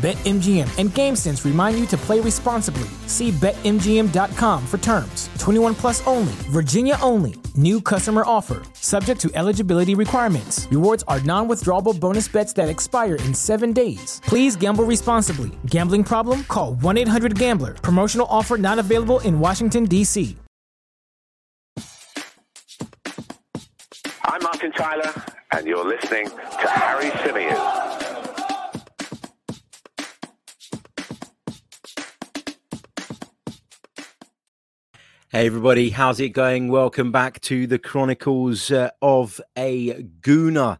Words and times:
BetMGM 0.00 0.78
and 0.78 0.88
GameSense 0.88 1.44
remind 1.44 1.78
you 1.78 1.84
to 1.88 1.96
play 1.98 2.20
responsibly. 2.20 2.88
See 3.06 3.32
BetMGM.com 3.32 4.66
for 4.66 4.78
terms. 4.78 5.28
21 5.38 5.74
plus 5.74 6.06
only, 6.06 6.32
Virginia 6.48 6.96
only. 7.02 7.34
New 7.54 7.82
customer 7.82 8.22
offer, 8.24 8.62
subject 8.72 9.20
to 9.20 9.30
eligibility 9.34 9.94
requirements. 9.94 10.66
Rewards 10.70 11.04
are 11.06 11.20
non 11.20 11.48
withdrawable 11.48 12.00
bonus 12.00 12.28
bets 12.28 12.54
that 12.54 12.70
expire 12.70 13.16
in 13.16 13.34
seven 13.34 13.74
days. 13.74 14.22
Please 14.24 14.56
gamble 14.56 14.84
responsibly. 14.84 15.50
Gambling 15.66 16.04
problem? 16.04 16.44
Call 16.44 16.76
1 16.76 16.96
800 16.96 17.38
Gambler. 17.38 17.74
Promotional 17.74 18.26
offer 18.30 18.56
not 18.56 18.78
available 18.78 19.20
in 19.20 19.38
Washington, 19.38 19.84
D.C. 19.84 20.34
I'm 24.24 24.42
Martin 24.42 24.72
Tyler, 24.72 25.12
and 25.52 25.66
you're 25.66 25.84
listening 25.84 26.28
to 26.30 26.68
Harry 26.68 27.10
Symeou. 27.10 28.09
Hey 35.32 35.46
everybody, 35.46 35.90
how's 35.90 36.18
it 36.18 36.30
going? 36.30 36.70
Welcome 36.70 37.12
back 37.12 37.40
to 37.42 37.68
the 37.68 37.78
Chronicles 37.78 38.72
uh, 38.72 38.90
of 39.00 39.40
a 39.56 40.02
Gooner. 40.22 40.78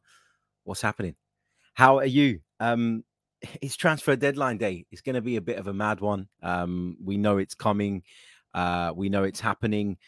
What's 0.65 0.81
happening? 0.81 1.15
How 1.75 1.99
are 1.99 2.05
you? 2.05 2.41
Um, 2.59 3.05
it's 3.63 3.77
transfer 3.77 4.17
deadline 4.17 4.59
day. 4.59 4.87
It's 4.91 5.03
going 5.03 5.15
to 5.15 5.21
be 5.21 5.37
a 5.37 5.41
bit 5.41 5.59
of 5.59 5.69
a 5.69 5.73
mad 5.73 6.01
one. 6.01 6.27
Um, 6.43 6.97
we 7.01 7.17
know 7.17 7.39
it's 7.39 7.55
coming. 7.55 8.03
Uh, 8.53 8.93
we 8.93 9.09
know 9.09 9.23
it's 9.23 9.39
happening. 9.39 9.99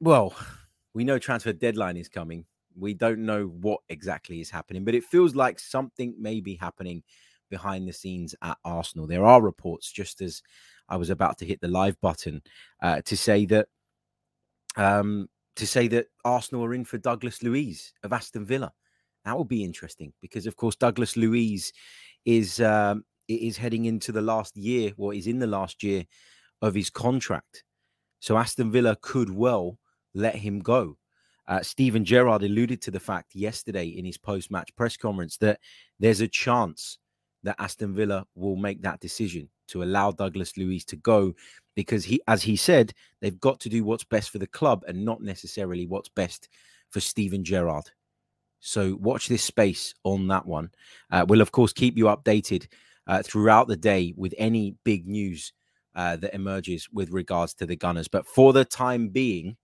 Well, 0.00 0.34
we 0.92 1.04
know 1.04 1.20
transfer 1.20 1.52
deadline 1.52 1.98
is 1.98 2.08
coming. 2.08 2.46
We 2.76 2.94
don't 2.94 3.20
know 3.20 3.44
what 3.44 3.82
exactly 3.88 4.40
is 4.40 4.50
happening, 4.50 4.84
but 4.84 4.96
it 4.96 5.04
feels 5.04 5.36
like 5.36 5.60
something 5.60 6.16
may 6.18 6.40
be 6.40 6.56
happening 6.56 7.04
behind 7.48 7.86
the 7.86 7.92
scenes 7.92 8.34
at 8.42 8.58
Arsenal. 8.64 9.06
There 9.06 9.24
are 9.24 9.40
reports, 9.40 9.92
just 9.92 10.20
as 10.20 10.42
I 10.90 10.96
was 10.96 11.10
about 11.10 11.38
to 11.38 11.46
hit 11.46 11.60
the 11.60 11.68
live 11.68 11.98
button 12.00 12.42
uh, 12.82 13.00
to 13.02 13.16
say 13.16 13.46
that 13.46 13.68
um, 14.76 15.28
to 15.56 15.66
say 15.66 15.88
that 15.88 16.06
Arsenal 16.24 16.64
are 16.64 16.74
in 16.74 16.84
for 16.84 16.98
Douglas 16.98 17.42
Luiz 17.42 17.92
of 18.02 18.12
Aston 18.12 18.44
Villa. 18.44 18.72
That 19.24 19.36
will 19.36 19.44
be 19.44 19.64
interesting 19.64 20.12
because, 20.20 20.46
of 20.46 20.56
course, 20.56 20.76
Douglas 20.76 21.16
Luiz 21.16 21.72
is 22.24 22.60
um, 22.60 23.04
is 23.28 23.56
heading 23.56 23.84
into 23.84 24.12
the 24.12 24.22
last 24.22 24.56
year, 24.56 24.92
or 24.96 25.14
is 25.14 25.26
in 25.26 25.38
the 25.38 25.46
last 25.46 25.82
year 25.82 26.04
of 26.62 26.74
his 26.74 26.90
contract. 26.90 27.64
So 28.20 28.36
Aston 28.36 28.70
Villa 28.70 28.96
could 29.00 29.30
well 29.30 29.78
let 30.14 30.34
him 30.34 30.58
go. 30.58 30.96
Uh, 31.48 31.62
Steven 31.62 32.04
Gerrard 32.04 32.42
alluded 32.42 32.80
to 32.82 32.90
the 32.90 33.00
fact 33.00 33.34
yesterday 33.34 33.86
in 33.86 34.04
his 34.04 34.18
post-match 34.18 34.74
press 34.76 34.96
conference 34.96 35.36
that 35.38 35.58
there's 35.98 36.20
a 36.20 36.28
chance 36.28 36.98
that 37.42 37.56
Aston 37.58 37.94
Villa 37.94 38.26
will 38.34 38.56
make 38.56 38.82
that 38.82 39.00
decision 39.00 39.48
to 39.68 39.82
allow 39.82 40.10
Douglas 40.10 40.56
Luiz 40.56 40.84
to 40.86 40.96
go 40.96 41.34
because 41.74 42.04
he, 42.04 42.20
as 42.28 42.42
he 42.42 42.56
said, 42.56 42.92
they've 43.20 43.40
got 43.40 43.60
to 43.60 43.68
do 43.68 43.84
what's 43.84 44.04
best 44.04 44.30
for 44.30 44.38
the 44.38 44.46
club 44.46 44.84
and 44.86 45.04
not 45.04 45.22
necessarily 45.22 45.86
what's 45.86 46.08
best 46.08 46.48
for 46.90 47.00
Steven 47.00 47.44
Gerrard. 47.44 47.90
So 48.60 48.96
watch 49.00 49.28
this 49.28 49.42
space 49.42 49.94
on 50.04 50.28
that 50.28 50.44
one. 50.44 50.70
Uh, 51.10 51.24
we'll 51.26 51.40
of 51.40 51.52
course 51.52 51.72
keep 51.72 51.96
you 51.96 52.06
updated 52.06 52.66
uh, 53.06 53.22
throughout 53.22 53.68
the 53.68 53.76
day 53.76 54.12
with 54.16 54.34
any 54.36 54.76
big 54.84 55.06
news 55.06 55.52
uh, 55.94 56.16
that 56.16 56.34
emerges 56.34 56.88
with 56.92 57.10
regards 57.10 57.54
to 57.54 57.66
the 57.66 57.76
Gunners. 57.76 58.08
But 58.08 58.26
for 58.26 58.52
the 58.52 58.64
time 58.64 59.08
being, 59.08 59.56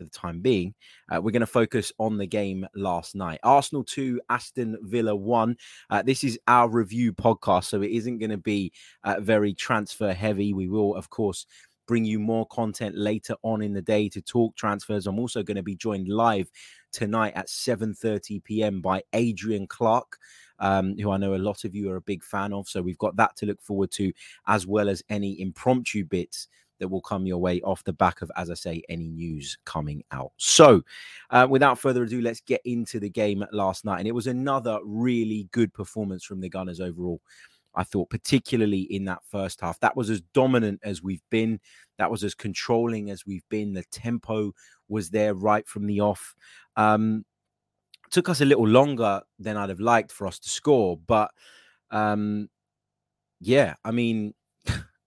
for 0.00 0.04
the 0.04 0.10
time 0.10 0.40
being. 0.40 0.74
Uh, 1.10 1.20
we're 1.20 1.30
going 1.30 1.40
to 1.40 1.46
focus 1.46 1.92
on 1.98 2.16
the 2.16 2.26
game 2.26 2.66
last 2.74 3.14
night. 3.14 3.38
Arsenal 3.42 3.84
2, 3.84 4.20
Aston 4.30 4.78
Villa 4.82 5.14
1. 5.14 5.56
Uh, 5.90 6.02
this 6.02 6.24
is 6.24 6.38
our 6.48 6.70
review 6.70 7.12
podcast, 7.12 7.64
so 7.64 7.82
it 7.82 7.90
isn't 7.90 8.18
going 8.18 8.30
to 8.30 8.38
be 8.38 8.72
uh, 9.04 9.20
very 9.20 9.52
transfer 9.52 10.14
heavy. 10.14 10.54
We 10.54 10.68
will, 10.68 10.96
of 10.96 11.10
course, 11.10 11.44
bring 11.86 12.04
you 12.04 12.18
more 12.18 12.46
content 12.46 12.96
later 12.96 13.34
on 13.42 13.60
in 13.60 13.74
the 13.74 13.82
day 13.82 14.08
to 14.08 14.22
talk 14.22 14.56
transfers. 14.56 15.06
I'm 15.06 15.18
also 15.18 15.42
going 15.42 15.56
to 15.56 15.62
be 15.62 15.76
joined 15.76 16.08
live 16.08 16.50
tonight 16.92 17.34
at 17.36 17.48
7:30 17.48 18.42
p.m. 18.42 18.80
by 18.80 19.02
Adrian 19.12 19.66
Clark. 19.66 20.16
Um, 20.62 20.94
who 20.98 21.10
I 21.10 21.16
know 21.16 21.34
a 21.34 21.36
lot 21.36 21.64
of 21.64 21.74
you 21.74 21.90
are 21.90 21.96
a 21.96 22.02
big 22.02 22.22
fan 22.22 22.52
of. 22.52 22.68
So 22.68 22.82
we've 22.82 22.98
got 22.98 23.16
that 23.16 23.34
to 23.36 23.46
look 23.46 23.62
forward 23.62 23.90
to, 23.92 24.12
as 24.46 24.66
well 24.66 24.90
as 24.90 25.02
any 25.08 25.40
impromptu 25.40 26.04
bits 26.04 26.48
that 26.80 26.88
will 26.88 27.00
come 27.00 27.26
your 27.26 27.38
way 27.38 27.60
off 27.60 27.84
the 27.84 27.92
back 27.92 28.22
of, 28.22 28.30
as 28.36 28.50
I 28.50 28.54
say, 28.54 28.82
any 28.88 29.08
news 29.08 29.56
coming 29.64 30.02
out. 30.10 30.32
So, 30.36 30.82
uh, 31.30 31.46
without 31.48 31.78
further 31.78 32.02
ado, 32.02 32.20
let's 32.20 32.40
get 32.40 32.60
into 32.64 32.98
the 32.98 33.08
game 33.08 33.44
last 33.52 33.84
night. 33.84 34.00
And 34.00 34.08
it 34.08 34.14
was 34.14 34.26
another 34.26 34.80
really 34.84 35.48
good 35.52 35.72
performance 35.72 36.24
from 36.24 36.40
the 36.40 36.48
Gunners 36.48 36.80
overall. 36.80 37.20
I 37.74 37.84
thought, 37.84 38.10
particularly 38.10 38.80
in 38.80 39.04
that 39.04 39.20
first 39.30 39.60
half, 39.60 39.78
that 39.80 39.96
was 39.96 40.10
as 40.10 40.22
dominant 40.34 40.80
as 40.82 41.02
we've 41.02 41.22
been. 41.30 41.60
That 41.98 42.10
was 42.10 42.24
as 42.24 42.34
controlling 42.34 43.10
as 43.10 43.24
we've 43.24 43.48
been. 43.48 43.72
The 43.72 43.84
tempo 43.92 44.52
was 44.88 45.10
there 45.10 45.34
right 45.34 45.66
from 45.68 45.86
the 45.86 46.00
off. 46.00 46.34
Um, 46.76 47.24
took 48.10 48.28
us 48.28 48.40
a 48.40 48.44
little 48.44 48.66
longer 48.66 49.20
than 49.38 49.56
I'd 49.56 49.68
have 49.68 49.80
liked 49.80 50.10
for 50.10 50.26
us 50.26 50.38
to 50.40 50.48
score, 50.48 50.96
but 51.06 51.30
um, 51.90 52.48
yeah, 53.40 53.74
I 53.84 53.92
mean, 53.92 54.34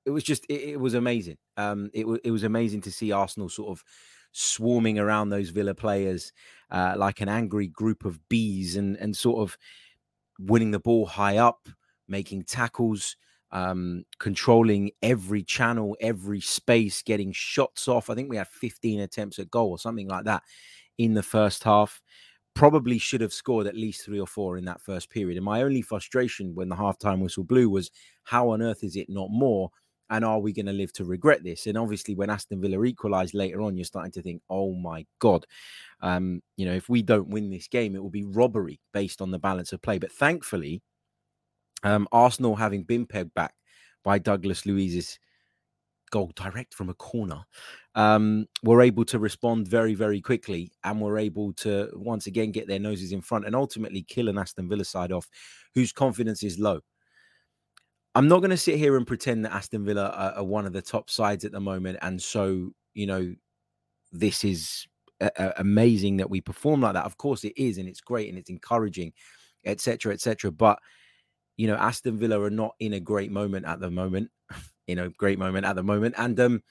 it 0.05 0.11
was 0.11 0.23
just 0.23 0.45
it, 0.49 0.69
it 0.71 0.79
was 0.79 0.93
amazing. 0.93 1.37
Um, 1.57 1.89
it 1.93 2.07
was 2.07 2.19
it 2.23 2.31
was 2.31 2.43
amazing 2.43 2.81
to 2.81 2.91
see 2.91 3.11
Arsenal 3.11 3.49
sort 3.49 3.69
of 3.69 3.83
swarming 4.31 4.97
around 4.97 5.29
those 5.29 5.49
Villa 5.49 5.75
players 5.75 6.33
uh, 6.71 6.95
like 6.97 7.21
an 7.21 7.29
angry 7.29 7.67
group 7.67 8.05
of 8.05 8.19
bees, 8.29 8.75
and 8.75 8.97
and 8.97 9.15
sort 9.15 9.39
of 9.39 9.57
winning 10.39 10.71
the 10.71 10.79
ball 10.79 11.05
high 11.05 11.37
up, 11.37 11.69
making 12.07 12.43
tackles, 12.43 13.15
um, 13.51 14.03
controlling 14.19 14.91
every 15.01 15.43
channel, 15.43 15.95
every 16.01 16.41
space, 16.41 17.01
getting 17.03 17.31
shots 17.31 17.87
off. 17.87 18.09
I 18.09 18.15
think 18.15 18.29
we 18.29 18.37
had 18.37 18.47
15 18.47 18.99
attempts 19.01 19.39
at 19.39 19.51
goal 19.51 19.69
or 19.69 19.79
something 19.79 20.07
like 20.07 20.25
that 20.25 20.43
in 20.97 21.13
the 21.13 21.23
first 21.23 21.63
half. 21.63 22.01
Probably 22.55 22.99
should 22.99 23.21
have 23.21 23.33
scored 23.33 23.65
at 23.65 23.75
least 23.75 24.05
three 24.05 24.19
or 24.19 24.27
four 24.27 24.57
in 24.57 24.65
that 24.65 24.81
first 24.81 25.09
period. 25.09 25.37
And 25.37 25.45
my 25.45 25.63
only 25.63 25.81
frustration 25.81 26.53
when 26.53 26.69
the 26.69 26.75
halftime 26.75 27.19
whistle 27.19 27.43
blew 27.43 27.69
was 27.69 27.89
how 28.23 28.49
on 28.49 28.61
earth 28.61 28.83
is 28.83 28.95
it 28.95 29.09
not 29.09 29.29
more? 29.31 29.71
And 30.13 30.23
are 30.23 30.37
we 30.37 30.53
going 30.53 30.67
to 30.67 30.73
live 30.73 30.93
to 30.93 31.05
regret 31.05 31.43
this? 31.43 31.65
And 31.65 31.75
obviously, 31.75 32.13
when 32.13 32.29
Aston 32.29 32.61
Villa 32.61 32.83
equalised 32.83 33.33
later 33.33 33.63
on, 33.63 33.75
you're 33.75 33.83
starting 33.83 34.11
to 34.11 34.21
think, 34.21 34.43
oh 34.47 34.71
my 34.75 35.07
God, 35.17 35.47
um, 36.01 36.43
you 36.55 36.67
know, 36.67 36.73
if 36.73 36.87
we 36.87 37.01
don't 37.01 37.29
win 37.29 37.49
this 37.49 37.67
game, 37.67 37.95
it 37.95 38.03
will 38.03 38.11
be 38.11 38.23
robbery 38.23 38.79
based 38.93 39.23
on 39.23 39.31
the 39.31 39.39
balance 39.39 39.73
of 39.73 39.81
play. 39.81 39.97
But 39.97 40.11
thankfully, 40.11 40.83
um, 41.81 42.07
Arsenal, 42.11 42.55
having 42.55 42.83
been 42.83 43.07
pegged 43.07 43.33
back 43.33 43.55
by 44.03 44.19
Douglas 44.19 44.67
Luiz's 44.67 45.17
goal 46.11 46.31
direct 46.35 46.75
from 46.75 46.89
a 46.89 46.93
corner, 46.93 47.41
um, 47.95 48.45
were 48.61 48.83
able 48.83 49.05
to 49.05 49.17
respond 49.17 49.67
very, 49.67 49.95
very 49.95 50.21
quickly 50.21 50.71
and 50.83 51.01
were 51.01 51.17
able 51.17 51.53
to 51.53 51.89
once 51.95 52.27
again 52.27 52.51
get 52.51 52.67
their 52.67 52.77
noses 52.77 53.13
in 53.13 53.21
front 53.21 53.47
and 53.47 53.55
ultimately 53.55 54.03
kill 54.03 54.29
an 54.29 54.37
Aston 54.37 54.69
Villa 54.69 54.85
side 54.85 55.11
off 55.11 55.27
whose 55.73 55.91
confidence 55.91 56.43
is 56.43 56.59
low. 56.59 56.81
I'm 58.15 58.27
not 58.27 58.39
going 58.39 58.51
to 58.51 58.57
sit 58.57 58.77
here 58.77 58.95
and 58.95 59.07
pretend 59.07 59.45
that 59.45 59.53
Aston 59.53 59.85
Villa 59.85 60.09
are, 60.09 60.33
are, 60.33 60.43
one 60.43 60.65
of 60.65 60.73
the 60.73 60.81
top 60.81 61.09
sides 61.09 61.45
at 61.45 61.51
the 61.51 61.59
moment, 61.59 61.97
and 62.01 62.21
so 62.21 62.71
you 62.93 63.07
know 63.07 63.33
this 64.11 64.43
is 64.43 64.85
a, 65.19 65.31
a 65.37 65.53
amazing 65.57 66.17
that 66.17 66.29
we 66.29 66.41
perform 66.41 66.81
like 66.81 66.93
that. 66.93 67.05
Of 67.05 67.17
course, 67.17 67.43
it 67.43 67.53
is, 67.57 67.77
and 67.77 67.89
it's 67.89 68.01
great, 68.01 68.29
and 68.29 68.37
it's 68.37 68.49
encouraging, 68.49 69.13
etc., 69.65 70.13
etc. 70.13 70.51
But 70.51 70.79
you 71.57 71.67
know, 71.67 71.75
Aston 71.75 72.17
Villa 72.17 72.39
are 72.41 72.49
not 72.49 72.75
in 72.79 72.93
a 72.93 72.99
great 72.99 73.31
moment 73.31 73.65
at 73.65 73.79
the 73.79 73.89
moment. 73.89 74.29
you 74.87 74.95
know, 74.95 75.09
great 75.17 75.39
moment 75.39 75.65
at 75.65 75.75
the 75.75 75.83
moment, 75.83 76.15
and 76.17 76.39
um, 76.39 76.63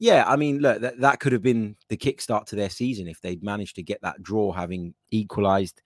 yeah, 0.00 0.24
I 0.26 0.36
mean, 0.36 0.60
look, 0.60 0.80
that, 0.80 0.98
that 1.00 1.20
could 1.20 1.32
have 1.32 1.42
been 1.42 1.76
the 1.90 1.96
kickstart 1.96 2.46
to 2.46 2.56
their 2.56 2.70
season 2.70 3.06
if 3.06 3.20
they'd 3.20 3.42
managed 3.42 3.76
to 3.76 3.82
get 3.82 4.00
that 4.00 4.22
draw, 4.22 4.50
having 4.50 4.94
equalised 5.10 5.82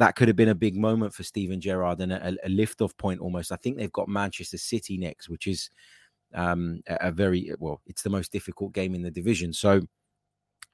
that 0.00 0.16
could 0.16 0.28
have 0.28 0.36
been 0.36 0.48
a 0.48 0.64
big 0.66 0.76
moment 0.76 1.14
for 1.14 1.22
Steven 1.22 1.60
Gerrard 1.60 2.00
and 2.00 2.12
a, 2.12 2.36
a 2.44 2.48
lift 2.48 2.82
off 2.82 2.96
point 2.96 3.20
almost. 3.20 3.52
I 3.52 3.56
think 3.56 3.76
they've 3.76 3.92
got 3.92 4.08
Manchester 4.08 4.58
City 4.58 4.98
next, 4.98 5.28
which 5.28 5.46
is 5.46 5.70
Um, 6.32 6.80
a, 6.86 7.08
a 7.08 7.10
very 7.10 7.52
well, 7.58 7.80
it's 7.86 8.02
the 8.02 8.16
most 8.16 8.30
difficult 8.30 8.72
game 8.72 8.94
in 8.94 9.02
the 9.02 9.10
division. 9.10 9.52
So 9.52 9.80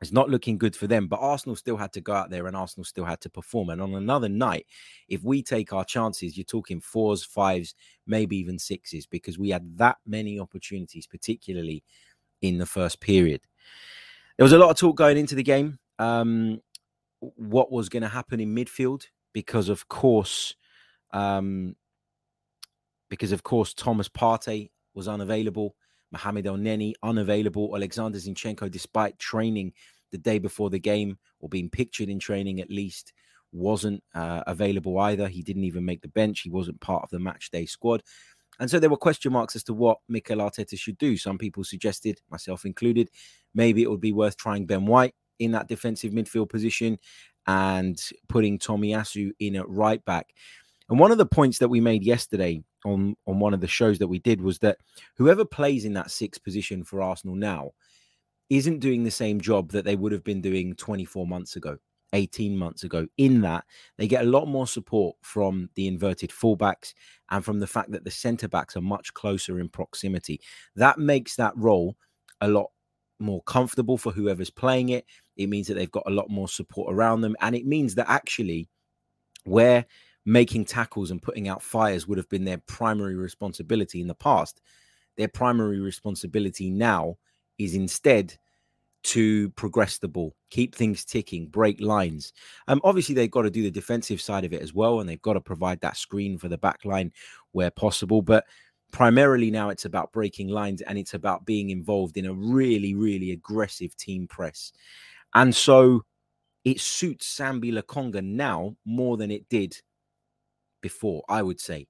it's 0.03 0.13
not 0.13 0.29
looking 0.29 0.59
good 0.59 0.77
for 0.77 0.87
them. 0.87 1.09
But 1.09 1.21
Arsenal 1.21 1.57
still 1.57 1.79
had 1.79 1.93
to 1.93 2.03
go 2.03 2.13
out 2.13 2.29
there 2.29 2.47
and 2.47 2.55
Arsenal 2.55 2.85
still 2.85 3.07
had 3.07 3.21
to 3.23 3.31
perform. 3.31 3.71
And 3.71 3.81
on 3.81 3.95
another 3.95 4.29
night, 4.29 4.67
if 5.09 5.25
we 5.25 5.43
take 5.43 5.73
our 5.73 5.87
chances, 5.87 6.37
you're 6.37 6.45
talking 6.45 6.83
fours, 6.83 7.25
fives, 7.25 7.75
maybe 8.07 8.37
even 8.37 8.59
sixes, 8.59 9.07
because 9.07 9.39
we 9.39 9.49
had 9.49 9.79
that 9.79 9.97
many 10.05 10.39
opportunities, 10.39 11.07
particularly 11.07 11.83
in 12.43 12.59
the 12.59 12.67
first 12.67 13.01
period. 13.01 13.41
There 14.37 14.45
was 14.45 14.53
a 14.53 14.59
lot 14.59 14.71
of 14.71 14.77
talk 14.77 14.97
going 14.97 15.17
into 15.17 15.37
the 15.37 15.51
game. 15.55 15.79
Um, 15.99 16.61
what 17.37 17.73
was 17.73 17.89
going 17.89 18.03
to 18.03 18.17
happen 18.19 18.41
in 18.41 18.55
midfield, 18.55 19.09
because 19.37 19.69
of 19.69 19.87
course, 19.89 20.55
um, 21.13 21.77
because 23.11 23.33
of 23.33 23.43
course 23.43 23.75
Thomas 23.75 24.09
Partey 24.09 24.71
was 24.95 25.09
unavailable. 25.09 25.77
Mohamed 26.11 26.47
El 26.47 26.57
Elneny 26.57 26.95
unavailable. 27.03 27.77
Alexander 27.77 28.17
Zinchenko, 28.17 28.71
despite 28.71 29.19
training 29.19 29.75
the 30.11 30.17
day 30.17 30.39
before 30.39 30.71
the 30.71 30.79
game 30.79 31.19
or 31.41 31.51
being 31.51 31.69
pictured 31.69 32.09
in 32.09 32.19
training 32.19 32.63
at 32.63 32.71
least, 32.71 33.13
wasn't 33.53 34.03
uh, 34.15 34.43
available 34.47 34.99
either. 35.01 35.29
He 35.29 35.43
didn't 35.43 35.65
even 35.65 35.85
make 35.85 36.01
the 36.01 36.09
bench. 36.09 36.41
He 36.41 36.49
wasn't 36.49 36.81
part 36.81 37.03
of 37.03 37.11
the 37.11 37.19
match 37.19 37.51
day 37.51 37.67
squad. 37.67 38.03
And 38.59 38.71
so 38.71 38.79
there 38.79 38.89
were 38.89 38.97
question 38.97 39.35
marks 39.35 39.55
as 39.55 39.65
to 39.65 39.75
what 39.75 39.99
Mikel 40.09 40.39
Arteta 40.39 40.79
should 40.79 40.97
do. 40.97 41.19
Some 41.19 41.37
people 41.37 41.63
suggested, 41.63 42.23
myself 42.31 42.65
included, 42.65 43.11
maybe 43.55 43.83
it 43.83 43.91
would 43.91 44.01
be 44.01 44.15
worth 44.15 44.39
trying 44.39 44.65
Ben 44.65 44.87
White 44.87 45.15
in 45.39 45.51
that 45.53 45.69
defensive 45.69 46.13
midfield 46.13 46.49
position 46.49 46.99
and 47.47 48.01
putting 48.29 48.59
Tomiyasu 48.59 49.31
in 49.39 49.57
at 49.57 49.69
right 49.69 50.05
back. 50.05 50.33
And 50.89 50.99
one 50.99 51.13
of 51.13 51.19
the 51.19 51.27
points 51.27 51.59
that 51.59 51.69
we 51.69 51.81
made 51.81 52.05
yesterday 52.05 52.63
on 52.85 53.17
on 53.27 53.41
one 53.41 53.55
of 53.55 53.61
the 53.61 53.67
shows 53.67 53.99
that 53.99 54.09
we 54.09 54.19
did 54.19 54.41
was 54.41 54.59
that 54.61 54.79
whoever 55.17 55.45
plays 55.45 55.85
in 55.85 55.95
that 55.95 56.11
sixth 56.11 56.43
position 56.43 56.85
for 56.85 57.03
Arsenal 57.03 57.35
now 57.35 57.73
isn't 58.49 58.79
doing 58.79 59.03
the 59.03 59.11
same 59.11 59.41
job 59.41 59.73
that 59.73 59.85
they 59.85 59.97
would 59.97 60.13
have 60.13 60.23
been 60.23 60.41
doing 60.41 60.75
24 60.77 61.27
months 61.27 61.57
ago, 61.57 61.77
18 62.13 62.57
months 62.57 62.85
ago. 62.85 63.07
In 63.19 63.41
that 63.41 63.65
they 63.99 64.07
get 64.07 64.25
a 64.25 64.31
lot 64.31 64.47
more 64.47 64.69
support 64.69 65.17
from 65.23 65.69
the 65.75 65.89
inverted 65.89 66.31
fullbacks 66.31 66.95
and 67.31 67.45
from 67.45 67.59
the 67.59 67.67
fact 67.67 67.91
that 67.91 68.05
the 68.05 68.11
centre 68.11 68.49
backs 68.49 68.77
are 68.77 68.83
much 68.83 69.13
closer 69.15 69.59
in 69.59 69.69
proximity. 69.69 70.41
That 70.77 70.99
makes 70.99 71.35
that 71.37 71.57
role 71.57 71.97
a 72.41 72.49
lot 72.49 72.71
more 73.19 73.43
comfortable 73.43 73.99
for 73.99 74.13
whoever's 74.13 74.51
playing 74.51 74.91
it. 74.91 75.07
It 75.37 75.49
means 75.49 75.67
that 75.69 75.75
they've 75.75 75.91
got 75.91 76.07
a 76.07 76.11
lot 76.13 76.31
more 76.31 76.49
support 76.49 76.93
around 76.93 77.21
them. 77.21 77.37
And 77.41 77.55
it 77.55 77.67
means 77.67 77.95
that 77.97 78.09
actually, 78.09 78.69
where 79.45 79.87
making 80.25 80.65
tackles 80.65 81.11
and 81.11 81.23
putting 81.23 81.49
out 81.49 81.63
fires 81.63 82.07
would 82.09 82.19
have 82.19 82.29
been 82.29 82.45
their 82.45 82.61
primary 82.67 83.15
responsibility 83.15 84.01
in 84.01 84.09
the 84.09 84.15
past. 84.15 84.61
Their 85.17 85.29
primary 85.29 85.81
responsibility 85.81 86.69
now 86.71 87.17
is 87.59 87.75
instead 87.75 88.37
to 89.05 89.51
progress 89.51 89.99
the 89.99 90.09
ball, 90.09 90.35
keep 90.51 90.75
things 90.75 91.05
ticking, 91.05 91.47
break 91.47 91.81
lines. 91.81 92.33
Um, 92.67 92.81
obviously, 92.83 93.15
they've 93.15 93.31
got 93.31 93.43
to 93.43 93.51
do 93.51 93.63
the 93.63 93.71
defensive 93.71 94.21
side 94.21 94.45
of 94.45 94.53
it 94.53 94.63
as 94.63 94.75
well, 94.75 94.99
and 94.99 95.09
they've 95.09 95.23
got 95.23 95.35
to 95.35 95.41
provide 95.41 95.81
that 95.81 95.97
screen 95.97 96.39
for 96.39 96.49
the 96.49 96.59
back 96.59 96.85
line 96.85 97.13
where 97.53 97.71
possible. 97.71 98.21
But 98.21 98.45
primarily 98.93 99.51
now 99.51 99.69
it's 99.69 99.85
about 99.85 100.13
breaking 100.13 100.49
lines 100.49 100.83
and 100.83 100.99
it's 100.99 101.15
about 101.15 101.47
being 101.47 101.71
involved 101.71 102.17
in 102.17 102.27
a 102.27 102.33
really, 102.33 102.95
really 102.95 103.33
aggressive 103.33 103.97
team 103.97 104.27
press. 104.27 104.73
And 105.35 105.55
so 105.55 106.03
it 106.65 106.81
suits 106.81 107.33
Sambi 107.37 107.73
Lokonga 107.73 108.23
now 108.23 108.77
more 108.85 109.17
than 109.17 109.31
it 109.31 109.49
did 109.49 109.81
before, 110.83 111.23
I 111.29 111.43
would 111.43 111.61
say. 111.61 111.87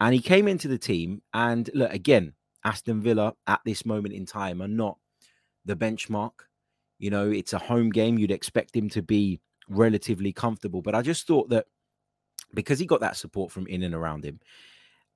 And 0.00 0.12
he 0.14 0.20
came 0.20 0.48
into 0.48 0.68
the 0.68 0.78
team, 0.78 1.22
and 1.32 1.70
look, 1.72 1.92
again, 1.92 2.34
Aston 2.64 3.00
Villa 3.00 3.34
at 3.46 3.60
this 3.64 3.86
moment 3.86 4.14
in 4.14 4.26
time 4.26 4.60
are 4.60 4.68
not 4.68 4.98
the 5.64 5.76
benchmark. 5.76 6.32
You 6.98 7.10
know, 7.10 7.30
it's 7.30 7.52
a 7.52 7.58
home 7.58 7.90
game. 7.90 8.18
You'd 8.18 8.30
expect 8.30 8.74
him 8.74 8.88
to 8.90 9.02
be 9.02 9.40
relatively 9.68 10.32
comfortable. 10.32 10.82
But 10.82 10.94
I 10.94 11.02
just 11.02 11.26
thought 11.26 11.48
that 11.50 11.66
because 12.54 12.78
he 12.78 12.86
got 12.86 13.00
that 13.00 13.16
support 13.16 13.50
from 13.50 13.66
in 13.66 13.82
and 13.82 13.94
around 13.94 14.24
him, 14.24 14.40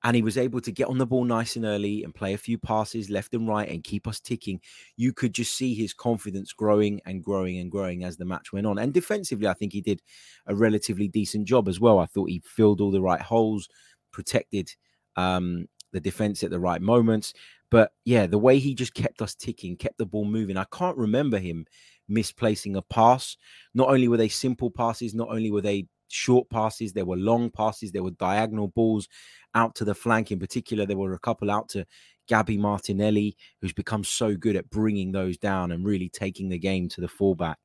and 0.03 0.15
he 0.15 0.21
was 0.21 0.37
able 0.37 0.61
to 0.61 0.71
get 0.71 0.87
on 0.87 0.97
the 0.97 1.05
ball 1.05 1.25
nice 1.25 1.55
and 1.55 1.65
early 1.65 2.03
and 2.03 2.15
play 2.15 2.33
a 2.33 2.37
few 2.37 2.57
passes 2.57 3.09
left 3.09 3.33
and 3.33 3.47
right 3.47 3.69
and 3.69 3.83
keep 3.83 4.07
us 4.07 4.19
ticking, 4.19 4.61
you 4.95 5.11
could 5.11 5.33
just 5.33 5.55
see 5.55 5.73
his 5.73 5.93
confidence 5.93 6.53
growing 6.53 7.01
and 7.05 7.23
growing 7.23 7.57
and 7.59 7.69
growing 7.69 8.03
as 8.03 8.17
the 8.17 8.25
match 8.25 8.53
went 8.53 8.65
on. 8.65 8.79
And 8.79 8.93
defensively, 8.93 9.47
I 9.47 9.53
think 9.53 9.73
he 9.73 9.81
did 9.81 10.01
a 10.47 10.55
relatively 10.55 11.07
decent 11.07 11.47
job 11.47 11.67
as 11.67 11.79
well. 11.79 11.99
I 11.99 12.05
thought 12.05 12.29
he 12.29 12.41
filled 12.45 12.79
all 12.79 12.91
the 12.91 13.01
right 13.01 13.21
holes, 13.21 13.67
protected 14.11 14.73
um, 15.17 15.67
the 15.91 15.99
defense 15.99 16.43
at 16.43 16.51
the 16.51 16.59
right 16.59 16.81
moments. 16.81 17.33
But 17.69 17.91
yeah, 18.05 18.25
the 18.25 18.39
way 18.39 18.57
he 18.57 18.73
just 18.73 18.93
kept 18.93 19.21
us 19.21 19.35
ticking, 19.35 19.75
kept 19.75 19.97
the 19.97 20.05
ball 20.05 20.25
moving. 20.25 20.57
I 20.57 20.65
can't 20.71 20.97
remember 20.97 21.37
him 21.37 21.65
misplacing 22.07 22.75
a 22.75 22.81
pass. 22.81 23.37
Not 23.73 23.89
only 23.89 24.07
were 24.07 24.17
they 24.17 24.29
simple 24.29 24.71
passes, 24.71 25.13
not 25.13 25.29
only 25.29 25.51
were 25.51 25.61
they 25.61 25.87
short 26.09 26.49
passes, 26.49 26.93
there 26.93 27.05
were 27.05 27.17
long 27.17 27.49
passes, 27.49 27.91
there 27.91 28.03
were 28.03 28.11
diagonal 28.11 28.67
balls 28.67 29.07
out 29.55 29.75
to 29.75 29.85
the 29.85 29.95
flank. 29.95 30.31
In 30.31 30.39
particular, 30.39 30.85
there 30.85 30.97
were 30.97 31.13
a 31.13 31.19
couple 31.19 31.49
out 31.49 31.69
to 31.69 31.85
Gabby 32.27 32.57
Martinelli, 32.57 33.35
who's 33.61 33.73
become 33.73 34.03
so 34.03 34.35
good 34.35 34.55
at 34.55 34.69
bringing 34.69 35.11
those 35.11 35.37
down 35.37 35.71
and 35.71 35.85
really 35.85 36.09
taking 36.09 36.49
the 36.49 36.59
game 36.59 36.87
to 36.89 37.01
the 37.01 37.07
fullback. 37.07 37.59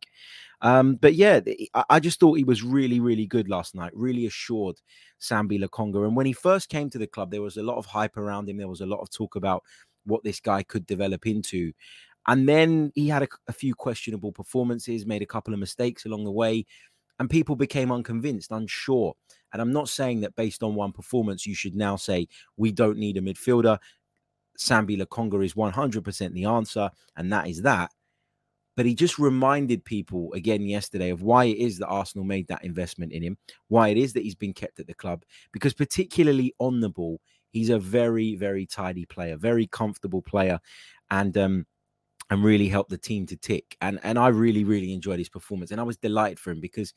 Um, 0.62 0.94
but 0.94 1.14
yeah, 1.14 1.40
I 1.90 2.00
just 2.00 2.18
thought 2.18 2.38
he 2.38 2.44
was 2.44 2.62
really, 2.62 2.98
really 2.98 3.26
good 3.26 3.50
last 3.50 3.74
night, 3.74 3.92
really 3.94 4.24
assured 4.24 4.80
Sambi 5.20 5.62
Lokonga. 5.62 6.06
And 6.06 6.16
when 6.16 6.24
he 6.24 6.32
first 6.32 6.70
came 6.70 6.88
to 6.90 6.98
the 6.98 7.06
club, 7.06 7.30
there 7.30 7.42
was 7.42 7.58
a 7.58 7.62
lot 7.62 7.76
of 7.76 7.84
hype 7.84 8.16
around 8.16 8.48
him. 8.48 8.56
There 8.56 8.68
was 8.68 8.80
a 8.80 8.86
lot 8.86 9.00
of 9.00 9.10
talk 9.10 9.36
about 9.36 9.62
what 10.06 10.24
this 10.24 10.40
guy 10.40 10.62
could 10.62 10.86
develop 10.86 11.26
into. 11.26 11.72
And 12.26 12.48
then 12.48 12.90
he 12.94 13.08
had 13.08 13.24
a, 13.24 13.28
a 13.48 13.52
few 13.52 13.74
questionable 13.74 14.32
performances, 14.32 15.04
made 15.04 15.20
a 15.20 15.26
couple 15.26 15.52
of 15.52 15.60
mistakes 15.60 16.06
along 16.06 16.24
the 16.24 16.32
way 16.32 16.64
and 17.18 17.30
people 17.30 17.56
became 17.56 17.92
unconvinced, 17.92 18.50
unsure. 18.50 19.14
And 19.52 19.62
I'm 19.62 19.72
not 19.72 19.88
saying 19.88 20.20
that 20.20 20.34
based 20.34 20.62
on 20.62 20.74
one 20.74 20.92
performance, 20.92 21.46
you 21.46 21.54
should 21.54 21.76
now 21.76 21.96
say 21.96 22.28
we 22.56 22.72
don't 22.72 22.98
need 22.98 23.16
a 23.16 23.20
midfielder. 23.20 23.78
Sambi 24.58 25.00
Lokonga 25.00 25.44
is 25.44 25.54
100% 25.54 26.32
the 26.32 26.44
answer, 26.44 26.90
and 27.16 27.32
that 27.32 27.48
is 27.48 27.62
that. 27.62 27.90
But 28.76 28.86
he 28.86 28.94
just 28.94 29.18
reminded 29.18 29.84
people 29.84 30.32
again 30.32 30.62
yesterday 30.62 31.10
of 31.10 31.22
why 31.22 31.44
it 31.44 31.58
is 31.58 31.78
that 31.78 31.86
Arsenal 31.86 32.24
made 32.24 32.48
that 32.48 32.64
investment 32.64 33.12
in 33.12 33.22
him, 33.22 33.38
why 33.68 33.88
it 33.88 33.96
is 33.96 34.12
that 34.14 34.24
he's 34.24 34.34
been 34.34 34.52
kept 34.52 34.80
at 34.80 34.88
the 34.88 34.94
club, 34.94 35.22
because 35.52 35.74
particularly 35.74 36.52
on 36.58 36.80
the 36.80 36.88
ball, 36.88 37.20
he's 37.50 37.70
a 37.70 37.78
very, 37.78 38.34
very 38.34 38.66
tidy 38.66 39.06
player, 39.06 39.36
very 39.36 39.68
comfortable 39.68 40.22
player. 40.22 40.58
And 41.10 41.38
um, 41.38 41.66
and 42.30 42.44
really 42.44 42.68
helped 42.68 42.90
the 42.90 42.98
team 42.98 43.26
to 43.26 43.36
tick. 43.36 43.76
And 43.80 44.00
and 44.02 44.18
I 44.18 44.28
really 44.28 44.64
really 44.64 44.92
enjoyed 44.92 45.18
his 45.18 45.28
performance, 45.28 45.70
and 45.70 45.80
I 45.80 45.84
was 45.84 45.96
delighted 45.96 46.38
for 46.38 46.50
him 46.50 46.60
because 46.60 46.92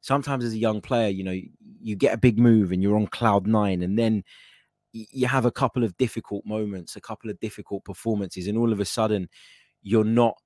sometimes 0.00 0.44
as 0.44 0.52
a 0.52 0.58
young 0.58 0.80
player, 0.80 1.08
you 1.08 1.24
know, 1.24 1.38
you 1.80 1.96
get 1.96 2.14
a 2.14 2.18
big 2.18 2.38
move 2.38 2.72
and 2.72 2.82
you're 2.82 2.96
on 2.96 3.06
cloud 3.08 3.46
nine, 3.46 3.82
and 3.82 3.98
then 3.98 4.24
you 4.92 5.26
have 5.26 5.44
a 5.44 5.50
couple 5.50 5.84
of 5.84 5.96
difficult 5.96 6.46
moments, 6.46 6.96
a 6.96 7.00
couple 7.00 7.30
of 7.30 7.38
difficult 7.40 7.84
performances, 7.84 8.46
and 8.46 8.56
all 8.56 8.72
of 8.72 8.80
a 8.80 8.84
sudden 8.84 9.28
you're 9.82 10.04
not 10.04 10.36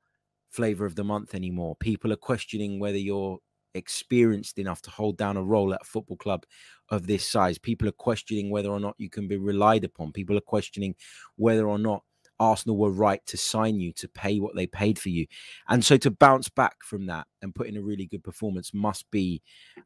flavor 0.51 0.85
of 0.85 0.97
the 0.97 1.05
month 1.05 1.35
anymore. 1.35 1.77
People 1.77 2.13
are 2.13 2.17
questioning 2.17 2.81
whether 2.81 2.99
you're 2.99 3.39
experienced 3.75 4.59
enough 4.59 4.83
to 4.83 4.91
hold 4.91 5.17
down 5.17 5.37
a 5.37 5.43
role 5.43 5.73
at 5.73 5.83
a 5.83 5.85
football 5.85 6.17
club 6.17 6.45
of 6.89 7.07
this 7.07 7.27
size. 7.27 7.59
People 7.59 7.89
are 7.89 7.93
questioning 7.93 8.51
whether 8.51 8.69
or 8.69 8.81
not 8.81 8.97
you 8.99 9.09
can 9.09 9.29
be 9.29 9.37
relied 9.37 9.85
upon. 9.85 10.13
People 10.13 10.37
are 10.37 10.43
questioning 10.43 10.95
whether 11.37 11.69
or 11.69 11.79
not 11.79 12.03
Arsenal 12.41 12.77
were 12.77 12.91
right 12.91 13.25
to 13.27 13.37
sign 13.37 13.79
you, 13.79 13.93
to 13.93 14.09
pay 14.09 14.41
what 14.41 14.57
they 14.57 14.67
paid 14.67 14.99
for 14.99 15.11
you. 15.11 15.27
And 15.69 15.85
so 15.85 15.97
to 15.99 16.11
bounce 16.11 16.49
back 16.49 16.83
from 16.83 17.07
that 17.07 17.27
and 17.43 17.55
put 17.55 17.69
in 17.69 17.77
a 17.77 17.83
really 17.83 18.07
good 18.07 18.25
performance 18.25 18.75
must 18.75 19.09
be, 19.11 19.43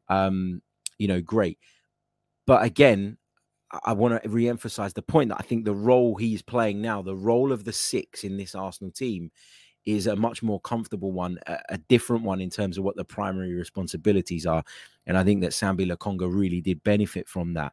um, 0.09 0.61
you 0.97 1.07
know, 1.07 1.21
great. 1.21 1.59
But 2.47 2.63
again, 2.63 3.17
I 3.83 3.93
want 3.93 4.21
to 4.21 4.29
re-emphasize 4.29 4.93
the 4.93 5.01
point 5.01 5.29
that 5.29 5.37
I 5.39 5.43
think 5.43 5.65
the 5.65 5.73
role 5.73 6.15
he's 6.15 6.41
playing 6.41 6.81
now, 6.81 7.01
the 7.01 7.15
role 7.15 7.51
of 7.51 7.65
the 7.65 7.73
six 7.73 8.23
in 8.23 8.37
this 8.37 8.55
Arsenal 8.55 8.91
team, 8.91 9.31
is 9.85 10.07
a 10.07 10.15
much 10.15 10.41
more 10.41 10.59
comfortable 10.61 11.11
one, 11.11 11.37
a, 11.47 11.59
a, 11.69 11.77
different 11.77 12.23
one 12.23 12.41
in 12.41 12.49
terms 12.49 12.77
of 12.77 12.83
what 12.83 12.95
the 12.95 13.05
primary 13.05 13.53
responsibilities 13.53 14.45
are. 14.45 14.63
And 15.05 15.15
I 15.17 15.23
think 15.23 15.41
that 15.41 15.51
Sambi 15.51 15.87
Lokonga 15.87 16.27
really 16.31 16.59
did 16.59 16.83
benefit 16.83 17.27
from 17.27 17.53
that. 17.53 17.71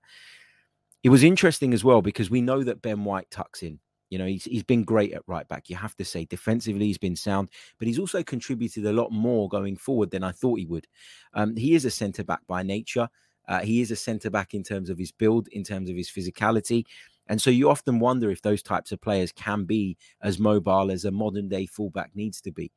It 1.02 1.08
was 1.08 1.24
interesting 1.24 1.72
as 1.72 1.82
well 1.82 2.02
because 2.02 2.30
we 2.30 2.42
know 2.42 2.62
that 2.62 2.82
Ben 2.82 3.04
White 3.04 3.30
tucks 3.30 3.62
in. 3.62 3.78
You 4.12 4.18
know, 4.18 4.26
he's, 4.26 4.44
he's 4.44 4.62
been 4.62 4.84
great 4.84 5.14
at 5.14 5.22
right 5.26 5.48
back. 5.48 5.70
You 5.70 5.76
have 5.76 5.96
to 5.96 6.04
say 6.04 6.26
defensively, 6.26 6.84
he's 6.84 6.98
been 6.98 7.16
sound, 7.16 7.48
but 7.78 7.88
he's 7.88 7.98
also 7.98 8.22
contributed 8.22 8.84
a 8.84 8.92
lot 8.92 9.10
more 9.10 9.48
going 9.48 9.74
forward 9.74 10.10
than 10.10 10.22
I 10.22 10.32
thought 10.32 10.58
he 10.58 10.66
would. 10.66 10.86
Um, 11.32 11.56
he 11.56 11.74
is 11.74 11.86
a 11.86 11.90
centre 11.90 12.22
back 12.22 12.40
by 12.46 12.62
nature. 12.62 13.08
Uh, 13.48 13.60
he 13.60 13.80
is 13.80 13.90
a 13.90 13.96
centre 13.96 14.28
back 14.28 14.52
in 14.52 14.62
terms 14.62 14.90
of 14.90 14.98
his 14.98 15.12
build, 15.12 15.48
in 15.48 15.64
terms 15.64 15.88
of 15.88 15.96
his 15.96 16.10
physicality. 16.10 16.84
And 17.28 17.40
so 17.40 17.48
you 17.48 17.70
often 17.70 18.00
wonder 18.00 18.30
if 18.30 18.42
those 18.42 18.62
types 18.62 18.92
of 18.92 19.00
players 19.00 19.32
can 19.32 19.64
be 19.64 19.96
as 20.20 20.38
mobile 20.38 20.90
as 20.90 21.06
a 21.06 21.10
modern 21.10 21.48
day 21.48 21.64
fullback 21.64 22.10
needs 22.14 22.42
to 22.42 22.52
be. 22.52 22.70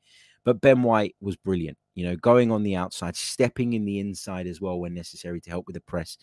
But 0.46 0.62
Ben 0.62 0.84
White 0.84 1.18
was 1.20 1.36
brilliant, 1.36 1.78
you 1.96 2.06
know, 2.06 2.16
going 2.16 2.50
on 2.50 2.64
the 2.64 2.78
outside, 2.78 3.18
stepping 3.18 3.74
in 3.74 3.84
the 3.84 4.00
inside 4.00 4.48
as 4.48 4.62
well 4.62 4.80
when 4.80 4.94
necessary 4.94 5.42
to 5.42 5.50
help 5.50 5.68
with 5.68 5.74
the 5.74 5.82
press 5.82 6.18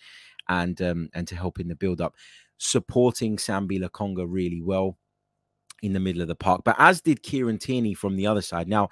and 0.49 0.81
um, 0.81 1.11
and 1.12 1.28
to 1.28 1.37
help 1.37 1.61
in 1.61 1.69
the 1.69 1.75
build 1.75 2.00
up, 2.00 2.14
supporting 2.57 3.37
Sambi 3.37 3.78
Lokonga 3.78 4.25
really 4.26 4.62
well 4.62 4.97
in 5.82 5.92
the 5.92 6.00
middle 6.00 6.22
of 6.22 6.28
the 6.28 6.34
park, 6.34 6.62
but 6.64 6.76
as 6.78 7.00
did 7.00 7.22
Kieran 7.22 7.58
Tierney 7.58 7.94
from 7.94 8.16
the 8.16 8.26
other 8.26 8.42
side. 8.42 8.68
Now, 8.68 8.88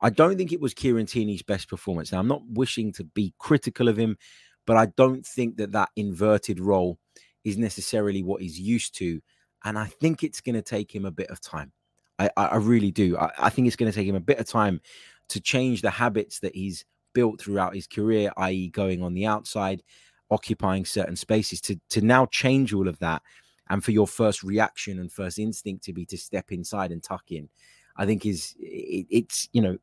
I 0.00 0.10
don't 0.10 0.36
think 0.36 0.52
it 0.52 0.60
was 0.60 0.74
Kieran 0.74 1.06
Tierney's 1.06 1.42
best 1.42 1.68
performance. 1.68 2.10
Now, 2.10 2.18
I'm 2.18 2.28
not 2.28 2.42
wishing 2.48 2.92
to 2.94 3.04
be 3.04 3.32
critical 3.38 3.88
of 3.88 3.96
him, 3.96 4.18
but 4.66 4.76
I 4.76 4.86
don't 4.86 5.24
think 5.24 5.56
that 5.58 5.72
that 5.72 5.90
inverted 5.94 6.58
role 6.58 6.98
is 7.44 7.56
necessarily 7.56 8.22
what 8.22 8.42
he's 8.42 8.58
used 8.58 8.96
to. 8.98 9.20
And 9.64 9.78
I 9.78 9.86
think 9.86 10.24
it's 10.24 10.40
going 10.40 10.56
to 10.56 10.62
take 10.62 10.92
him 10.92 11.04
a 11.04 11.12
bit 11.12 11.30
of 11.30 11.40
time. 11.40 11.72
I, 12.18 12.30
I 12.36 12.56
really 12.56 12.90
do. 12.90 13.16
I, 13.16 13.30
I 13.38 13.50
think 13.50 13.66
it's 13.66 13.76
going 13.76 13.90
to 13.90 13.96
take 13.96 14.06
him 14.06 14.16
a 14.16 14.20
bit 14.20 14.38
of 14.38 14.46
time 14.46 14.80
to 15.28 15.40
change 15.40 15.82
the 15.82 15.90
habits 15.90 16.40
that 16.40 16.54
he's 16.54 16.84
built 17.14 17.40
throughout 17.40 17.74
his 17.74 17.86
career, 17.86 18.32
i.e., 18.36 18.68
going 18.68 19.02
on 19.02 19.14
the 19.14 19.26
outside, 19.26 19.82
occupying 20.30 20.84
certain 20.84 21.16
spaces, 21.16 21.60
to, 21.62 21.80
to 21.90 22.00
now 22.00 22.26
change 22.26 22.72
all 22.72 22.88
of 22.88 22.98
that. 22.98 23.22
And 23.70 23.82
for 23.82 23.92
your 23.92 24.06
first 24.06 24.42
reaction 24.42 24.98
and 24.98 25.10
first 25.10 25.38
instinct 25.38 25.84
to 25.84 25.92
be 25.92 26.04
to 26.06 26.18
step 26.18 26.52
inside 26.52 26.92
and 26.92 27.02
tuck 27.02 27.30
in, 27.30 27.48
I 27.96 28.06
think 28.06 28.26
is 28.26 28.54
it, 28.58 29.06
it's, 29.10 29.48
you 29.52 29.62
know, 29.62 29.78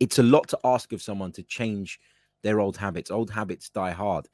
it's 0.00 0.18
a 0.18 0.22
lot 0.22 0.48
to 0.48 0.58
ask 0.64 0.92
of 0.92 1.02
someone 1.02 1.32
to 1.32 1.42
change 1.42 2.00
their 2.42 2.60
old 2.60 2.76
habits. 2.76 3.10
Old 3.10 3.30
habits 3.30 3.68
die 3.68 3.90
hard. 3.90 4.28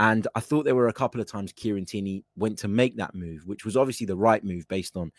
And 0.00 0.28
I 0.34 0.40
thought 0.40 0.64
there 0.64 0.76
were 0.76 0.88
a 0.88 0.92
couple 0.92 1.20
of 1.20 1.26
times 1.26 1.52
Kieran 1.52 1.84
Tierney 1.84 2.24
went 2.36 2.58
to 2.60 2.68
make 2.68 2.96
that 2.96 3.14
move, 3.14 3.46
which 3.46 3.64
was 3.64 3.76
obviously 3.76 4.06
the 4.06 4.16
right 4.16 4.44
move 4.44 4.66
based 4.68 4.96
on 4.96 5.10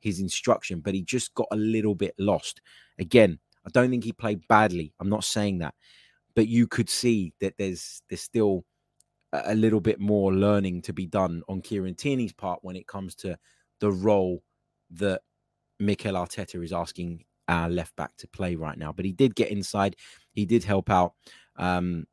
his 0.00 0.20
instruction, 0.20 0.80
but 0.80 0.94
he 0.94 1.02
just 1.02 1.34
got 1.34 1.48
a 1.50 1.56
little 1.56 1.94
bit 1.94 2.14
lost. 2.18 2.60
Again, 2.98 3.38
I 3.66 3.70
don't 3.70 3.90
think 3.90 4.04
he 4.04 4.12
played 4.12 4.46
badly. 4.48 4.92
I'm 5.00 5.08
not 5.08 5.24
saying 5.24 5.58
that, 5.58 5.74
but 6.34 6.48
you 6.48 6.66
could 6.66 6.88
see 6.88 7.32
that 7.40 7.54
there's 7.58 8.02
there's 8.08 8.22
still 8.22 8.64
a 9.32 9.54
little 9.54 9.80
bit 9.80 10.00
more 10.00 10.32
learning 10.32 10.82
to 10.82 10.92
be 10.92 11.06
done 11.06 11.42
on 11.48 11.60
Kieran 11.60 11.94
Tierney's 11.94 12.32
part 12.32 12.60
when 12.62 12.76
it 12.76 12.86
comes 12.86 13.14
to 13.16 13.38
the 13.78 13.90
role 13.90 14.42
that 14.90 15.22
Mikel 15.78 16.14
Arteta 16.14 16.62
is 16.62 16.72
asking 16.72 17.24
our 17.48 17.68
left 17.68 17.94
back 17.96 18.16
to 18.18 18.28
play 18.28 18.56
right 18.56 18.76
now. 18.76 18.92
But 18.92 19.04
he 19.04 19.12
did 19.12 19.34
get 19.34 19.50
inside. 19.50 19.96
He 20.32 20.46
did 20.46 20.64
help 20.64 20.90
out. 20.90 21.14
Um, 21.56 22.06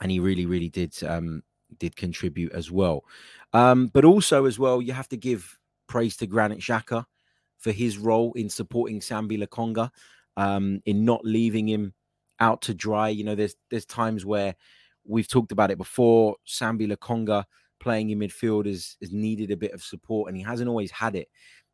and 0.00 0.10
he 0.10 0.18
really, 0.18 0.46
really 0.46 0.68
did 0.68 0.94
um, 1.04 1.42
did 1.78 1.96
contribute 1.96 2.52
as 2.52 2.70
well. 2.70 3.04
Um, 3.52 3.88
but 3.88 4.04
also 4.04 4.46
as 4.46 4.58
well, 4.58 4.82
you 4.82 4.92
have 4.92 5.08
to 5.08 5.16
give 5.16 5.58
praise 5.86 6.16
to 6.18 6.26
Granit 6.26 6.58
Xhaka 6.58 7.04
for 7.58 7.72
his 7.72 7.98
role 7.98 8.32
in 8.32 8.48
supporting 8.48 9.00
Sambi 9.00 9.40
Lokonga, 9.40 9.90
um, 10.36 10.80
in 10.86 11.04
not 11.04 11.24
leaving 11.24 11.68
him 11.68 11.94
out 12.40 12.62
to 12.62 12.74
dry. 12.74 13.08
You 13.08 13.24
know, 13.24 13.34
there's 13.34 13.54
there's 13.70 13.86
times 13.86 14.26
where 14.26 14.56
we've 15.04 15.28
talked 15.28 15.52
about 15.52 15.70
it 15.70 15.78
before. 15.78 16.36
Sambi 16.46 16.90
Lokonga 16.90 17.44
playing 17.80 18.10
in 18.10 18.18
midfield 18.18 18.66
has, 18.66 18.96
has 19.00 19.12
needed 19.12 19.50
a 19.50 19.56
bit 19.56 19.72
of 19.72 19.82
support, 19.82 20.28
and 20.28 20.36
he 20.36 20.42
hasn't 20.42 20.68
always 20.68 20.90
had 20.90 21.16
it. 21.16 21.28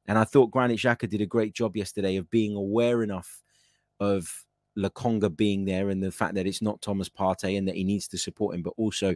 And 0.07 0.19
I 0.19 0.25
thought 0.25 0.51
Granit 0.51 0.79
Xhaka 0.79 1.09
did 1.09 1.21
a 1.21 1.27
great 1.27 1.53
job 1.53 1.77
yesterday 1.77 2.17
of 2.17 2.31
being 2.31 2.57
aware 2.57 3.03
enough 3.03 3.43
of 4.01 4.45
Lokonga 4.79 5.37
being 5.37 5.65
there 5.65 5.91
and 5.91 6.03
the 6.03 6.11
fact 6.11 6.35
that 6.35 6.47
it's 6.47 6.63
not 6.63 6.81
Thomas 6.81 7.09
Partey 7.09 7.59
and 7.59 7.69
that 7.69 7.75
he 7.75 7.85
needs 7.85 8.09
to 8.09 8.19
support 8.19 8.55
him, 8.55 8.63
but 8.63 8.75
also 8.77 9.15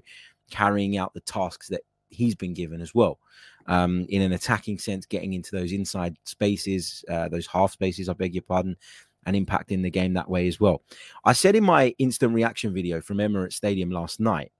carrying 0.50 0.98
out 0.98 1.14
the 1.14 1.20
tasks 1.20 1.68
that 1.68 1.82
he's 2.10 2.34
been 2.34 2.52
given 2.52 2.80
as 2.80 2.94
well. 2.94 3.18
Um, 3.66 4.06
in 4.08 4.22
an 4.22 4.32
attacking 4.32 4.78
sense, 4.78 5.06
getting 5.06 5.32
into 5.32 5.56
those 5.56 5.72
inside 5.72 6.16
spaces, 6.24 7.04
uh, 7.08 7.28
those 7.28 7.46
half 7.46 7.72
spaces, 7.72 8.08
I 8.08 8.12
beg 8.12 8.34
your 8.34 8.42
pardon, 8.42 8.76
and 9.24 9.36
impacting 9.36 9.82
the 9.82 9.90
game 9.90 10.14
that 10.14 10.28
way 10.28 10.48
as 10.48 10.58
well. 10.58 10.82
I 11.24 11.32
said 11.32 11.56
in 11.56 11.64
my 11.64 11.94
instant 11.98 12.34
reaction 12.34 12.74
video 12.74 13.00
from 13.00 13.18
Emirates 13.18 13.54
Stadium 13.54 13.90
last 13.90 14.20
night 14.20 14.52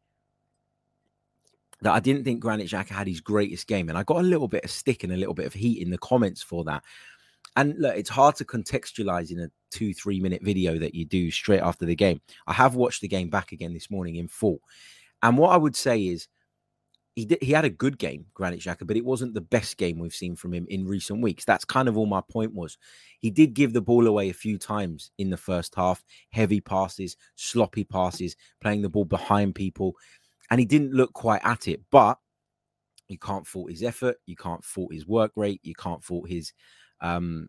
that 1.82 1.92
I 1.92 2.00
didn't 2.00 2.24
think 2.24 2.40
Granit 2.40 2.68
Xhaka 2.68 2.90
had 2.90 3.08
his 3.08 3.20
greatest 3.20 3.66
game, 3.66 3.88
and 3.88 3.98
I 3.98 4.04
got 4.04 4.18
a 4.18 4.22
little 4.22 4.48
bit 4.48 4.64
of 4.64 4.70
stick 4.70 5.04
and 5.04 5.12
a 5.12 5.16
little 5.16 5.34
bit 5.34 5.46
of 5.46 5.52
heat 5.52 5.82
in 5.82 5.90
the 5.90 5.98
comments 5.98 6.42
for 6.42 6.64
that. 6.64 6.84
And 7.56 7.74
look, 7.78 7.96
it's 7.96 8.08
hard 8.08 8.36
to 8.36 8.44
contextualize 8.44 9.30
in 9.30 9.40
a 9.40 9.50
two, 9.70 9.92
three 9.92 10.20
minute 10.20 10.42
video 10.42 10.78
that 10.78 10.94
you 10.94 11.04
do 11.04 11.30
straight 11.30 11.60
after 11.60 11.84
the 11.84 11.96
game. 11.96 12.20
I 12.46 12.52
have 12.52 12.76
watched 12.76 13.02
the 13.02 13.08
game 13.08 13.28
back 13.28 13.52
again 13.52 13.74
this 13.74 13.90
morning 13.90 14.16
in 14.16 14.28
full. 14.28 14.60
And 15.22 15.36
what 15.36 15.50
I 15.50 15.56
would 15.56 15.76
say 15.76 16.06
is 16.06 16.28
he 17.14 17.26
did, 17.26 17.42
he 17.42 17.52
had 17.52 17.64
a 17.64 17.70
good 17.70 17.98
game, 17.98 18.26
Granit 18.34 18.60
Xhaka, 18.60 18.86
but 18.86 18.96
it 18.96 19.04
wasn't 19.04 19.34
the 19.34 19.40
best 19.40 19.76
game 19.76 19.98
we've 19.98 20.14
seen 20.14 20.34
from 20.34 20.54
him 20.54 20.66
in 20.70 20.86
recent 20.86 21.20
weeks. 21.20 21.44
That's 21.44 21.64
kind 21.64 21.88
of 21.88 21.98
all 21.98 22.06
my 22.06 22.22
point 22.22 22.54
was. 22.54 22.78
He 23.18 23.30
did 23.30 23.54
give 23.54 23.72
the 23.72 23.82
ball 23.82 24.06
away 24.06 24.30
a 24.30 24.34
few 24.34 24.58
times 24.58 25.10
in 25.18 25.28
the 25.28 25.36
first 25.36 25.74
half, 25.74 26.02
heavy 26.30 26.60
passes, 26.60 27.16
sloppy 27.36 27.84
passes, 27.84 28.34
playing 28.60 28.82
the 28.82 28.88
ball 28.88 29.04
behind 29.04 29.54
people, 29.54 29.94
and 30.50 30.58
he 30.58 30.66
didn't 30.66 30.92
look 30.92 31.12
quite 31.12 31.44
at 31.44 31.68
it. 31.68 31.82
But 31.90 32.18
you 33.08 33.18
can't 33.18 33.46
fault 33.46 33.70
his 33.70 33.82
effort, 33.82 34.16
you 34.26 34.36
can't 34.36 34.64
fault 34.64 34.92
his 34.92 35.06
work 35.06 35.32
rate, 35.36 35.60
you 35.62 35.74
can't 35.74 36.02
fault 36.02 36.28
his 36.28 36.52
um, 37.02 37.48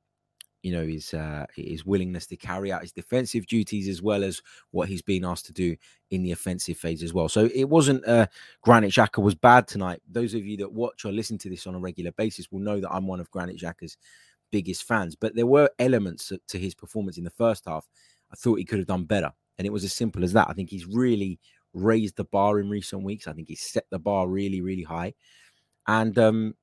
you 0.63 0.71
know 0.71 0.85
his 0.85 1.13
uh, 1.13 1.45
his 1.55 1.85
willingness 1.85 2.25
to 2.27 2.37
carry 2.37 2.71
out 2.71 2.81
his 2.81 2.93
defensive 2.93 3.45
duties 3.45 3.87
as 3.87 4.01
well 4.01 4.23
as 4.23 4.41
what 4.71 4.87
he's 4.87 5.01
been 5.01 5.25
asked 5.25 5.45
to 5.45 5.53
do 5.53 5.75
in 6.09 6.23
the 6.23 6.31
offensive 6.31 6.77
phase 6.77 7.03
as 7.03 7.13
well. 7.13 7.29
So 7.29 7.49
it 7.53 7.65
wasn't 7.65 8.07
uh, 8.07 8.27
Granit 8.61 8.91
Xhaka 8.91 9.21
was 9.21 9.35
bad 9.35 9.67
tonight. 9.67 10.01
Those 10.09 10.33
of 10.33 10.45
you 10.45 10.57
that 10.57 10.71
watch 10.71 11.05
or 11.05 11.11
listen 11.11 11.37
to 11.39 11.49
this 11.49 11.67
on 11.67 11.75
a 11.75 11.79
regular 11.79 12.13
basis 12.13 12.51
will 12.51 12.59
know 12.59 12.79
that 12.79 12.91
I'm 12.91 13.05
one 13.05 13.19
of 13.19 13.29
Granit 13.29 13.59
Xhaka's 13.59 13.97
biggest 14.51 14.83
fans. 14.83 15.15
But 15.15 15.35
there 15.35 15.45
were 15.45 15.69
elements 15.79 16.31
to 16.47 16.57
his 16.57 16.73
performance 16.73 17.17
in 17.17 17.25
the 17.25 17.29
first 17.29 17.65
half. 17.65 17.87
I 18.31 18.35
thought 18.35 18.57
he 18.57 18.65
could 18.65 18.79
have 18.79 18.87
done 18.87 19.03
better, 19.03 19.31
and 19.57 19.67
it 19.67 19.73
was 19.73 19.83
as 19.83 19.93
simple 19.93 20.23
as 20.23 20.31
that. 20.33 20.47
I 20.49 20.53
think 20.53 20.69
he's 20.69 20.85
really 20.85 21.39
raised 21.73 22.15
the 22.15 22.23
bar 22.23 22.59
in 22.59 22.69
recent 22.69 23.03
weeks. 23.03 23.27
I 23.27 23.33
think 23.33 23.49
he's 23.49 23.61
set 23.61 23.85
the 23.89 23.99
bar 23.99 24.27
really, 24.29 24.61
really 24.61 24.83
high, 24.83 25.13
and 25.87 26.17
um, 26.17 26.55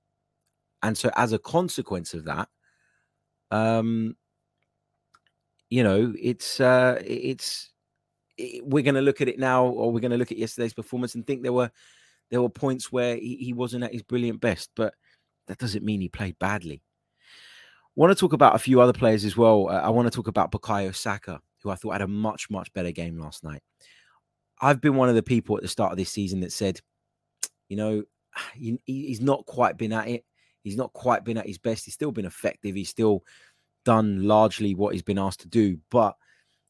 and 0.83 0.97
so 0.97 1.11
as 1.16 1.35
a 1.35 1.38
consequence 1.38 2.14
of 2.14 2.25
that 2.25 2.49
um, 3.50 4.16
you 5.69 5.85
know, 5.85 6.12
it's 6.21 6.61
uh, 6.61 7.00
it's 7.04 7.71
it, 8.37 8.64
we're 8.64 8.83
going 8.83 8.95
to 8.95 9.00
look 9.00 9.21
at 9.21 9.28
it 9.28 9.38
now, 9.38 9.64
or 9.64 9.92
we're 9.92 10.00
going 10.00 10.11
to 10.11 10.16
look 10.16 10.33
at 10.33 10.38
yesterday's 10.38 10.75
performance 10.75 11.14
and 11.14 11.26
think 11.26 11.42
there 11.42 11.52
were 11.52 11.71
there 12.30 12.42
were 12.42 12.49
points 12.49 12.92
where 12.92 13.16
he, 13.16 13.37
he 13.37 13.52
wasn't 13.52 13.85
at 13.85 13.92
his 13.92 14.02
brilliant 14.02 14.40
best, 14.40 14.71
but 14.76 14.95
that 15.47 15.59
doesn't 15.59 15.85
mean 15.85 16.00
he 16.00 16.09
played 16.09 16.38
badly. 16.38 16.83
I 16.83 17.92
want 17.97 18.16
to 18.16 18.21
talk 18.21 18.33
about 18.33 18.54
a 18.54 18.61
few 18.61 18.80
other 18.80 18.92
players 18.92 19.25
as 19.25 19.37
well. 19.37 19.69
Uh, 19.69 19.80
I 19.80 19.90
want 19.90 20.07
to 20.11 20.14
talk 20.14 20.28
about 20.28 20.52
Bukayo 20.52 20.95
Saka, 20.95 21.40
who 21.62 21.71
I 21.71 21.75
thought 21.75 21.92
had 21.92 22.02
a 22.02 22.09
much 22.09 22.49
much 22.50 22.73
better 22.73 22.92
game 22.92 23.19
last 23.19 23.45
night. 23.45 23.62
I've 24.61 24.80
been 24.80 24.97
one 24.97 25.09
of 25.09 25.14
the 25.14 25.23
people 25.23 25.57
at 25.57 25.62
the 25.62 25.69
start 25.69 25.92
of 25.92 25.99
this 25.99 26.11
season 26.11 26.40
that 26.40 26.52
said, 26.52 26.80
you 27.69 27.76
know, 27.76 28.02
he, 28.54 28.78
he's 28.87 29.21
not 29.21 29.47
quite 29.47 29.76
been 29.76 29.92
at 29.92 30.09
it. 30.09 30.25
He's 30.62 30.76
not 30.76 30.93
quite 30.93 31.25
been 31.25 31.38
at 31.38 31.47
his 31.47 31.59
best. 31.59 31.85
He's 31.85 31.95
still 31.95 32.12
been 32.12 32.26
effective. 32.26 32.75
He's 32.75 32.90
still 32.90 33.25
done 33.85 34.25
largely 34.25 34.75
what 34.75 34.93
he's 34.93 35.02
been 35.02 35.19
asked 35.19 35.40
to 35.40 35.49
do, 35.49 35.79
but 35.90 36.17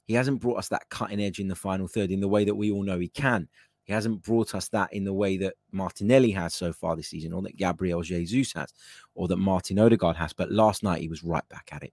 he 0.06 0.14
hasn't 0.14 0.40
brought 0.40 0.58
us 0.58 0.68
that 0.68 0.88
cutting 0.88 1.20
edge 1.20 1.38
in 1.38 1.48
the 1.48 1.54
final 1.54 1.88
third 1.88 2.10
in 2.10 2.20
the 2.20 2.28
way 2.28 2.44
that 2.44 2.54
we 2.54 2.70
all 2.70 2.82
know 2.82 2.98
he 2.98 3.08
can. 3.08 3.48
He 3.84 3.92
hasn't 3.92 4.22
brought 4.22 4.54
us 4.54 4.68
that 4.68 4.92
in 4.92 5.04
the 5.04 5.12
way 5.12 5.36
that 5.38 5.54
Martinelli 5.72 6.30
has 6.32 6.54
so 6.54 6.72
far 6.72 6.94
this 6.94 7.08
season, 7.08 7.32
or 7.32 7.42
that 7.42 7.56
Gabriel 7.56 8.02
Jesus 8.02 8.52
has, 8.52 8.72
or 9.14 9.26
that 9.28 9.36
Martin 9.36 9.78
Odegaard 9.78 10.16
has. 10.16 10.32
But 10.32 10.52
last 10.52 10.82
night 10.82 11.00
he 11.00 11.08
was 11.08 11.24
right 11.24 11.48
back 11.48 11.70
at 11.72 11.82
it. 11.82 11.92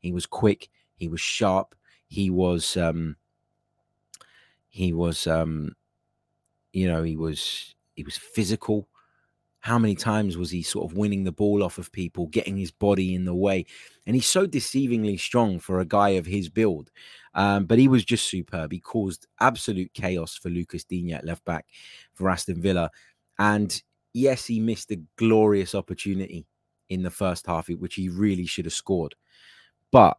He 0.00 0.12
was 0.12 0.24
quick. 0.24 0.70
He 0.96 1.08
was 1.08 1.20
sharp. 1.20 1.74
He 2.08 2.30
was, 2.30 2.76
um, 2.76 3.16
he 4.68 4.92
was, 4.92 5.26
um, 5.26 5.74
you 6.72 6.88
know, 6.88 7.02
he 7.02 7.16
was, 7.16 7.74
he 7.94 8.02
was 8.02 8.16
physical 8.16 8.88
how 9.66 9.80
many 9.80 9.96
times 9.96 10.36
was 10.36 10.48
he 10.48 10.62
sort 10.62 10.88
of 10.88 10.96
winning 10.96 11.24
the 11.24 11.32
ball 11.32 11.60
off 11.60 11.76
of 11.76 11.90
people, 11.90 12.28
getting 12.28 12.56
his 12.56 12.70
body 12.70 13.16
in 13.16 13.24
the 13.24 13.34
way? 13.34 13.66
And 14.06 14.14
he's 14.14 14.28
so 14.28 14.46
deceivingly 14.46 15.18
strong 15.18 15.58
for 15.58 15.80
a 15.80 15.84
guy 15.84 16.10
of 16.10 16.24
his 16.24 16.48
build. 16.48 16.92
Um, 17.34 17.66
but 17.66 17.80
he 17.80 17.88
was 17.88 18.04
just 18.04 18.30
superb. 18.30 18.70
He 18.70 18.78
caused 18.78 19.26
absolute 19.40 19.92
chaos 19.92 20.36
for 20.36 20.50
Lucas 20.50 20.84
Digne 20.84 21.14
at 21.14 21.24
left 21.24 21.44
back 21.44 21.66
for 22.14 22.30
Aston 22.30 22.62
Villa. 22.62 22.92
And 23.40 23.82
yes, 24.14 24.46
he 24.46 24.60
missed 24.60 24.92
a 24.92 25.02
glorious 25.18 25.74
opportunity 25.74 26.46
in 26.88 27.02
the 27.02 27.10
first 27.10 27.44
half, 27.48 27.68
which 27.68 27.96
he 27.96 28.08
really 28.08 28.46
should 28.46 28.66
have 28.66 28.72
scored. 28.72 29.16
But 29.90 30.16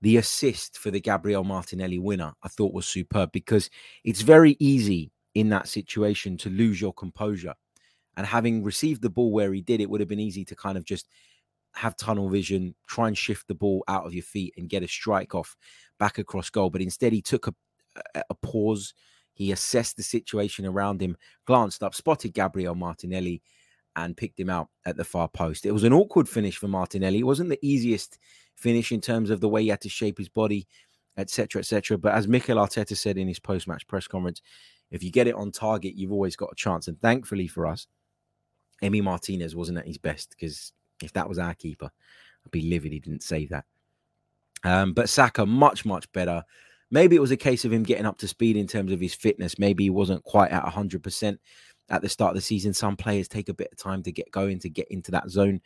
the 0.00 0.16
assist 0.16 0.78
for 0.78 0.90
the 0.90 1.00
Gabriel 1.00 1.44
Martinelli 1.44 2.00
winner, 2.00 2.32
I 2.42 2.48
thought 2.48 2.74
was 2.74 2.88
superb 2.88 3.30
because 3.30 3.70
it's 4.02 4.22
very 4.22 4.56
easy 4.58 5.12
in 5.36 5.48
that 5.50 5.68
situation 5.68 6.36
to 6.38 6.50
lose 6.50 6.80
your 6.80 6.92
composure 6.92 7.54
and 8.16 8.26
having 8.26 8.62
received 8.62 9.02
the 9.02 9.10
ball 9.10 9.32
where 9.32 9.52
he 9.52 9.60
did, 9.60 9.80
it 9.80 9.90
would 9.90 10.00
have 10.00 10.08
been 10.08 10.20
easy 10.20 10.44
to 10.46 10.56
kind 10.56 10.76
of 10.76 10.84
just 10.84 11.08
have 11.74 11.96
tunnel 11.96 12.28
vision, 12.28 12.74
try 12.86 13.08
and 13.08 13.18
shift 13.18 13.48
the 13.48 13.54
ball 13.54 13.82
out 13.88 14.06
of 14.06 14.14
your 14.14 14.22
feet 14.22 14.54
and 14.56 14.68
get 14.68 14.82
a 14.82 14.88
strike 14.88 15.34
off 15.34 15.56
back 15.98 16.18
across 16.18 16.50
goal. 16.50 16.70
But 16.70 16.82
instead, 16.82 17.12
he 17.12 17.22
took 17.22 17.48
a, 17.48 17.54
a 18.30 18.34
pause. 18.34 18.94
He 19.32 19.50
assessed 19.50 19.96
the 19.96 20.02
situation 20.02 20.66
around 20.66 21.02
him, 21.02 21.16
glanced 21.46 21.82
up, 21.82 21.94
spotted 21.94 22.34
Gabriel 22.34 22.76
Martinelli, 22.76 23.42
and 23.96 24.16
picked 24.16 24.38
him 24.38 24.50
out 24.50 24.68
at 24.86 24.96
the 24.96 25.04
far 25.04 25.28
post. 25.28 25.66
It 25.66 25.72
was 25.72 25.84
an 25.84 25.92
awkward 25.92 26.28
finish 26.28 26.56
for 26.56 26.68
Martinelli. 26.68 27.20
It 27.20 27.26
wasn't 27.26 27.50
the 27.50 27.58
easiest 27.66 28.18
finish 28.56 28.92
in 28.92 29.00
terms 29.00 29.30
of 29.30 29.40
the 29.40 29.48
way 29.48 29.62
he 29.62 29.68
had 29.68 29.80
to 29.82 29.88
shape 29.88 30.18
his 30.18 30.28
body, 30.28 30.66
etc., 31.16 31.60
etc. 31.60 31.98
But 31.98 32.14
as 32.14 32.28
Mikel 32.28 32.56
Arteta 32.56 32.96
said 32.96 33.18
in 33.18 33.28
his 33.28 33.38
post-match 33.38 33.86
press 33.86 34.06
conference, 34.06 34.42
if 34.90 35.02
you 35.02 35.10
get 35.10 35.26
it 35.26 35.34
on 35.34 35.50
target, 35.50 35.94
you've 35.94 36.12
always 36.12 36.36
got 36.36 36.52
a 36.52 36.56
chance. 36.56 36.88
And 36.88 37.00
thankfully 37.00 37.48
for 37.48 37.66
us, 37.66 37.86
Emi 38.82 39.02
Martinez 39.02 39.56
wasn't 39.56 39.78
at 39.78 39.86
his 39.86 39.98
best 39.98 40.30
because 40.30 40.72
if 41.02 41.12
that 41.12 41.28
was 41.28 41.38
our 41.38 41.54
keeper, 41.54 41.90
I'd 42.44 42.50
be 42.50 42.62
livid 42.62 42.92
he 42.92 43.00
didn't 43.00 43.22
save 43.22 43.50
that. 43.50 43.64
Um, 44.64 44.92
but 44.92 45.08
Saka 45.08 45.44
much 45.46 45.84
much 45.84 46.10
better. 46.12 46.42
Maybe 46.90 47.16
it 47.16 47.20
was 47.20 47.30
a 47.30 47.36
case 47.36 47.64
of 47.64 47.72
him 47.72 47.82
getting 47.82 48.06
up 48.06 48.18
to 48.18 48.28
speed 48.28 48.56
in 48.56 48.66
terms 48.66 48.92
of 48.92 49.00
his 49.00 49.14
fitness. 49.14 49.58
Maybe 49.58 49.84
he 49.84 49.90
wasn't 49.90 50.22
quite 50.22 50.52
at 50.52 50.64
100% 50.64 51.38
at 51.90 52.02
the 52.02 52.08
start 52.08 52.30
of 52.30 52.36
the 52.36 52.40
season. 52.40 52.72
Some 52.72 52.96
players 52.96 53.28
take 53.28 53.48
a 53.48 53.54
bit 53.54 53.68
of 53.72 53.78
time 53.78 54.02
to 54.04 54.12
get 54.12 54.30
going, 54.30 54.58
to 54.60 54.68
get 54.68 54.88
into 54.88 55.10
that 55.10 55.28
zone. 55.28 55.60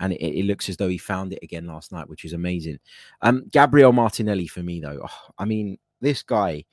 And 0.00 0.12
it, 0.12 0.40
it 0.40 0.44
looks 0.44 0.68
as 0.68 0.76
though 0.76 0.88
he 0.88 0.98
found 0.98 1.32
it 1.32 1.38
again 1.42 1.66
last 1.66 1.92
night, 1.92 2.08
which 2.08 2.24
is 2.24 2.32
amazing. 2.32 2.78
Um, 3.20 3.44
Gabriel 3.50 3.92
Martinelli 3.92 4.46
for 4.46 4.62
me, 4.62 4.80
though, 4.80 5.00
oh, 5.04 5.32
I 5.38 5.44
mean, 5.44 5.78
this 6.00 6.22
guy, 6.22 6.64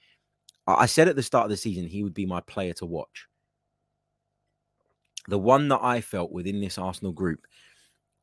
I 0.68 0.86
said 0.86 1.08
at 1.08 1.16
the 1.16 1.24
start 1.24 1.46
of 1.46 1.52
the 1.52 1.58
season 1.58 1.86
he 1.86 2.04
would 2.04 2.14
be 2.14 2.26
my 2.26 2.42
player 2.42 2.74
to 2.74 2.86
watch. 2.86 3.28
The 5.30 5.40
one 5.40 5.68
that 5.70 5.82
I 5.82 6.02
felt 6.02 6.32
within 6.32 6.60
this 6.60 6.78
Arsenal 6.78 7.14
group 7.14 7.46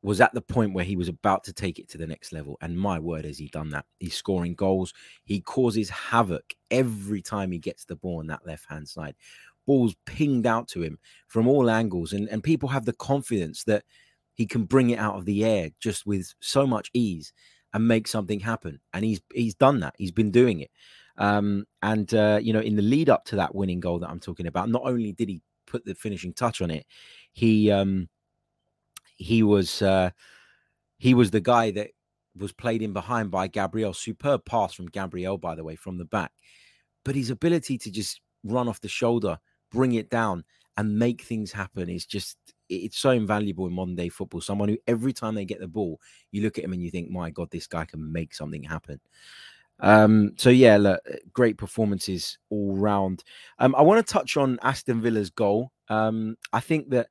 was 0.03 0.21
at 0.21 0.33
the 0.35 0.41
point 0.41 0.73
where 0.73 0.85
he 0.85 0.97
was 0.97 1.09
about 1.09 1.43
to 1.45 1.53
take 1.53 1.79
it 1.79 1.89
to 1.89 1.99
the 1.99 2.07
next 2.07 2.33
level. 2.33 2.57
And 2.61 2.79
my 2.79 2.99
word, 2.99 3.25
has 3.25 3.39
he 3.39 3.49
done 3.49 3.71
that? 3.71 3.87
He's 3.99 4.15
scoring 4.15 4.55
goals. 4.55 4.93
He 5.25 5.41
causes 5.41 5.91
havoc 5.91 6.55
every 6.71 7.23
time 7.23 7.51
he 7.51 7.59
gets 7.59 7.85
the 7.85 7.97
ball 7.97 8.19
on 8.19 8.27
that 8.29 8.47
left 8.47 8.67
hand 8.69 8.89
side. 8.89 9.15
Balls 9.67 9.97
pinged 10.05 10.47
out 10.47 10.69
to 10.69 10.83
him 10.83 10.99
from 11.27 11.49
all 11.49 11.69
angles. 11.69 12.13
And, 12.13 12.29
and 12.29 12.43
people 12.43 12.69
have 12.69 12.85
the 12.85 12.93
confidence 12.93 13.65
that 13.65 13.85
he 14.35 14.47
can 14.47 14.65
bring 14.65 14.91
it 14.91 14.99
out 14.99 15.17
of 15.17 15.25
the 15.25 15.45
air 15.45 15.71
just 15.81 16.07
with 16.07 16.35
so 16.41 16.67
much 16.67 16.91
ease 16.93 17.33
and 17.73 17.89
make 17.89 18.07
something 18.07 18.39
happen. 18.39 18.81
And 18.93 19.05
he's 19.05 19.21
he's 19.35 19.55
done 19.55 19.81
that. 19.81 19.95
He's 19.99 20.13
been 20.13 20.31
doing 20.31 20.61
it. 20.61 20.71
Um, 21.19 21.67
and 21.83 22.13
uh, 22.15 22.39
you 22.41 22.53
know, 22.53 22.61
in 22.61 22.77
the 22.77 22.83
lead 22.83 23.09
up 23.09 23.25
to 23.27 23.37
that 23.37 23.55
winning 23.55 23.81
goal 23.81 23.99
that 24.01 24.11
I'm 24.11 24.21
talking 24.21 24.47
about, 24.47 24.69
not 24.69 24.83
only 24.85 25.13
did 25.13 25.29
he 25.29 25.41
put 25.67 25.85
the 25.85 25.95
finishing 25.95 26.33
touch 26.33 26.61
on 26.61 26.71
it, 26.71 26.87
he 27.33 27.71
um 27.71 28.09
he 29.17 29.43
was 29.43 29.83
uh, 29.83 30.11
he 30.99 31.15
was 31.15 31.31
the 31.31 31.41
guy 31.41 31.71
that 31.73 31.91
was 32.37 32.53
played 32.53 32.83
in 32.83 32.93
behind 32.93 33.31
by 33.31 33.49
Gabriel. 33.49 33.95
Superb 33.95 34.45
pass 34.45 34.75
from 34.75 34.87
Gabriel, 34.87 35.39
by 35.39 35.55
the 35.55 35.65
way, 35.65 35.75
from 35.75 35.99
the 35.99 36.05
back. 36.05 36.33
But 37.05 37.17
his 37.17 37.31
ability 37.31 37.79
to 37.79 37.91
just 37.91 38.21
run 38.45 38.69
off 38.69 38.81
the 38.81 38.89
shoulder, 38.89 39.39
bring 39.71 39.95
it 39.95 40.11
down, 40.11 40.45
and 40.77 40.99
make 40.99 41.23
things 41.23 41.53
happen 41.53 41.89
is 41.89 42.05
just 42.05 42.37
it's 42.69 42.99
so 42.99 43.11
invaluable 43.11 43.67
in 43.67 43.73
modern 43.73 43.95
day 43.95 44.09
football. 44.09 44.41
Someone 44.41 44.69
who 44.69 44.79
every 44.87 45.13
time 45.13 45.35
they 45.35 45.45
get 45.45 45.61
the 45.61 45.69
ball, 45.69 46.01
you 46.31 46.43
look 46.43 46.59
at 46.59 46.65
him 46.65 46.73
and 46.73 46.83
you 46.83 46.91
think, 46.91 47.11
my 47.11 47.31
God, 47.31 47.51
this 47.51 47.67
guy 47.67 47.85
can 47.85 48.13
make 48.13 48.35
something 48.35 48.63
happen. 48.63 49.01
Um, 49.81 50.33
so 50.37 50.51
yeah, 50.51 50.77
look, 50.77 51.01
great 51.33 51.59
performances 51.59 52.39
all 52.51 52.77
round. 52.77 53.23
Um, 53.59 53.75
I 53.75 53.83
want 53.83 54.05
to 54.05 54.13
touch 54.13 54.37
on 54.37 54.59
Aston 54.63 55.03
Villa's 55.03 55.31
goal. 55.31 55.71
Um, 55.89 56.37
I 56.53 56.61
think 56.61 56.91
that 56.91 57.09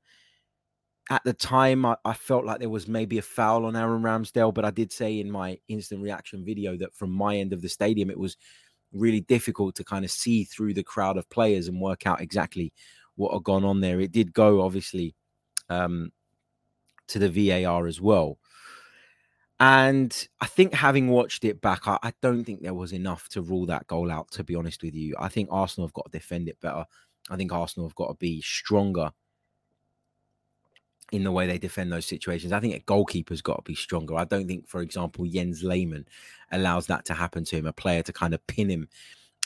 at 1.11 1.23
the 1.23 1.33
time, 1.33 1.85
I, 1.85 1.95
I, 2.03 2.13
felt 2.13 2.45
like 2.45 2.59
there 2.59 2.69
was 2.69 2.87
maybe 2.87 3.19
a 3.19 3.21
foul 3.21 3.65
on 3.65 3.75
Aaron 3.75 4.01
Ramsdale, 4.01 4.53
but 4.53 4.65
I 4.65 4.71
did 4.71 4.91
say 4.91 5.19
in 5.19 5.29
my 5.29 5.59
instant 5.67 6.01
reaction 6.01 6.43
video 6.43 6.75
that 6.77 6.95
from 6.95 7.11
my 7.11 7.37
end 7.37 7.53
of 7.53 7.61
the 7.61 7.69
stadium, 7.69 8.09
it 8.09 8.17
was 8.17 8.37
really 8.91 9.21
difficult 9.21 9.75
to 9.75 9.83
kind 9.83 10.03
of 10.03 10.09
see 10.09 10.43
through 10.43 10.73
the 10.73 10.83
crowd 10.83 11.17
of 11.17 11.29
players 11.29 11.67
and 11.67 11.79
work 11.79 12.07
out 12.07 12.21
exactly 12.21 12.73
what 13.15 13.33
had 13.33 13.43
gone 13.43 13.63
on 13.63 13.81
there. 13.81 13.99
It 13.99 14.11
did 14.11 14.33
go, 14.33 14.61
obviously, 14.61 15.13
um, 15.69 16.11
to 17.07 17.19
the 17.19 17.29
VAR 17.29 17.85
as 17.85 18.01
well. 18.01 18.39
And 19.59 20.27
I 20.41 20.47
think 20.47 20.73
having 20.73 21.07
watched 21.07 21.45
it 21.45 21.61
back, 21.61 21.87
I, 21.87 21.97
I 22.03 22.13
don't 22.21 22.43
think 22.43 22.61
there 22.61 22.73
was 22.73 22.91
enough 22.91 23.29
to 23.29 23.41
rule 23.41 23.65
that 23.67 23.87
goal 23.87 24.11
out, 24.11 24.31
to 24.31 24.43
be 24.43 24.55
honest 24.55 24.83
with 24.83 24.93
you. 24.93 25.15
I 25.17 25.29
think 25.29 25.49
Arsenal 25.51 25.87
have 25.87 25.93
got 25.93 26.11
to 26.11 26.17
defend 26.17 26.49
it 26.49 26.59
better. 26.59 26.85
I 27.29 27.37
think 27.37 27.53
Arsenal 27.53 27.87
have 27.87 27.95
got 27.95 28.07
to 28.07 28.15
be 28.15 28.41
stronger 28.41 29.11
in 31.11 31.23
the 31.23 31.31
way 31.31 31.47
they 31.47 31.57
defend 31.57 31.91
those 31.91 32.05
situations. 32.05 32.51
I 32.51 32.59
think 32.59 32.75
a 32.75 32.79
goalkeeper's 32.79 33.41
got 33.41 33.57
to 33.57 33.61
be 33.61 33.75
stronger. 33.75 34.15
I 34.15 34.25
don't 34.25 34.47
think, 34.47 34.67
for 34.67 34.81
example, 34.81 35.25
Jens 35.25 35.63
Lehmann 35.63 36.05
allows 36.51 36.87
that 36.87 37.05
to 37.05 37.13
happen 37.13 37.45
to 37.45 37.55
him, 37.55 37.65
a 37.65 37.73
player 37.73 38.03
to 38.03 38.13
kind 38.13 38.33
of 38.33 38.45
pin 38.47 38.69
him 38.69 38.89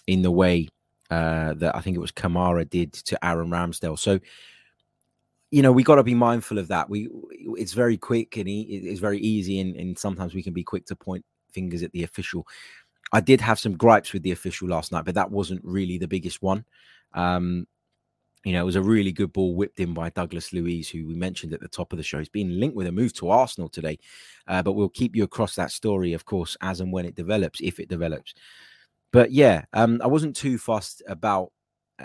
in 0.07 0.21
the 0.21 0.31
way 0.31 0.69
uh, 1.11 1.53
that 1.55 1.75
I 1.75 1.81
think 1.81 1.95
it 1.95 1.99
was 1.99 2.11
Kamara 2.11 2.67
did 2.67 2.93
to 2.93 3.25
Aaron 3.25 3.49
Ramsdale. 3.49 3.99
So, 3.99 4.19
you 5.51 5.61
know, 5.61 5.71
we 5.71 5.83
got 5.83 5.95
to 5.95 6.03
be 6.03 6.13
mindful 6.13 6.57
of 6.57 6.67
that. 6.67 6.89
We 6.89 7.09
it's 7.57 7.73
very 7.73 7.97
quick 7.97 8.37
and 8.37 8.47
it's 8.47 8.99
very 8.99 9.19
easy, 9.19 9.59
and, 9.59 9.75
and 9.75 9.97
sometimes 9.97 10.33
we 10.33 10.43
can 10.43 10.53
be 10.53 10.63
quick 10.63 10.85
to 10.87 10.95
point 10.95 11.25
fingers 11.51 11.83
at 11.83 11.91
the 11.91 12.03
official. 12.03 12.47
I 13.11 13.21
did 13.21 13.41
have 13.41 13.59
some 13.59 13.75
gripes 13.75 14.13
with 14.13 14.21
the 14.21 14.31
official 14.31 14.67
last 14.67 14.91
night, 14.91 15.05
but 15.05 15.15
that 15.15 15.31
wasn't 15.31 15.61
really 15.63 15.97
the 15.97 16.07
biggest 16.07 16.41
one. 16.43 16.65
Um, 17.13 17.65
you 18.45 18.53
know, 18.53 18.61
it 18.61 18.65
was 18.65 18.75
a 18.75 18.81
really 18.81 19.11
good 19.11 19.33
ball 19.33 19.55
whipped 19.55 19.79
in 19.79 19.93
by 19.93 20.11
Douglas 20.11 20.53
Luiz 20.53 20.87
who 20.87 21.07
we 21.07 21.15
mentioned 21.15 21.53
at 21.53 21.59
the 21.59 21.67
top 21.67 21.91
of 21.91 21.97
the 21.97 22.03
show. 22.03 22.19
He's 22.19 22.29
been 22.29 22.59
linked 22.59 22.75
with 22.75 22.87
a 22.87 22.91
move 22.91 23.13
to 23.13 23.29
Arsenal 23.29 23.67
today, 23.67 23.99
uh, 24.47 24.61
but 24.61 24.73
we'll 24.73 24.89
keep 24.89 25.15
you 25.15 25.23
across 25.23 25.55
that 25.55 25.71
story, 25.71 26.13
of 26.13 26.25
course, 26.25 26.55
as 26.61 26.79
and 26.79 26.93
when 26.93 27.05
it 27.05 27.15
develops, 27.15 27.59
if 27.61 27.79
it 27.79 27.89
develops. 27.89 28.33
But 29.11 29.31
yeah, 29.31 29.65
um, 29.73 29.99
I 30.03 30.07
wasn't 30.07 30.35
too 30.35 30.57
fussed 30.57 31.01
about 31.07 31.51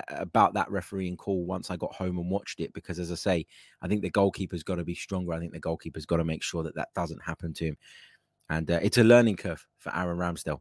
about 0.08 0.54
that 0.54 0.70
refereeing 0.70 1.16
call 1.16 1.44
once 1.44 1.70
I 1.70 1.76
got 1.76 1.94
home 1.94 2.18
and 2.18 2.30
watched 2.30 2.60
it 2.60 2.72
because, 2.72 2.98
as 2.98 3.12
I 3.12 3.16
say, 3.16 3.46
I 3.82 3.88
think 3.88 4.02
the 4.02 4.10
goalkeeper's 4.10 4.62
got 4.62 4.76
to 4.76 4.84
be 4.84 4.94
stronger. 4.94 5.32
I 5.32 5.38
think 5.38 5.52
the 5.52 5.60
goalkeeper's 5.60 6.06
got 6.06 6.16
to 6.16 6.24
make 6.24 6.42
sure 6.42 6.62
that 6.62 6.74
that 6.76 6.88
doesn't 6.94 7.22
happen 7.22 7.52
to 7.54 7.66
him, 7.66 7.76
and 8.50 8.70
uh, 8.70 8.80
it's 8.82 8.98
a 8.98 9.04
learning 9.04 9.36
curve 9.36 9.66
for 9.78 9.94
Aaron 9.94 10.18
Ramsdale. 10.18 10.60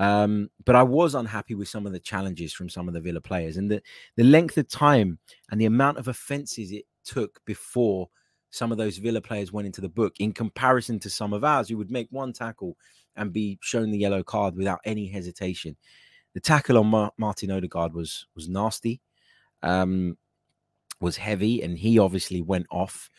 Um, 0.00 0.48
but 0.64 0.76
I 0.76 0.82
was 0.82 1.14
unhappy 1.14 1.54
with 1.54 1.68
some 1.68 1.84
of 1.86 1.92
the 1.92 2.00
challenges 2.00 2.54
from 2.54 2.70
some 2.70 2.88
of 2.88 2.94
the 2.94 3.02
Villa 3.02 3.20
players 3.20 3.58
and 3.58 3.70
the, 3.70 3.82
the 4.16 4.24
length 4.24 4.56
of 4.56 4.66
time 4.66 5.18
and 5.50 5.60
the 5.60 5.66
amount 5.66 5.98
of 5.98 6.08
offences 6.08 6.72
it 6.72 6.86
took 7.04 7.38
before 7.44 8.08
some 8.48 8.72
of 8.72 8.78
those 8.78 8.96
Villa 8.96 9.20
players 9.20 9.52
went 9.52 9.66
into 9.66 9.82
the 9.82 9.90
book 9.90 10.14
in 10.18 10.32
comparison 10.32 10.98
to 11.00 11.10
some 11.10 11.34
of 11.34 11.44
ours 11.44 11.68
who 11.68 11.76
would 11.76 11.90
make 11.90 12.08
one 12.10 12.32
tackle 12.32 12.78
and 13.16 13.30
be 13.30 13.58
shown 13.60 13.90
the 13.90 13.98
yellow 13.98 14.22
card 14.22 14.56
without 14.56 14.80
any 14.86 15.06
hesitation. 15.06 15.76
The 16.34 16.40
tackle 16.40 16.78
on 16.78 16.86
Mar- 16.86 17.12
Martin 17.18 17.50
Odegaard 17.50 17.92
was 17.92 18.26
was 18.34 18.48
nasty, 18.48 19.00
um, 19.62 20.16
was 21.00 21.16
heavy, 21.16 21.62
and 21.62 21.78
he 21.78 21.98
obviously 21.98 22.42
went 22.42 22.66
off 22.70 23.10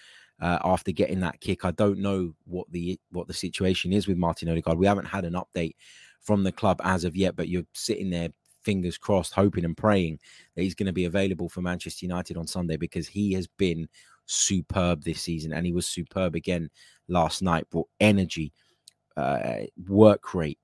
uh, 0.41 0.59
after 0.63 0.91
getting 0.91 1.19
that 1.21 1.39
kick. 1.39 1.63
I 1.65 1.71
don't 1.71 1.99
know 1.99 2.33
what 2.45 2.71
the 2.71 2.99
what 3.11 3.27
the 3.27 3.33
situation 3.33 3.93
is 3.93 4.07
with 4.07 4.17
Martin 4.17 4.49
Odegaard. 4.49 4.77
We 4.77 4.87
haven't 4.87 5.05
had 5.05 5.25
an 5.25 5.33
update 5.33 5.75
from 6.21 6.43
the 6.43 6.51
club 6.51 6.81
as 6.83 7.03
of 7.03 7.15
yet, 7.15 7.35
but 7.35 7.47
you're 7.47 7.65
sitting 7.73 8.09
there, 8.09 8.29
fingers 8.63 8.97
crossed, 8.97 9.33
hoping 9.33 9.65
and 9.65 9.77
praying 9.77 10.19
that 10.55 10.63
he's 10.63 10.75
going 10.75 10.87
to 10.87 10.93
be 10.93 11.05
available 11.05 11.49
for 11.49 11.61
Manchester 11.61 12.05
United 12.05 12.37
on 12.37 12.47
Sunday 12.47 12.77
because 12.77 13.07
he 13.07 13.33
has 13.33 13.47
been 13.47 13.87
superb 14.25 15.03
this 15.03 15.21
season 15.21 15.53
and 15.53 15.65
he 15.65 15.73
was 15.73 15.87
superb 15.87 16.35
again 16.35 16.69
last 17.07 17.41
night. 17.41 17.69
Brought 17.69 17.89
energy, 17.99 18.53
uh, 19.17 19.61
work 19.87 20.33
rate, 20.33 20.59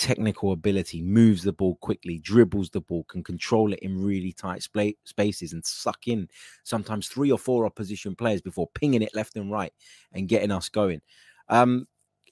technical 0.00 0.52
ability, 0.52 1.02
moves 1.02 1.42
the 1.42 1.52
ball 1.52 1.76
quickly, 1.76 2.18
dribbles 2.18 2.70
the 2.70 2.80
ball, 2.80 3.04
can 3.04 3.22
control 3.22 3.74
it 3.74 3.78
in 3.80 4.02
really 4.02 4.32
tight 4.32 4.62
sp- 4.64 4.96
spaces 5.04 5.52
and 5.52 5.64
suck 5.64 6.08
in 6.08 6.26
sometimes 6.64 7.06
three 7.06 7.30
or 7.30 7.38
four 7.38 7.66
opposition 7.66 8.16
players 8.16 8.40
before 8.40 8.66
pinging 8.74 9.02
it 9.02 9.14
left 9.14 9.36
and 9.36 9.52
right 9.52 9.72
and 10.12 10.26
getting 10.26 10.50
us 10.50 10.70
going. 10.70 11.02
Um, 11.50 11.86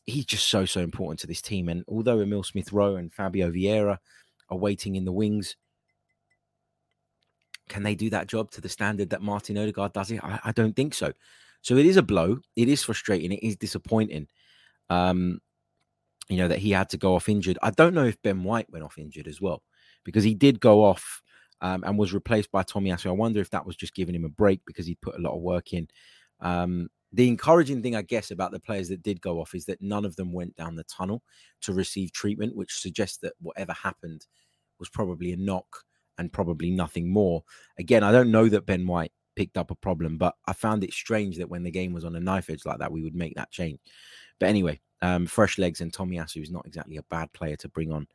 he's 0.06 0.24
just 0.24 0.48
so 0.48 0.64
so 0.64 0.80
important 0.80 1.20
to 1.20 1.26
this 1.26 1.42
team. 1.42 1.68
And 1.68 1.84
although 1.88 2.20
Emil 2.20 2.42
Smith 2.42 2.72
Rowe 2.72 2.96
and 2.96 3.12
Fabio 3.12 3.50
Vieira 3.50 3.98
are 4.48 4.56
waiting 4.56 4.96
in 4.96 5.04
the 5.04 5.12
wings, 5.12 5.54
can 7.68 7.82
they 7.82 7.94
do 7.94 8.08
that 8.08 8.28
job 8.28 8.50
to 8.52 8.62
the 8.62 8.68
standard 8.70 9.10
that 9.10 9.20
Martin 9.20 9.58
Odegaard 9.58 9.92
does 9.92 10.10
it? 10.10 10.24
I, 10.24 10.40
I 10.42 10.52
don't 10.52 10.74
think 10.74 10.94
so. 10.94 11.12
So 11.60 11.76
it 11.76 11.84
is 11.84 11.98
a 11.98 12.02
blow. 12.02 12.38
It 12.56 12.70
is 12.70 12.82
frustrating. 12.82 13.32
It 13.32 13.42
is 13.42 13.56
disappointing. 13.56 14.26
Um, 14.88 15.40
you 16.28 16.36
know 16.36 16.48
that 16.48 16.58
he 16.58 16.70
had 16.70 16.90
to 16.90 16.96
go 16.96 17.14
off 17.14 17.28
injured. 17.28 17.58
I 17.62 17.70
don't 17.70 17.94
know 17.94 18.04
if 18.04 18.20
Ben 18.22 18.44
White 18.44 18.70
went 18.70 18.84
off 18.84 18.98
injured 18.98 19.26
as 19.28 19.40
well, 19.40 19.62
because 20.04 20.24
he 20.24 20.34
did 20.34 20.60
go 20.60 20.84
off 20.84 21.22
um, 21.60 21.82
and 21.84 21.98
was 21.98 22.12
replaced 22.12 22.50
by 22.50 22.62
Tomiyasu. 22.62 23.06
I 23.06 23.12
wonder 23.12 23.40
if 23.40 23.50
that 23.50 23.66
was 23.66 23.76
just 23.76 23.94
giving 23.94 24.14
him 24.14 24.24
a 24.24 24.30
break 24.30 24.60
because 24.66 24.86
he 24.86 24.94
put 24.96 25.16
a 25.16 25.22
lot 25.22 25.34
of 25.34 25.42
work 25.42 25.72
in. 25.72 25.88
Um, 26.40 26.88
the 27.12 27.28
encouraging 27.28 27.82
thing, 27.82 27.96
I 27.96 28.02
guess, 28.02 28.30
about 28.30 28.52
the 28.52 28.60
players 28.60 28.88
that 28.88 29.02
did 29.02 29.20
go 29.20 29.40
off 29.40 29.54
is 29.54 29.64
that 29.66 29.80
none 29.80 30.04
of 30.04 30.16
them 30.16 30.32
went 30.32 30.56
down 30.56 30.76
the 30.76 30.84
tunnel 30.84 31.22
to 31.62 31.72
receive 31.72 32.12
treatment, 32.12 32.54
which 32.54 32.80
suggests 32.80 33.18
that 33.18 33.32
whatever 33.40 33.72
happened 33.72 34.26
was 34.78 34.88
probably 34.90 35.32
a 35.32 35.36
knock 35.36 35.84
and 36.18 36.32
probably 36.32 36.70
nothing 36.70 37.10
more. 37.10 37.42
Again, 37.78 38.04
I 38.04 38.12
don't 38.12 38.30
know 38.30 38.48
that 38.48 38.66
Ben 38.66 38.86
White 38.86 39.12
picked 39.36 39.56
up 39.56 39.70
a 39.70 39.76
problem, 39.76 40.18
but 40.18 40.34
I 40.46 40.52
found 40.52 40.84
it 40.84 40.92
strange 40.92 41.38
that 41.38 41.48
when 41.48 41.62
the 41.62 41.70
game 41.70 41.92
was 41.92 42.04
on 42.04 42.14
a 42.14 42.20
knife 42.20 42.50
edge 42.50 42.66
like 42.66 42.78
that, 42.80 42.92
we 42.92 43.02
would 43.02 43.14
make 43.14 43.36
that 43.36 43.50
change. 43.50 43.78
But 44.38 44.50
anyway, 44.50 44.80
um, 45.02 45.26
fresh 45.26 45.58
legs 45.58 45.80
and 45.80 45.92
Tomiyasu 45.92 46.42
is 46.42 46.50
not 46.50 46.66
exactly 46.66 46.96
a 46.96 47.02
bad 47.04 47.32
player 47.32 47.56
to 47.56 47.68
bring 47.68 47.92
on 47.92 48.06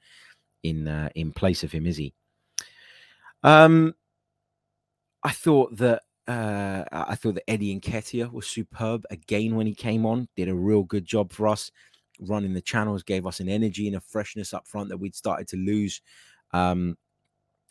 in 0.63 0.88
uh, 0.88 1.10
in 1.15 1.32
place 1.32 1.63
of 1.63 1.72
him, 1.72 1.86
is 1.86 1.98
he? 1.98 2.13
Um, 3.43 3.93
I 5.24 5.32
thought 5.32 5.78
that 5.78 6.04
uh, 6.28 6.84
I 6.91 7.15
thought 7.15 7.36
that 7.36 7.50
Eddie 7.50 7.80
Nketiah 7.80 8.32
was 8.32 8.48
superb 8.48 9.06
again 9.10 9.56
when 9.56 9.67
he 9.67 9.76
came 9.76 10.06
on. 10.06 10.28
Did 10.36 10.50
a 10.50 10.56
real 10.56 10.84
good 10.84 11.06
job 11.06 11.32
for 11.32 11.48
us, 11.48 11.72
running 12.19 12.54
the 12.54 12.62
channels, 12.62 13.04
gave 13.04 13.26
us 13.28 13.39
an 13.39 13.50
energy 13.50 13.88
and 13.88 13.98
a 13.98 14.02
freshness 14.02 14.54
up 14.54 14.67
front 14.67 14.89
that 14.89 14.98
we'd 14.98 15.15
started 15.15 15.48
to 15.50 15.58
lose 15.58 16.02
um, 16.52 16.98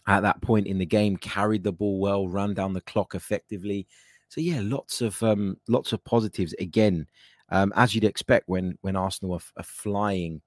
at 0.06 0.20
that 0.20 0.40
point 0.42 0.66
in 0.66 0.78
the 0.78 0.86
game. 0.86 1.16
Carried 1.16 1.64
the 1.64 1.72
ball 1.72 1.98
well, 1.98 2.28
ran 2.28 2.54
down 2.54 2.74
the 2.74 2.80
clock 2.82 3.14
effectively. 3.14 3.86
So 4.28 4.40
yeah, 4.40 4.60
lots 4.62 5.00
of 5.02 5.22
um, 5.22 5.58
lots 5.68 5.92
of 5.92 6.04
positives 6.04 6.54
again 6.54 7.06
um, 7.52 7.70
as 7.76 7.94
you'd 7.94 8.04
expect 8.04 8.48
when 8.48 8.78
when 8.80 8.96
Arsenal 8.96 9.34
are, 9.34 9.60
are 9.60 9.62
flying 9.62 10.40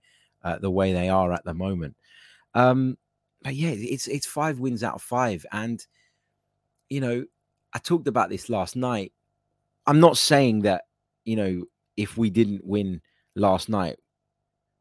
uh, 0.44 0.58
the 0.58 0.72
way 0.72 0.92
they 0.92 1.08
are 1.08 1.32
at 1.32 1.46
the 1.46 1.54
moment. 1.54 1.96
Um, 2.56 2.98
but 3.44 3.56
yeah, 3.56 3.70
it's 3.70 4.08
it's 4.08 4.26
five 4.26 4.60
wins 4.60 4.84
out 4.84 4.96
of 4.96 5.02
five, 5.04 5.46
and 5.52 5.86
you 6.90 7.00
know, 7.00 7.26
I 7.74 7.80
talked 7.80 8.08
about 8.08 8.30
this 8.30 8.50
last 8.50 8.76
night. 8.76 9.14
I'm 9.86 10.00
not 10.00 10.18
saying 10.18 10.64
that 10.64 10.86
you 11.26 11.36
know 11.36 11.64
if 11.96 12.18
we 12.18 12.32
didn't 12.32 12.66
win 12.66 13.02
last 13.36 13.70
night, 13.70 13.98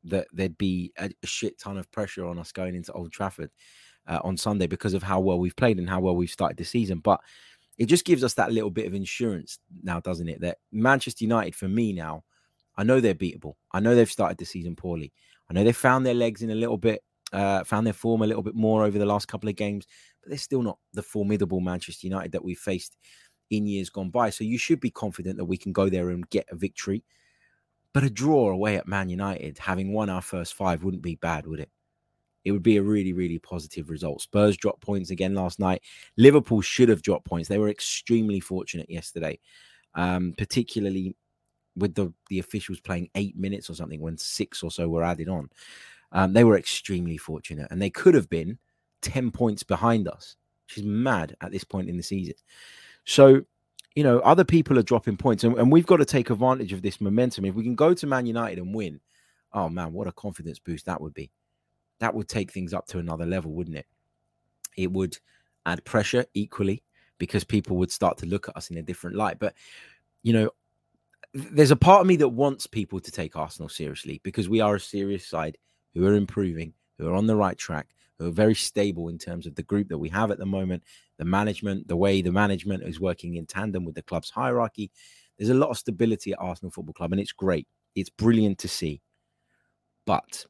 that 0.05 0.27
there'd 0.33 0.59
be 0.59 0.93
a, 0.99 1.11
a 1.23 1.27
shit 1.27 1.59
ton 1.59 1.77
of 1.77 1.91
pressure 1.93 2.25
on 2.27 2.39
us 2.39 2.53
going 2.53 2.75
into 2.75 2.93
Old 2.93 3.13
Trafford 3.13 3.51
uh, 4.07 4.21
on 4.25 4.39
Sunday 4.39 4.67
because 4.67 4.95
of 4.95 5.03
how 5.03 5.21
well 5.21 5.39
we've 5.39 5.57
played 5.57 5.79
and 5.79 5.91
how 5.91 6.01
well 6.01 6.17
we've 6.17 6.31
started 6.31 6.57
the 6.57 6.65
season. 6.65 7.01
But 7.01 7.21
it 7.79 7.87
just 7.87 8.05
gives 8.05 8.23
us 8.23 8.35
that 8.35 8.53
little 8.53 8.71
bit 8.71 8.87
of 8.87 8.95
insurance 8.95 9.59
now, 9.83 10.01
doesn't 10.01 10.29
it? 10.29 10.41
That 10.41 10.59
Manchester 10.73 11.25
United, 11.25 11.55
for 11.55 11.69
me 11.69 11.93
now, 11.93 12.25
I 12.77 12.85
know 12.85 13.01
they're 13.01 13.15
beatable. 13.15 13.55
I 13.73 13.81
know 13.81 13.95
they've 13.95 14.11
started 14.11 14.39
the 14.39 14.45
season 14.45 14.77
poorly. 14.77 15.13
I 15.51 15.55
know 15.55 15.65
they 15.65 15.73
found 15.73 16.07
their 16.07 16.15
legs 16.15 16.43
in 16.43 16.51
a 16.51 16.55
little 16.55 16.79
bit, 16.79 17.03
uh, 17.33 17.65
found 17.65 17.87
their 17.87 17.93
form 17.93 18.23
a 18.23 18.27
little 18.27 18.43
bit 18.43 18.55
more 18.55 18.85
over 18.85 18.99
the 18.99 19.07
last 19.07 19.27
couple 19.27 19.49
of 19.49 19.57
games, 19.57 19.87
but 20.23 20.31
they're 20.31 20.39
still 20.39 20.63
not 20.63 20.79
the 20.93 21.03
formidable 21.03 21.61
Manchester 21.61 22.07
United 22.07 22.33
that 22.33 22.45
we 22.45 22.55
faced 22.55 22.97
in 23.51 23.67
years 23.67 23.91
gone 23.91 24.11
by. 24.11 24.31
So 24.31 24.45
you 24.45 24.59
should 24.59 24.81
be 24.81 24.91
confident 24.91 25.37
that 25.37 25.45
we 25.45 25.57
can 25.57 25.73
go 25.73 25.89
there 25.89 26.11
and 26.11 26.29
get 26.31 26.47
a 26.51 26.57
victory. 26.57 27.05
But 27.93 28.05
a 28.05 28.11
draw 28.11 28.51
away 28.51 28.77
at 28.77 28.89
Man 28.89 29.09
United, 29.09 29.59
having 29.59 29.93
won 29.93 30.11
our 30.11 30.23
first 30.23 30.55
five, 30.55 30.83
wouldn't 30.83 31.03
be 31.03 31.15
bad, 31.15 31.47
would 31.47 31.61
it? 31.61 31.71
It 32.45 32.53
would 32.53 32.63
be 32.63 32.77
a 32.77 32.83
really, 32.83 33.13
really 33.13 33.39
positive 33.39 33.91
result. 33.91 34.21
Spurs 34.21 34.57
dropped 34.57 34.83
points 34.83 35.11
again 35.11 35.35
last 35.35 35.59
night. 35.59 35.83
Liverpool 36.17 36.61
should 36.61 36.89
have 36.89 37.03
dropped 37.03 37.27
points. 37.27 37.49
They 37.49 37.59
were 37.59 37.71
extremely 37.71 38.41
fortunate 38.41 38.91
yesterday, 38.91 39.39
um, 39.95 40.35
particularly 40.37 41.17
with 41.77 41.95
the, 41.95 42.13
the 42.29 42.39
officials 42.39 42.81
playing 42.81 43.09
eight 43.15 43.37
minutes 43.37 43.69
or 43.69 43.75
something 43.75 44.01
when 44.01 44.19
six 44.19 44.63
or 44.63 44.71
so 44.71 44.89
were 44.89 45.03
added 45.03 45.29
on. 45.29 45.51
Um, 46.13 46.33
they 46.33 46.45
were 46.45 46.57
extremely 46.57 47.17
fortunate 47.17 47.69
and 47.71 47.83
they 47.83 47.91
could 47.91 48.15
have 48.15 48.31
been 48.31 48.59
10 49.03 49.31
points 49.31 49.63
behind 49.63 50.07
us, 50.07 50.37
which 50.67 50.79
is 50.79 50.85
mad 50.85 51.37
at 51.41 51.51
this 51.51 51.65
point 51.65 51.89
in 51.89 51.97
the 51.97 52.03
season. 52.03 52.35
So, 53.05 53.43
you 53.97 54.05
know, 54.05 54.21
other 54.21 54.45
people 54.45 54.79
are 54.79 54.83
dropping 54.83 55.17
points 55.17 55.45
and, 55.45 55.59
and 55.59 55.73
we've 55.73 55.87
got 55.87 55.97
to 55.97 56.05
take 56.05 56.31
advantage 56.31 56.73
of 56.73 56.83
this 56.83 57.01
momentum. 57.01 57.45
If 57.45 57.55
we 57.55 57.65
can 57.65 57.75
go 57.75 57.95
to 57.95 58.07
Man 58.07 58.27
United 58.27 58.59
and 58.59 58.75
win, 58.75 59.01
oh 59.53 59.69
man, 59.69 59.93
what 59.93 60.07
a 60.07 60.13
confidence 60.13 60.59
boost 60.59 60.87
that 60.87 61.01
would 61.01 61.15
be. 61.15 61.31
That 62.01 62.15
would 62.15 62.29
take 62.29 62.53
things 62.53 62.75
up 62.75 62.87
to 62.89 62.99
another 62.99 63.27
level, 63.27 63.53
wouldn't 63.53 63.77
it? 63.77 63.87
It 64.77 64.93
would 64.93 65.17
add 65.67 65.85
pressure 65.85 66.25
equally 66.35 66.83
because 67.19 67.45
people 67.45 67.77
would 67.77 67.93
start 67.93 68.19
to 68.19 68.27
look 68.27 68.49
at 68.49 68.57
us 68.57 68.71
in 68.71 68.77
a 68.79 68.83
different 68.83 69.17
light. 69.17 69.39
But, 69.39 69.55
you 70.23 70.33
know, 70.33 70.51
there's 71.33 71.71
a 71.71 71.77
part 71.77 72.01
of 72.01 72.07
me 72.07 72.17
that 72.17 72.29
wants 72.29 72.67
people 72.67 73.01
to 73.01 73.11
take 73.11 73.37
Arsenal 73.37 73.69
seriously 73.69 74.21
because 74.23 74.49
we 74.49 74.61
are 74.61 74.77
a 74.77 74.81
serious 74.81 75.27
side 75.27 75.59
who 75.95 76.07
are 76.07 76.15
improving, 76.15 76.73
who 76.99 77.09
are 77.09 77.15
on 77.15 77.27
the 77.27 77.37
right 77.37 77.57
track, 77.57 77.89
who 78.19 78.27
are 78.29 78.33
very 78.33 78.55
stable 78.55 79.09
in 79.09 79.19
terms 79.19 79.47
of 79.47 79.55
the 79.55 79.63
group 79.63 79.89
that 79.89 79.99
we 79.99 80.09
have 80.09 80.31
at 80.31 80.39
the 80.39 80.47
moment, 80.47 80.83
the 81.19 81.25
management, 81.25 81.89
the 81.89 81.97
way 81.97 82.23
the 82.23 82.33
management 82.33 82.83
is 82.83 83.01
working 83.01 83.35
in 83.35 83.47
tandem 83.47 83.85
with 83.85 83.95
the 83.95 84.03
club's 84.03 84.31
hierarchy. 84.31 84.91
There's 85.39 85.51
a 85.51 85.55
lot 85.55 85.71
of 85.71 85.79
stability 85.79 86.33
at 86.33 86.41
Arsenal 86.41 86.71
Football 86.71 86.95
Club, 86.95 87.13
and 87.13 87.21
it's 87.21 87.33
great. 87.33 87.67
It's 87.95 88.11
brilliant 88.11 88.59
to 88.59 88.69
see. 88.69 89.01
But 90.07 90.47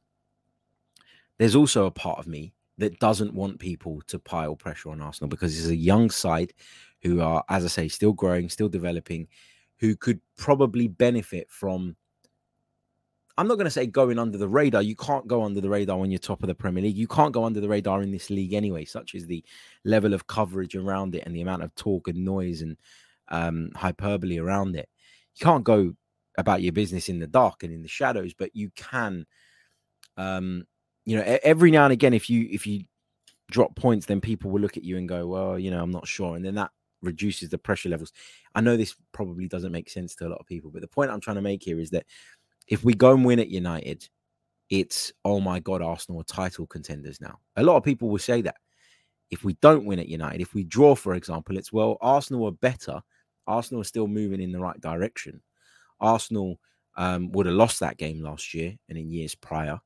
there's 1.37 1.55
also 1.55 1.85
a 1.85 1.91
part 1.91 2.19
of 2.19 2.27
me 2.27 2.53
that 2.77 2.99
doesn't 2.99 3.33
want 3.33 3.59
people 3.59 4.01
to 4.07 4.19
pile 4.19 4.55
pressure 4.55 4.89
on 4.89 5.01
Arsenal 5.01 5.29
because 5.29 5.57
it's 5.57 5.69
a 5.69 5.75
young 5.75 6.09
side 6.09 6.53
who 7.01 7.21
are, 7.21 7.43
as 7.49 7.63
I 7.63 7.67
say, 7.67 7.87
still 7.87 8.13
growing, 8.13 8.49
still 8.49 8.69
developing, 8.69 9.27
who 9.79 9.95
could 9.95 10.19
probably 10.37 10.87
benefit 10.87 11.49
from 11.49 11.95
I'm 13.37 13.47
not 13.47 13.55
going 13.55 13.65
to 13.65 13.71
say 13.71 13.85
going 13.85 14.17
under 14.17 14.37
the 14.37 14.47
radar. 14.47 14.81
You 14.81 14.95
can't 14.95 15.27
go 15.27 15.43
under 15.43 15.59
the 15.59 15.69
radar 15.69 15.97
when 15.97 16.09
you're 16.09 16.19
top 16.19 16.41
of 16.41 16.47
the 16.47 16.55
Premier 16.55 16.83
League. 16.83 16.95
You 16.95 17.07
can't 17.07 17.33
go 17.33 17.43
under 17.43 17.59
the 17.59 17.67
radar 17.67 18.01
in 18.01 18.11
this 18.11 18.29
league 18.29 18.53
anyway, 18.53 18.85
such 18.85 19.13
as 19.13 19.25
the 19.25 19.43
level 19.83 20.13
of 20.13 20.27
coverage 20.27 20.75
around 20.75 21.15
it 21.15 21.23
and 21.25 21.35
the 21.35 21.41
amount 21.41 21.63
of 21.63 21.75
talk 21.75 22.07
and 22.07 22.23
noise 22.23 22.61
and 22.61 22.77
um, 23.27 23.71
hyperbole 23.75 24.37
around 24.37 24.77
it. 24.77 24.87
You 25.35 25.45
can't 25.45 25.65
go 25.65 25.93
about 26.37 26.61
your 26.61 26.71
business 26.71 27.09
in 27.09 27.19
the 27.19 27.27
dark 27.27 27.63
and 27.63 27.73
in 27.73 27.81
the 27.81 27.89
shadows, 27.89 28.33
but 28.33 28.55
you 28.55 28.71
can, 28.77 29.25
um, 30.15 30.65
you 31.05 31.15
know, 31.15 31.39
every 31.43 31.71
now 31.71 31.85
and 31.85 31.93
again, 31.93 32.13
if 32.13 32.29
you 32.29 32.47
if 32.51 32.65
you 32.65 32.83
drop 33.51 33.75
points, 33.75 34.07
then 34.07 34.21
people 34.21 34.51
will 34.51 34.59
look 34.59 34.77
at 34.77 34.83
you 34.83 34.97
and 34.97 35.07
go, 35.07 35.27
"Well, 35.27 35.59
you 35.59 35.71
know, 35.71 35.81
I'm 35.81 35.91
not 35.91 36.07
sure," 36.07 36.35
and 36.35 36.43
then 36.43 36.55
that 36.55 36.71
reduces 37.01 37.49
the 37.49 37.57
pressure 37.57 37.89
levels. 37.89 38.11
I 38.55 38.61
know 38.61 38.75
this 38.75 38.95
probably 39.11 39.47
doesn't 39.47 39.71
make 39.71 39.89
sense 39.89 40.15
to 40.15 40.27
a 40.27 40.29
lot 40.29 40.39
of 40.39 40.47
people, 40.47 40.71
but 40.71 40.81
the 40.81 40.87
point 40.87 41.11
I'm 41.11 41.21
trying 41.21 41.35
to 41.35 41.41
make 41.41 41.63
here 41.63 41.79
is 41.79 41.91
that 41.91 42.05
if 42.67 42.83
we 42.83 42.95
go 42.95 43.13
and 43.13 43.23
win 43.23 43.39
at 43.39 43.49
United, 43.49 44.09
it's 44.69 45.13
oh 45.23 45.39
my 45.39 45.59
god, 45.59 45.81
Arsenal 45.81 46.21
are 46.21 46.25
title 46.25 46.65
contenders 46.65 47.21
now. 47.21 47.39
A 47.55 47.63
lot 47.63 47.77
of 47.77 47.83
people 47.83 48.09
will 48.09 48.19
say 48.19 48.41
that. 48.41 48.55
If 49.31 49.43
we 49.43 49.53
don't 49.55 49.85
win 49.85 49.99
at 49.99 50.07
United, 50.07 50.39
if 50.39 50.53
we 50.53 50.63
draw, 50.63 50.93
for 50.95 51.15
example, 51.15 51.57
it's 51.57 51.73
well, 51.73 51.97
Arsenal 52.01 52.45
are 52.45 52.51
better. 52.51 53.01
Arsenal 53.47 53.81
are 53.81 53.85
still 53.85 54.07
moving 54.07 54.39
in 54.39 54.51
the 54.51 54.59
right 54.59 54.79
direction. 54.79 55.41
Arsenal 55.99 56.59
um, 56.95 57.31
would 57.31 57.45
have 57.45 57.55
lost 57.55 57.79
that 57.79 57.97
game 57.97 58.21
last 58.21 58.53
year 58.53 58.75
and 58.87 58.97
in 58.97 59.09
years 59.09 59.35
prior, 59.35 59.79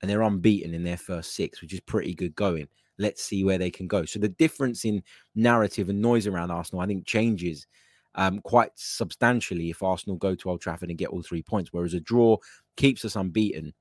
and 0.00 0.10
they're 0.10 0.22
unbeaten 0.22 0.74
in 0.74 0.82
their 0.82 0.96
first 0.96 1.34
six, 1.34 1.60
which 1.60 1.74
is 1.74 1.80
pretty 1.80 2.14
good 2.14 2.34
going. 2.34 2.68
Let's 2.98 3.22
see 3.22 3.44
where 3.44 3.58
they 3.58 3.70
can 3.70 3.86
go. 3.86 4.04
So 4.04 4.18
the 4.18 4.28
difference 4.28 4.84
in 4.84 5.02
narrative 5.34 5.88
and 5.88 6.00
noise 6.00 6.26
around 6.26 6.50
Arsenal, 6.50 6.82
I 6.82 6.86
think, 6.86 7.06
changes 7.06 7.66
um, 8.14 8.40
quite 8.40 8.72
substantially 8.74 9.70
if 9.70 9.82
Arsenal 9.82 10.16
go 10.16 10.34
to 10.34 10.50
Old 10.50 10.60
Trafford 10.60 10.90
and 10.90 10.98
get 10.98 11.08
all 11.08 11.22
three 11.22 11.42
points. 11.42 11.72
Whereas 11.72 11.94
a 11.94 12.00
draw 12.00 12.36
keeps 12.76 13.04
us 13.04 13.16
unbeaten 13.16 13.72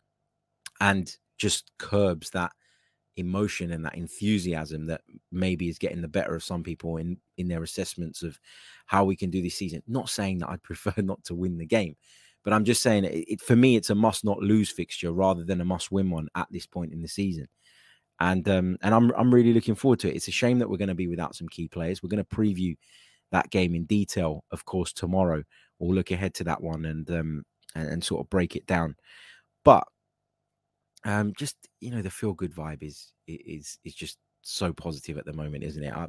and 0.80 1.16
just 1.38 1.72
curbs 1.78 2.30
that 2.32 2.52
emotion 3.18 3.72
and 3.72 3.86
that 3.86 3.96
enthusiasm 3.96 4.86
that 4.88 5.02
maybe 5.32 5.68
is 5.68 5.78
getting 5.78 6.02
the 6.02 6.08
better 6.08 6.36
of 6.36 6.44
some 6.44 6.64
people 6.64 6.98
in 6.98 7.18
in 7.38 7.48
their 7.48 7.64
assessments 7.64 8.24
of 8.24 8.40
how 8.86 9.04
we 9.04 9.16
can 9.16 9.30
do 9.30 9.42
this 9.42 9.56
season. 9.56 9.84
Not 9.88 10.10
saying 10.10 10.40
that 10.40 10.50
I'd 10.50 10.64
prefer 10.64 10.94
not 11.02 11.24
to 11.26 11.36
win 11.36 11.58
the 11.58 11.66
game, 11.66 11.96
but 12.44 12.54
I'm 12.54 12.66
just 12.66 12.82
saying 12.82 13.06
it, 13.06 13.26
it 13.28 13.42
for 13.42 13.56
me 13.56 13.76
it's 13.76 13.90
a 13.90 13.96
must 13.96 14.24
not 14.24 14.40
lose 14.40 14.72
fixture 14.72 15.12
rather 15.12 15.44
than 15.44 15.62
a 15.62 15.66
must 15.66 15.92
win 15.92 16.10
one 16.10 16.28
at 16.36 16.48
this 16.52 16.66
point 16.66 16.94
in 16.94 17.02
the 17.02 17.08
season. 17.08 17.48
And 18.20 18.48
um 18.50 18.78
and 18.82 18.94
I'm 18.94 19.12
I'm 19.18 19.34
really 19.34 19.54
looking 19.54 19.76
forward 19.76 20.00
to 20.02 20.10
it. 20.10 20.16
It's 20.16 20.28
a 20.28 20.32
shame 20.32 20.60
that 20.60 20.70
we're 20.70 20.78
going 20.78 20.90
to 20.90 20.96
be 20.96 21.08
without 21.08 21.36
some 21.36 21.48
key 21.48 21.68
players. 21.68 22.02
We're 22.04 22.10
going 22.10 22.24
to 22.24 22.36
preview 22.36 22.76
that 23.32 23.50
game 23.50 23.76
in 23.76 23.86
detail, 23.86 24.44
of 24.52 24.66
course, 24.66 24.92
tomorrow. 24.92 25.44
We'll 25.78 25.96
look 25.96 26.12
ahead 26.12 26.34
to 26.36 26.44
that 26.46 26.62
one 26.62 26.86
and 26.86 27.10
um 27.12 27.46
and, 27.76 27.88
and 27.88 28.04
sort 28.04 28.26
of 28.26 28.30
break 28.30 28.56
it 28.56 28.66
down. 28.66 28.96
But 29.64 29.86
um 31.06 31.34
just 31.38 31.56
you 31.80 31.92
know 31.92 32.02
the 32.02 32.10
feel 32.10 32.34
good 32.34 32.54
vibe 32.54 32.84
is 32.84 33.14
is 33.28 33.78
is 33.86 33.96
just 33.96 34.18
so 34.42 34.74
positive 34.74 35.18
at 35.18 35.26
the 35.26 35.34
moment, 35.34 35.64
isn't 35.64 35.84
it? 35.84 35.94
I, 35.94 36.08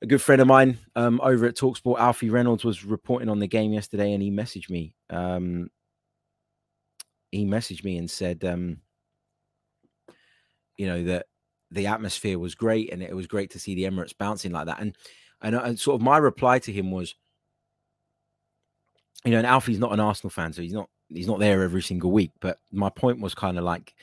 a 0.00 0.06
good 0.06 0.22
friend 0.22 0.40
of 0.40 0.46
mine 0.46 0.78
um, 0.94 1.20
over 1.22 1.46
at 1.46 1.56
Talksport, 1.56 1.98
Alfie 1.98 2.30
Reynolds, 2.30 2.64
was 2.64 2.84
reporting 2.84 3.28
on 3.28 3.38
the 3.38 3.48
game 3.48 3.72
yesterday, 3.72 4.12
and 4.12 4.22
he 4.22 4.30
messaged 4.30 4.70
me. 4.70 4.94
Um, 5.10 5.70
he 7.32 7.44
messaged 7.44 7.84
me 7.84 7.98
and 7.98 8.10
said, 8.10 8.44
um, 8.44 8.78
you 10.76 10.86
know, 10.86 11.02
that 11.04 11.26
the 11.70 11.88
atmosphere 11.88 12.38
was 12.38 12.54
great, 12.54 12.92
and 12.92 13.02
it 13.02 13.14
was 13.14 13.26
great 13.26 13.50
to 13.50 13.58
see 13.58 13.74
the 13.74 13.84
Emirates 13.84 14.16
bouncing 14.16 14.52
like 14.52 14.66
that. 14.66 14.80
And 14.80 14.96
and, 15.42 15.54
uh, 15.54 15.62
and 15.62 15.78
sort 15.78 15.96
of 15.96 16.02
my 16.02 16.18
reply 16.18 16.58
to 16.60 16.72
him 16.72 16.90
was, 16.90 17.14
you 19.24 19.32
know, 19.32 19.38
and 19.38 19.46
Alfie's 19.46 19.78
not 19.78 19.92
an 19.92 20.00
Arsenal 20.00 20.30
fan, 20.30 20.52
so 20.52 20.62
he's 20.62 20.72
not 20.72 20.88
he's 21.08 21.26
not 21.26 21.40
there 21.40 21.62
every 21.62 21.82
single 21.82 22.12
week. 22.12 22.30
But 22.40 22.58
my 22.70 22.88
point 22.88 23.20
was 23.20 23.34
kind 23.34 23.58
of 23.58 23.64
like, 23.64 23.94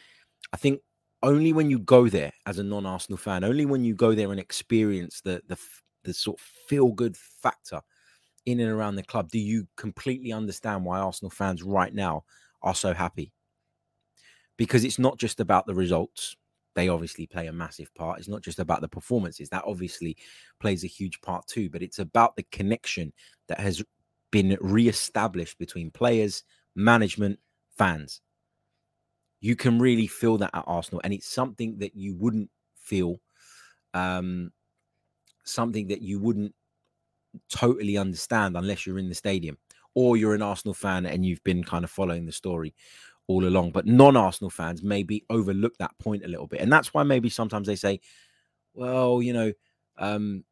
I 0.52 0.58
think 0.58 0.82
only 1.24 1.54
when 1.54 1.70
you 1.70 1.80
go 1.80 2.10
there 2.10 2.34
as 2.46 2.60
a 2.60 2.64
non-Arsenal 2.64 3.18
fan, 3.18 3.44
only 3.44 3.66
when 3.66 3.84
you 3.84 3.96
go 3.96 4.14
there 4.14 4.32
and 4.32 4.40
experience 4.40 5.22
the 5.22 5.42
the 5.48 5.58
the 6.06 6.14
sort 6.14 6.40
of 6.40 6.46
feel 6.70 6.92
good 6.92 7.18
factor 7.18 7.82
in 8.46 8.60
and 8.60 8.70
around 8.70 8.96
the 8.96 9.04
club, 9.04 9.30
do 9.30 9.40
you 9.40 9.68
completely 9.76 10.32
understand 10.32 10.86
why 10.86 11.00
Arsenal 11.00 11.32
fans 11.32 11.64
right 11.64 11.94
now 11.94 12.24
are 12.62 12.76
so 12.76 12.94
happy? 12.94 13.32
Because 14.58 14.84
it's 14.84 15.00
not 15.00 15.18
just 15.18 15.40
about 15.40 15.66
the 15.66 15.76
results 15.76 16.36
they 16.76 16.90
obviously 16.90 17.26
play 17.26 17.48
a 17.48 17.54
massive 17.54 17.94
part. 17.96 18.20
It's 18.20 18.28
not 18.28 18.42
just 18.42 18.60
about 18.60 18.82
the 18.82 18.88
performances, 18.88 19.50
that 19.50 19.64
obviously 19.66 20.18
plays 20.60 20.84
a 20.84 20.88
huge 20.88 21.20
part 21.22 21.48
too, 21.48 21.70
but 21.70 21.82
it's 21.82 22.00
about 22.00 22.36
the 22.36 22.46
connection 22.52 23.14
that 23.48 23.60
has 23.60 23.82
been 24.32 24.58
re-established 24.60 25.58
between 25.58 25.90
players, 25.90 26.44
management, 26.76 27.40
fans. 27.78 28.22
You 29.40 29.56
can 29.56 29.80
really 29.80 30.08
feel 30.08 30.38
that 30.40 30.52
at 30.54 30.66
Arsenal, 30.68 31.02
and 31.04 31.14
it's 31.14 31.28
something 31.28 31.78
that 31.80 31.96
you 31.96 32.14
wouldn't 32.16 32.50
feel, 32.76 33.22
um, 33.94 34.52
something 35.46 35.88
that 35.88 36.02
you 36.02 36.20
wouldn't 36.20 36.54
totally 37.50 37.98
understand 37.98 38.58
unless 38.58 38.86
you're 38.86 39.00
in 39.00 39.10
the 39.10 39.16
stadium 39.16 39.58
or 39.94 40.18
you're 40.18 40.36
an 40.36 40.42
Arsenal 40.42 40.74
fan 40.74 41.06
and 41.06 41.26
you've 41.26 41.44
been 41.44 41.64
kind 41.64 41.84
of 41.84 41.92
following 41.92 42.26
the 42.26 42.32
story 42.32 42.74
all 43.28 43.46
along. 43.46 43.72
But 43.72 43.86
non 43.88 44.18
Arsenal 44.18 44.50
fans 44.50 44.84
maybe 44.84 45.24
overlook 45.30 45.78
that 45.78 45.98
point 46.00 46.26
a 46.26 46.28
little 46.28 46.48
bit. 46.48 46.62
And 46.62 46.72
that's 46.72 46.94
why 46.94 47.04
maybe 47.04 47.30
sometimes 47.30 47.68
they 47.68 47.76
say, 47.76 48.00
well, 48.74 49.22
you 49.22 49.34
know, 49.34 49.54
um, 49.98 50.44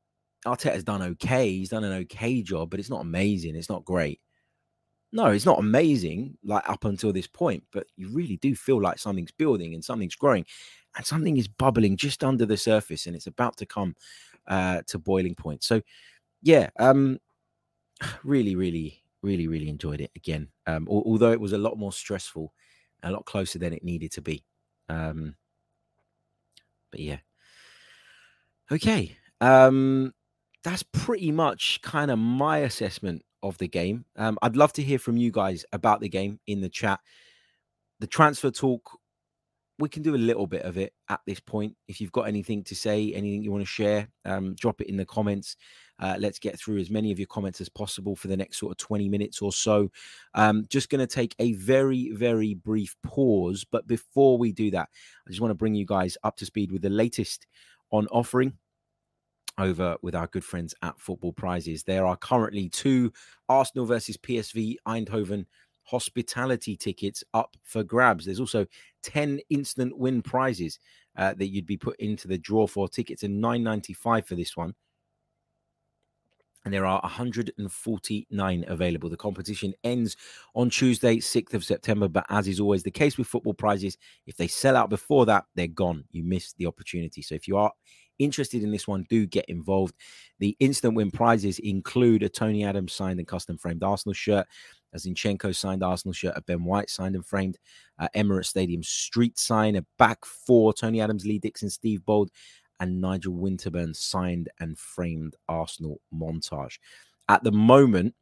Arteta's 0.46 0.84
done 0.84 1.02
okay. 1.02 1.50
He's 1.50 1.70
done 1.70 1.84
an 1.84 1.94
okay 2.04 2.42
job, 2.42 2.70
but 2.70 2.80
it's 2.80 2.90
not 2.90 3.02
amazing. 3.02 3.56
It's 3.56 3.70
not 3.70 3.86
great. 3.86 4.20
no, 5.12 5.28
it's 5.28 5.46
not 5.46 5.60
amazing 5.60 6.38
like 6.44 6.68
up 6.68 6.86
until 6.86 7.14
this 7.14 7.28
point, 7.28 7.64
but 7.72 7.86
you 7.96 8.10
really 8.10 8.38
do 8.38 8.56
feel 8.56 8.82
like 8.82 8.98
something's 8.98 9.32
building 9.32 9.74
and 9.76 9.86
something's 9.86 10.16
growing 10.16 10.46
and 10.98 11.06
something 11.06 11.38
is 11.38 11.48
bubbling 11.48 11.98
just 11.98 12.24
under 12.24 12.46
the 12.46 12.58
surface 12.58 13.06
and 13.06 13.16
it's 13.16 13.28
about 13.28 13.56
to 13.58 13.66
come 13.66 13.96
uh, 14.48 14.82
to 14.88 15.00
boiling 15.00 15.36
point. 15.36 15.64
So, 15.64 15.82
yeah, 16.42 16.70
um, 16.80 17.20
really, 18.24 18.56
really, 18.56 19.02
really, 19.22 19.48
really 19.48 19.70
enjoyed 19.70 20.02
it 20.02 20.12
again. 20.16 20.50
Um, 20.68 20.88
although 20.90 21.32
it 21.32 21.42
was 21.42 21.54
a 21.54 21.58
lot 21.58 21.78
more 21.78 21.94
stressful, 21.94 22.54
a 23.04 23.12
lot 23.12 23.26
closer 23.26 23.60
than 23.60 23.74
it 23.74 23.84
needed 23.84 24.12
to 24.14 24.22
be. 24.22 24.44
Um, 24.90 25.36
but 26.92 27.00
yeah, 27.00 27.18
okay. 28.72 29.18
Um, 29.42 30.14
that's 30.64 30.84
pretty 30.84 31.32
much 31.32 31.82
kind 31.82 32.10
of 32.12 32.20
my 32.20 32.60
assessment 32.60 33.24
of 33.42 33.58
the 33.58 33.68
game. 33.68 34.06
Um, 34.16 34.38
I'd 34.42 34.56
love 34.56 34.72
to 34.74 34.82
hear 34.82 35.00
from 35.00 35.18
you 35.18 35.32
guys 35.32 35.66
about 35.74 36.00
the 36.00 36.08
game 36.10 36.40
in 36.48 36.62
the 36.62 36.70
chat. 36.70 37.00
The 38.00 38.08
transfer 38.08 38.52
talk, 38.52 38.98
we 39.84 39.90
can 39.90 40.02
do 40.02 40.16
a 40.16 40.18
little 40.18 40.48
bit 40.48 40.62
of 40.62 40.78
it 40.78 40.94
at 41.10 41.20
this 41.28 41.42
point. 41.42 41.76
If 41.90 42.00
you've 42.00 42.14
got 42.14 42.22
anything 42.22 42.64
to 42.64 42.74
say, 42.74 43.12
anything 43.14 43.44
you 43.44 43.52
want 43.52 43.64
to 43.64 43.68
share, 43.68 44.08
um, 44.24 44.56
drop 44.56 44.80
it 44.80 44.88
in 44.88 44.96
the 44.96 45.04
comments. 45.06 45.58
Uh, 46.00 46.16
let's 46.18 46.40
get 46.40 46.58
through 46.58 46.78
as 46.78 46.90
many 46.90 47.12
of 47.12 47.20
your 47.20 47.28
comments 47.28 47.60
as 47.60 47.68
possible 47.68 48.16
for 48.16 48.30
the 48.30 48.38
next 48.38 48.60
sort 48.60 48.72
of 48.72 48.78
20 48.78 49.10
minutes 49.10 49.42
or 49.42 49.52
so. 49.52 49.92
Um, 50.36 50.66
just 50.70 50.90
going 50.90 51.06
to 51.06 51.16
take 51.16 51.36
a 51.40 51.52
very, 51.52 52.12
very 52.12 52.54
brief 52.54 52.96
pause. 53.04 53.66
But 53.70 53.86
before 53.86 54.38
we 54.38 54.54
do 54.54 54.72
that, 54.72 54.88
I 55.28 55.30
just 55.30 55.42
want 55.42 55.52
to 55.52 55.56
bring 55.56 55.76
you 55.76 55.86
guys 55.86 56.18
up 56.24 56.38
to 56.38 56.46
speed 56.46 56.72
with 56.72 56.82
the 56.82 56.90
latest 56.90 57.46
on 57.92 58.08
offering 58.08 58.54
over 59.58 59.98
with 60.02 60.16
our 60.16 60.28
good 60.28 60.46
friends 60.46 60.74
at 60.82 60.98
Football 60.98 61.34
Prizes. 61.34 61.84
There 61.84 62.06
are 62.06 62.16
currently 62.16 62.70
two 62.70 63.12
Arsenal 63.50 63.86
versus 63.86 64.16
PSV 64.16 64.78
Eindhoven 64.88 65.46
hospitality 65.84 66.76
tickets 66.76 67.24
up 67.34 67.56
for 67.64 67.84
grabs. 67.84 68.26
There's 68.26 68.40
also 68.40 68.66
10 69.04 69.40
instant 69.50 69.98
win 69.98 70.22
prizes 70.22 70.80
uh, 71.18 71.34
that 71.36 71.48
you'd 71.48 71.66
be 71.66 71.78
put 71.78 71.96
into 72.00 72.28
the 72.28 72.38
draw 72.38 72.68
for. 72.68 72.88
Tickets 72.88 73.24
are 73.24 73.28
9.95 73.28 74.26
for 74.26 74.36
this 74.36 74.58
one. 74.58 74.74
And 76.66 76.74
there 76.74 76.86
are 76.86 77.02
149 77.02 78.66
available. 78.68 79.10
The 79.10 79.18
competition 79.18 79.74
ends 79.84 80.16
on 80.56 80.70
Tuesday, 80.70 81.18
6th 81.18 81.54
of 81.54 81.64
September. 81.66 82.08
But 82.08 82.26
as 82.30 82.48
is 82.48 82.62
always 82.62 82.84
the 82.84 82.92
case 82.92 83.18
with 83.18 83.28
football 83.28 83.54
prizes, 83.54 83.98
if 84.28 84.38
they 84.38 84.48
sell 84.48 84.78
out 84.78 84.90
before 84.90 85.26
that, 85.26 85.44
they're 85.56 85.68
gone. 85.68 86.06
You 86.12 86.24
miss 86.24 86.54
the 86.54 86.68
opportunity. 86.68 87.22
So 87.22 87.36
if 87.36 87.50
you 87.50 87.58
are 87.58 87.72
interested 88.18 88.64
in 88.64 88.72
this 88.72 88.88
one, 88.88 89.06
do 89.10 89.26
get 89.26 89.46
involved. 89.46 89.96
The 90.40 90.56
instant 90.60 90.96
win 90.96 91.12
prizes 91.12 91.60
include 91.60 92.24
a 92.24 92.30
Tony 92.30 92.64
Adams 92.64 92.94
signed 92.94 93.20
and 93.20 93.28
custom 93.28 93.58
framed 93.58 93.84
Arsenal 93.84 94.14
shirt, 94.14 94.48
a 94.94 94.98
Zinchenko 94.98 95.56
signed 95.56 95.84
Arsenal 95.84 96.14
shirt, 96.14 96.34
a 96.36 96.42
Ben 96.42 96.64
White 96.64 96.90
signed 96.90 97.16
and 97.16 97.26
framed 97.26 97.58
uh, 98.00 98.08
Emirates 98.16 98.48
Stadium 98.48 98.84
street 98.84 99.38
sign, 99.38 99.76
a 99.76 99.86
back 99.98 100.26
four, 100.26 100.74
Tony 100.74 101.02
Adams, 101.02 101.26
Lee 101.26 101.40
Dixon, 101.40 101.70
Steve 101.70 102.06
Bould, 102.06 102.30
and 102.80 103.02
Nigel 103.02 103.34
Winterburn 103.34 103.96
signed 103.96 104.50
and 104.60 104.78
framed 104.78 105.36
Arsenal 105.48 106.02
montage. 106.14 106.80
At 107.30 107.44
the 107.44 107.52
moment, 107.52 108.14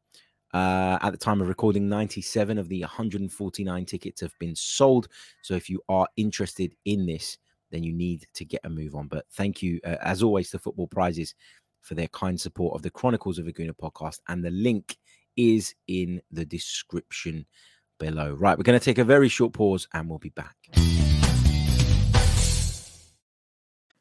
uh, 0.54 1.00
at 1.02 1.12
the 1.12 1.18
time 1.18 1.42
of 1.42 1.48
recording, 1.48 1.88
97 1.88 2.58
of 2.58 2.68
the 2.70 2.82
149 2.82 3.86
tickets 3.86 4.22
have 4.22 4.38
been 4.40 4.56
sold. 4.56 5.08
So 5.42 5.56
if 5.56 5.70
you 5.70 5.82
are 5.90 6.08
interested 6.18 6.76
in 6.86 7.06
this, 7.06 7.38
then 7.72 7.84
you 7.84 7.94
need 7.94 8.26
to 8.34 8.46
get 8.46 8.62
a 8.64 8.70
move 8.70 8.96
on. 8.96 9.08
But 9.08 9.26
thank 9.32 9.62
you, 9.62 9.80
uh, 9.86 9.96
as 10.02 10.22
always, 10.22 10.52
to 10.52 10.60
Football 10.60 10.88
Prizes 10.88 11.34
for 11.80 11.96
their 11.96 12.10
kind 12.10 12.40
support 12.40 12.76
of 12.76 12.82
the 12.82 12.92
Chronicles 12.92 13.40
of 13.40 13.48
a 13.48 13.52
Gooner 13.52 13.72
podcast. 13.72 14.20
And 14.28 14.44
the 14.44 14.52
link 14.52 14.98
is 15.36 15.76
in 15.88 16.22
the 16.32 16.46
description 16.46 17.46
below. 18.00 18.34
Right, 18.34 18.58
we're 18.58 18.64
going 18.64 18.80
to 18.80 18.84
take 18.84 18.98
a 18.98 19.04
very 19.04 19.30
short 19.30 19.54
pause 19.54 19.88
and 19.94 20.10
we'll 20.10 20.20
be 20.20 20.30
back. 20.30 20.56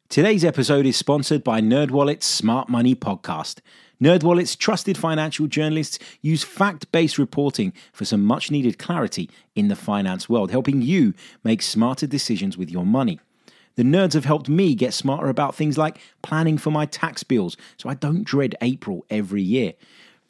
Today's 0.09 0.45
episode 0.45 0.87
is 0.87 0.97
sponsored 0.97 1.45
by 1.45 1.61
NerdWallet's 1.61 2.27
Smart 2.27 2.69
Money 2.69 2.97
Podcast. 2.97 3.61
NerdWallet's 4.03 4.57
trusted 4.57 4.99
financial 4.99 5.47
journalists 5.47 6.01
use 6.21 6.43
fact-based 6.43 7.16
reporting 7.16 7.73
for 7.93 8.05
some 8.05 8.25
much-needed 8.25 8.77
clarity 8.77 9.31
in 9.55 9.69
the 9.69 9.77
finance 9.77 10.29
world, 10.29 10.51
helping 10.51 10.83
you 10.83 11.14
make 11.45 11.62
smarter 11.62 12.09
decisions 12.09 12.59
with 12.59 12.71
your 12.71 12.85
money. 12.85 13.21
The 13.77 13.85
nerds 13.85 14.14
have 14.14 14.25
helped 14.25 14.49
me 14.49 14.75
get 14.75 14.95
smarter 14.95 15.29
about 15.29 15.55
things 15.55 15.79
like 15.79 16.01
planning 16.23 16.59
for 16.59 16.71
my 16.73 16.87
tax 16.87 17.23
bills 17.23 17.57
so 17.77 17.88
I 17.88 17.95
don't 17.95 18.25
dread 18.25 18.57
April 18.61 19.07
every 19.11 19.43
year, 19.43 19.75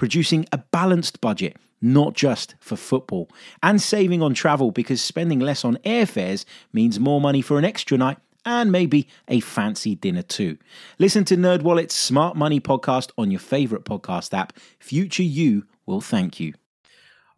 producing 0.01 0.47
a 0.51 0.57
balanced 0.57 1.21
budget, 1.21 1.59
not 1.83 2.15
just 2.15 2.55
for 2.59 2.75
football, 2.75 3.29
and 3.63 3.83
saving 3.83 4.23
on 4.23 4.33
travel 4.33 4.71
because 4.71 5.03
spending 5.03 5.39
less 5.39 5.63
on 5.63 5.77
airfares 5.85 6.47
means 6.73 6.99
more 6.99 7.21
money 7.21 7.43
for 7.43 7.59
an 7.59 7.67
extra 7.67 7.99
night 7.99 8.17
and 8.47 8.73
maybe 8.73 9.07
a 9.29 9.41
fancy 9.41 9.95
dinner 9.95 10.23
too. 10.23 10.57
Listen 10.99 11.27
to 11.27 11.37
NerdWallet's 11.37 11.93
Smart 11.93 12.35
Money 12.35 12.61
podcast 12.61 13.11
on 13.19 13.31
your 13.31 13.41
favorite 13.41 13.85
podcast 13.85 14.33
app. 14.33 14.55
Future 14.79 15.23
you 15.23 15.67
will 15.85 16.01
thank 16.01 16.41
you. 16.41 16.55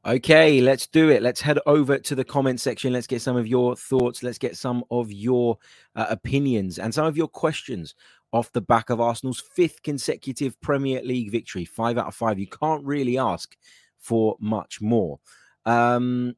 Okay, 0.06 0.60
let's 0.60 0.86
do 0.86 1.10
it. 1.10 1.20
Let's 1.20 1.40
head 1.40 1.58
over 1.66 1.98
to 1.98 2.14
the 2.14 2.24
comment 2.24 2.60
section. 2.60 2.92
Let's 2.92 3.08
get 3.08 3.22
some 3.22 3.36
of 3.36 3.48
your 3.48 3.74
thoughts. 3.74 4.22
Let's 4.22 4.38
get 4.38 4.56
some 4.56 4.84
of 4.88 5.10
your 5.10 5.58
uh, 5.96 6.06
opinions 6.10 6.78
and 6.78 6.94
some 6.94 7.06
of 7.06 7.16
your 7.16 7.28
questions 7.28 7.96
off 8.32 8.52
the 8.52 8.60
back 8.60 8.90
of 8.90 9.00
Arsenal's 9.00 9.40
fifth 9.40 9.82
consecutive 9.82 10.58
Premier 10.60 11.02
League 11.02 11.30
victory. 11.30 11.64
Five 11.64 11.98
out 11.98 12.06
of 12.06 12.14
five. 12.14 12.38
You 12.38 12.46
can't 12.46 12.84
really 12.84 13.18
ask 13.18 13.56
for 13.98 14.36
much 14.40 14.80
more. 14.80 15.20
Um, 15.66 16.34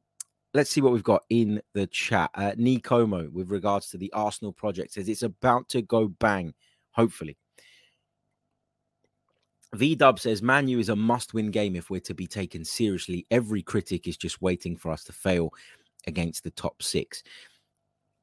let's 0.53 0.69
see 0.69 0.81
what 0.81 0.93
we've 0.93 1.03
got 1.03 1.23
in 1.29 1.61
the 1.73 1.87
chat. 1.87 2.29
Uh, 2.35 2.51
Nikomo, 2.51 3.31
with 3.31 3.49
regards 3.49 3.89
to 3.89 3.97
the 3.97 4.11
Arsenal 4.13 4.53
project, 4.53 4.93
says 4.93 5.09
it's 5.09 5.23
about 5.23 5.69
to 5.69 5.81
go 5.81 6.07
bang, 6.07 6.53
hopefully. 6.91 7.37
V 9.73 9.95
Dub 9.95 10.19
says 10.19 10.41
Manu 10.41 10.79
is 10.79 10.89
a 10.89 10.95
must 10.95 11.33
win 11.33 11.51
game 11.51 11.75
if 11.75 11.89
we're 11.89 11.99
to 12.01 12.13
be 12.13 12.27
taken 12.27 12.63
seriously. 12.63 13.25
Every 13.31 13.61
critic 13.61 14.07
is 14.07 14.15
just 14.15 14.41
waiting 14.41 14.77
for 14.77 14.91
us 14.91 15.03
to 15.05 15.13
fail 15.13 15.53
against 16.07 16.43
the 16.43 16.51
top 16.51 16.81
six. 16.81 17.23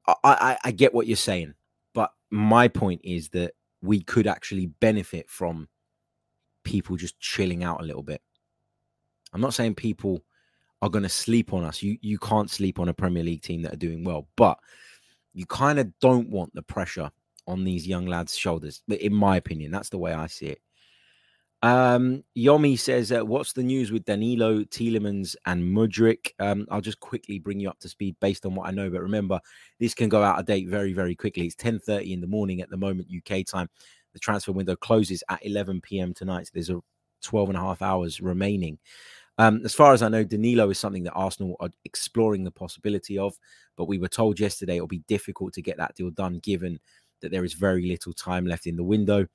I, 0.06 0.14
I, 0.24 0.58
I 0.64 0.70
get 0.70 0.94
what 0.94 1.06
you're 1.06 1.16
saying, 1.16 1.54
but 1.94 2.12
my 2.30 2.68
point 2.68 3.02
is 3.04 3.28
that 3.30 3.52
we 3.83 4.03
could 4.03 4.27
actually 4.27 4.66
benefit 4.66 5.29
from 5.29 5.68
people 6.64 6.97
just 6.97 7.18
chilling 7.18 7.64
out 7.64 7.81
a 7.81 7.85
little 7.85 8.03
bit. 8.03 8.23
I'm 9.33 9.40
not 9.40 9.55
saying 9.55 9.75
people 9.75 10.23
are 10.81 10.88
going 10.88 11.03
to 11.03 11.09
sleep 11.09 11.53
on 11.53 11.64
us. 11.64 11.83
You 11.83 11.97
you 12.01 12.18
can't 12.18 12.51
sleep 12.51 12.79
on 12.79 12.88
a 12.88 12.95
Premier 12.95 13.23
League 13.23 13.42
team 13.42 13.62
that 13.62 13.73
are 13.73 13.77
doing 13.77 14.05
well, 14.05 14.29
but 14.37 14.59
you 15.35 15.47
kind 15.47 15.79
of 15.79 15.92
don't 16.01 16.29
want 16.29 16.55
the 16.55 16.62
pressure 16.62 17.11
on 17.47 17.64
these 17.64 17.87
young 17.87 18.07
lads' 18.07 18.37
shoulders. 18.37 18.83
In 18.88 19.14
my 19.14 19.37
opinion, 19.37 19.71
that's 19.71 19.88
the 19.88 19.99
way 19.99 20.12
I 20.12 20.27
see 20.27 20.47
it. 20.47 20.61
Um, 21.62 22.25
Yomi 22.37 22.77
says, 22.77 23.12
uh, 23.12 23.25
"What's 23.25 23.53
the 23.53 23.62
news 23.62 23.92
with 23.92 24.05
Danilo, 24.05 24.64
Tielemans, 24.64 25.37
and 25.46 25.62
Mudryk?" 25.62 26.33
Um, 26.40 26.66
I'll 26.70 26.81
just 26.81 26.98
quickly 26.98 27.38
bring 27.38 27.61
you 27.61 27.68
up 27.68 27.79
to 27.81 27.88
speed 27.88 28.16
based 28.20 28.44
on 28.44 28.55
what 28.57 28.66
I 28.68 28.72
know. 28.72 28.90
But 28.90 29.03
remember, 29.03 29.40
this 29.79 29.94
can 29.94 30.09
go 30.09 30.22
out 30.25 30.40
of 30.40 30.46
date 30.46 30.68
very, 30.68 30.92
very 30.92 31.14
quickly. 31.14 31.46
It's 31.46 31.55
10:30 31.55 32.12
in 32.12 32.20
the 32.20 32.27
morning 32.27 32.61
at 32.62 32.70
the 32.70 32.77
moment, 32.77 33.09
UK 33.11 33.44
time. 33.44 33.68
The 34.12 34.18
transfer 34.18 34.53
window 34.53 34.75
closes 34.77 35.22
at 35.29 35.44
11 35.46 35.81
p.m. 35.83 36.12
tonight. 36.14 36.46
So 36.46 36.51
there's 36.55 36.70
a 36.70 36.81
12 37.22 37.51
and 37.51 37.59
a 37.59 37.61
half 37.62 37.81
hours 37.81 38.20
remaining. 38.20 38.79
Um, 39.38 39.62
as 39.64 39.75
far 39.75 39.92
as 39.94 40.03
I 40.03 40.09
know, 40.09 40.25
Danilo 40.25 40.68
is 40.70 40.79
something 40.79 41.05
that 41.05 41.14
Arsenal 41.14 41.57
are 41.61 41.70
exploring 41.85 42.44
the 42.44 42.51
possibility 42.51 43.18
of, 43.18 43.35
but 43.77 43.87
we 43.88 43.98
were 43.98 44.09
told 44.09 44.38
yesterday 44.38 44.77
it'll 44.77 44.87
be 44.88 45.03
difficult 45.09 45.55
to 45.55 45.62
get 45.62 45.79
that 45.79 45.94
deal 45.94 46.11
done 46.11 46.38
given 46.40 46.79
that 47.22 47.31
there 47.31 47.44
is 47.44 47.55
very 47.55 47.87
little 47.88 48.12
time 48.12 48.46
left 48.46 48.66
in 48.66 48.77
the 48.77 48.85
window. 48.85 49.27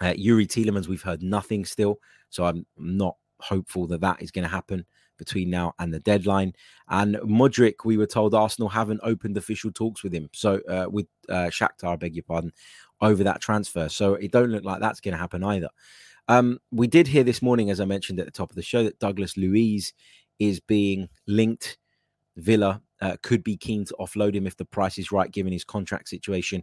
Uh, 0.00 0.14
Youri 0.14 0.46
Tielemans, 0.46 0.88
we've 0.88 1.02
heard 1.02 1.22
nothing 1.22 1.64
still, 1.64 1.98
so 2.30 2.44
I'm 2.44 2.64
not 2.76 3.16
hopeful 3.40 3.86
that 3.88 4.00
that 4.00 4.22
is 4.22 4.30
going 4.30 4.44
to 4.44 4.48
happen 4.48 4.84
between 5.18 5.50
now 5.50 5.74
and 5.78 5.92
the 5.92 6.00
deadline. 6.00 6.54
And 6.88 7.16
Mudryk, 7.16 7.84
we 7.84 7.98
were 7.98 8.06
told 8.06 8.34
Arsenal 8.34 8.70
haven't 8.70 9.00
opened 9.02 9.36
official 9.36 9.70
talks 9.70 10.02
with 10.02 10.14
him, 10.14 10.30
so 10.32 10.60
uh, 10.68 10.86
with 10.90 11.06
uh, 11.28 11.50
Shakhtar, 11.50 11.92
I 11.92 11.96
beg 11.96 12.14
your 12.14 12.24
pardon, 12.24 12.52
over 13.00 13.22
that 13.24 13.40
transfer. 13.40 13.88
So 13.88 14.14
it 14.14 14.32
don't 14.32 14.50
look 14.50 14.64
like 14.64 14.80
that's 14.80 15.00
going 15.00 15.12
to 15.12 15.18
happen 15.18 15.44
either. 15.44 15.68
Um, 16.28 16.60
we 16.70 16.86
did 16.86 17.06
hear 17.06 17.24
this 17.24 17.42
morning, 17.42 17.70
as 17.70 17.80
I 17.80 17.84
mentioned 17.84 18.20
at 18.20 18.26
the 18.26 18.32
top 18.32 18.50
of 18.50 18.56
the 18.56 18.62
show, 18.62 18.84
that 18.84 18.98
Douglas 18.98 19.36
Luiz 19.36 19.92
is 20.38 20.60
being 20.60 21.08
linked. 21.26 21.76
Villa 22.36 22.80
uh, 23.00 23.16
could 23.22 23.42
be 23.44 23.56
keen 23.56 23.84
to 23.84 23.96
offload 24.00 24.34
him 24.34 24.46
if 24.46 24.56
the 24.56 24.64
price 24.64 24.96
is 24.96 25.12
right, 25.12 25.30
given 25.30 25.52
his 25.52 25.64
contract 25.64 26.08
situation. 26.08 26.62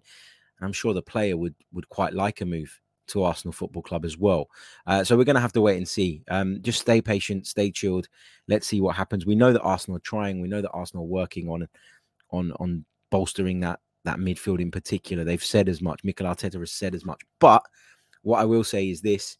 And 0.57 0.65
I'm 0.65 0.73
sure 0.73 0.93
the 0.93 1.01
player 1.01 1.37
would 1.37 1.55
would 1.71 1.89
quite 1.89 2.13
like 2.13 2.41
a 2.41 2.45
move 2.45 2.79
to 3.07 3.23
Arsenal 3.23 3.51
Football 3.51 3.81
Club 3.81 4.05
as 4.05 4.17
well. 4.17 4.49
Uh, 4.85 5.03
so 5.03 5.17
we're 5.17 5.23
going 5.23 5.35
to 5.35 5.41
have 5.41 5.53
to 5.53 5.61
wait 5.61 5.77
and 5.77 5.87
see. 5.87 6.23
Um, 6.29 6.59
just 6.61 6.81
stay 6.81 7.01
patient, 7.01 7.47
stay 7.47 7.71
chilled. 7.71 8.07
Let's 8.47 8.67
see 8.67 8.81
what 8.81 8.95
happens. 8.95 9.25
We 9.25 9.35
know 9.35 9.53
that 9.53 9.61
Arsenal 9.61 9.97
are 9.97 10.01
trying. 10.01 10.41
We 10.41 10.47
know 10.47 10.61
that 10.61 10.71
Arsenal 10.71 11.03
are 11.03 11.07
working 11.07 11.49
on 11.49 11.67
on 12.31 12.51
on 12.59 12.85
bolstering 13.09 13.61
that 13.61 13.79
that 14.03 14.17
midfield 14.17 14.61
in 14.61 14.71
particular. 14.71 15.23
They've 15.23 15.43
said 15.43 15.69
as 15.69 15.81
much. 15.81 16.03
Mikel 16.03 16.27
Arteta 16.27 16.59
has 16.59 16.71
said 16.71 16.95
as 16.95 17.05
much. 17.05 17.21
But 17.39 17.63
what 18.21 18.39
I 18.39 18.45
will 18.45 18.63
say 18.63 18.89
is 18.89 19.01
this: 19.01 19.37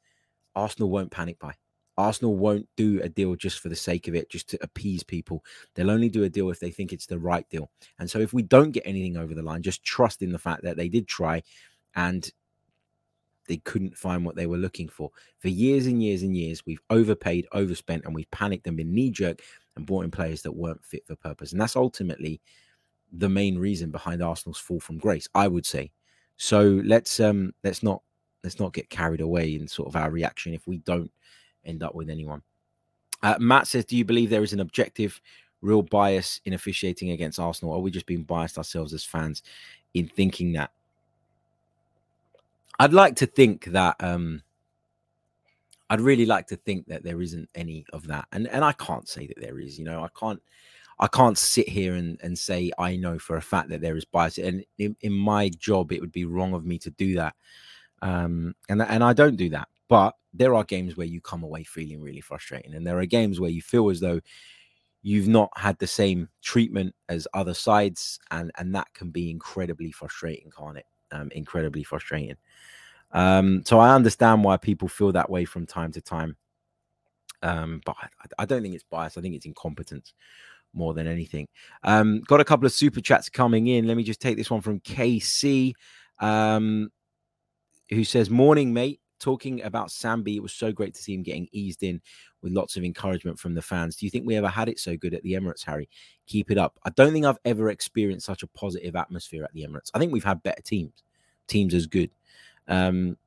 Arsenal 0.56 0.89
won't 0.89 1.12
panic 1.12 1.39
buy. 1.39 1.53
Arsenal 1.97 2.36
won't 2.36 2.67
do 2.75 3.01
a 3.01 3.10
deal 3.10 3.36
just 3.36 3.60
for 3.60 3.69
the 3.69 3.75
sake 3.75 4.08
of 4.08 4.13
it, 4.13 4.30
just 4.30 4.49
to 4.49 4.58
appease 4.62 5.03
people. 5.03 5.43
They'll 5.73 5.89
only 5.89 6.10
do 6.10 6.23
a 6.23 6.30
deal 6.30 6.51
if 6.51 6.60
they 6.60 6.69
think 6.69 6.93
it's 6.93 7.08
the 7.08 7.17
right 7.17 7.47
deal. 7.49 7.71
And 7.97 8.10
so 8.10 8.19
if 8.19 8.34
we 8.34 8.43
don't 8.43 8.71
get 8.71 8.84
anything 8.86 9.17
over 9.17 9.34
the 9.34 9.41
line, 9.41 9.63
just 9.63 9.84
trust 9.84 10.21
in 10.21 10.32
the 10.32 10.38
fact 10.38 10.63
that 10.63 10.77
they 10.77 10.89
did 10.89 11.08
try 11.08 11.41
and 11.95 12.30
they 13.47 13.57
couldn't 13.57 13.97
find 13.97 14.25
what 14.25 14.36
they 14.36 14.45
were 14.45 14.57
looking 14.57 14.89
for. 14.89 15.12
For 15.39 15.47
years 15.47 15.88
and 15.88 16.03
years 16.03 16.23
and 16.23 16.36
years, 16.36 16.65
we've 16.65 16.81
overpaid, 16.89 17.47
overspent, 17.53 18.05
and 18.05 18.13
we've 18.13 18.29
panicked 18.31 18.67
and 18.67 18.77
been 18.77 18.93
knee 18.93 19.10
jerk 19.10 19.41
and 19.75 19.86
brought 19.86 20.03
in 20.03 20.12
players 20.12 20.41
that 20.41 20.51
weren't 20.51 20.83
fit 20.83 21.05
for 21.07 21.15
purpose. 21.15 21.51
And 21.51 21.62
that's 21.62 21.75
ultimately 21.75 22.41
the 23.12 23.29
main 23.29 23.57
reason 23.57 23.89
behind 23.91 24.21
Arsenal's 24.21 24.57
fall 24.57 24.79
from 24.79 24.97
grace, 24.97 25.27
I 25.33 25.47
would 25.47 25.65
say. 25.65 25.91
So 26.38 26.81
let's 26.83 27.19
um 27.19 27.53
let's 27.63 27.81
not 27.81 28.01
let's 28.43 28.60
not 28.60 28.73
get 28.73 28.89
carried 28.89 29.21
away 29.21 29.55
in 29.55 29.67
sort 29.67 29.88
of 29.88 29.95
our 29.95 30.12
reaction 30.12 30.53
if 30.53 30.67
we 30.67 30.77
don't 30.79 31.12
end 31.65 31.83
up 31.83 31.95
with 31.95 32.10
anyone. 32.10 32.41
Uh, 33.23 33.36
Matt 33.39 33.67
says, 33.67 33.86
"Do 33.86 33.97
you 33.97 34.05
believe 34.05 34.29
there 34.29 34.43
is 34.43 34.53
an 34.53 34.60
objective, 34.60 35.19
real 35.62 35.81
bias 35.81 36.39
in 36.45 36.53
officiating 36.53 37.12
against 37.12 37.39
Arsenal? 37.39 37.73
Or 37.73 37.77
are 37.77 37.81
we 37.81 37.91
just 37.91 38.05
being 38.05 38.23
biased 38.23 38.57
ourselves 38.57 38.93
as 38.93 39.03
fans 39.03 39.41
in 39.93 40.07
thinking 40.07 40.53
that?" 40.53 40.71
I'd 42.79 42.93
like 42.93 43.15
to 43.17 43.25
think 43.25 43.65
that. 43.65 43.95
um 43.99 44.43
I'd 45.89 46.01
really 46.01 46.25
like 46.25 46.47
to 46.47 46.57
think 46.57 46.87
that 46.87 47.03
there 47.03 47.21
isn't 47.21 47.49
any 47.55 47.85
of 47.93 48.07
that, 48.07 48.27
and 48.33 48.47
and 48.47 48.63
I 48.63 48.73
can't 48.73 49.07
say 49.07 49.27
that 49.27 49.39
there 49.39 49.59
is. 49.59 49.79
You 49.79 49.85
know, 49.85 50.03
I 50.03 50.09
can't. 50.19 50.41
I 50.99 51.07
can't 51.07 51.37
sit 51.37 51.69
here 51.69 51.93
and, 51.93 52.19
and 52.23 52.37
say 52.37 52.71
I 52.79 52.95
know 52.95 53.19
for 53.19 53.37
a 53.37 53.41
fact 53.41 53.69
that 53.69 53.81
there 53.81 53.95
is 53.95 54.03
bias, 54.03 54.37
and 54.39 54.65
in, 54.79 54.95
in 55.01 55.13
my 55.13 55.49
job, 55.49 55.91
it 55.91 56.01
would 56.01 56.11
be 56.11 56.25
wrong 56.25 56.53
of 56.53 56.65
me 56.65 56.79
to 56.79 56.89
do 56.91 57.15
that, 57.15 57.35
um, 58.01 58.55
and 58.67 58.81
and 58.81 59.03
I 59.03 59.13
don't 59.13 59.37
do 59.37 59.49
that. 59.49 59.69
But 59.87 60.15
there 60.33 60.55
are 60.55 60.63
games 60.63 60.97
where 60.97 61.07
you 61.07 61.21
come 61.21 61.43
away 61.43 61.63
feeling 61.63 62.01
really 62.01 62.21
frustrating, 62.21 62.73
and 62.75 62.85
there 62.85 62.99
are 62.99 63.05
games 63.05 63.39
where 63.39 63.49
you 63.49 63.61
feel 63.61 63.89
as 63.89 63.99
though 64.01 64.19
you've 65.03 65.27
not 65.29 65.51
had 65.55 65.77
the 65.79 65.87
same 65.87 66.27
treatment 66.41 66.93
as 67.07 67.27
other 67.33 67.53
sides, 67.53 68.19
and 68.31 68.51
and 68.57 68.75
that 68.75 68.93
can 68.93 69.09
be 69.11 69.29
incredibly 69.31 69.91
frustrating, 69.91 70.51
can't 70.57 70.77
it? 70.77 70.85
Um, 71.11 71.29
incredibly 71.33 71.83
frustrating. 71.83 72.35
Um, 73.11 73.63
so 73.65 73.79
I 73.79 73.95
understand 73.95 74.43
why 74.43 74.57
people 74.57 74.87
feel 74.87 75.11
that 75.13 75.29
way 75.29 75.45
from 75.45 75.65
time 75.65 75.91
to 75.93 76.01
time. 76.01 76.35
Um, 77.41 77.81
but 77.85 77.95
I, 78.01 78.07
I, 78.39 78.45
don't 78.45 78.61
think 78.61 78.75
it's 78.75 78.83
bias. 78.83 79.17
I 79.17 79.21
think 79.21 79.35
it's 79.35 79.45
incompetence 79.45 80.13
more 80.73 80.93
than 80.93 81.07
anything. 81.07 81.47
Um, 81.83 82.21
got 82.21 82.41
a 82.41 82.45
couple 82.45 82.65
of 82.65 82.73
super 82.73 82.99
chats 82.99 83.29
coming 83.29 83.67
in. 83.67 83.87
Let 83.87 83.95
me 83.95 84.03
just 84.03 84.19
take 84.19 84.37
this 84.37 84.49
one 84.49 84.61
from 84.61 84.79
KC, 84.81 85.73
um, 86.19 86.89
who 87.89 88.03
says, 88.03 88.29
"Morning, 88.29 88.73
mate 88.73 88.99
talking 89.19 89.62
about 89.63 89.89
Sambi, 89.89 90.36
it 90.36 90.43
was 90.43 90.53
so 90.53 90.71
great 90.71 90.93
to 90.95 91.01
see 91.01 91.13
him 91.13 91.23
getting 91.23 91.47
eased 91.51 91.84
in 91.84 92.01
with 92.41 92.53
lots 92.53 92.77
of 92.77 92.84
encouragement 92.84 93.39
from 93.39 93.53
the 93.53 93.62
fans. 93.62 93.95
Do 93.95 94.06
you 94.06 94.10
think 94.10 94.25
we 94.25 94.36
ever 94.36 94.47
had 94.47 94.69
it 94.69 94.80
so 94.80 94.95
good 94.95 95.13
at 95.13 95.23
the 95.23 95.34
Emirates, 95.34 95.65
Harry? 95.65 95.89
Keep 96.27 96.51
it 96.51 96.58
up. 96.58 96.80
I 96.84 96.89
don't 96.91 97.13
think 97.13 97.25
I've 97.25 97.39
ever 97.45 97.69
experienced 97.69 98.25
such 98.25 98.43
a 98.43 98.47
positive 98.47 98.95
atmosphere 98.95 99.43
at 99.43 99.53
the 99.53 99.65
Emirates. 99.65 99.91
I 99.93 99.99
think 99.99 100.13
we've 100.13 100.23
had 100.23 100.43
better 100.43 100.62
teams, 100.62 101.03
teams 101.47 101.73
as 101.73 101.88
good. 101.88 102.12
Um, 102.67 103.17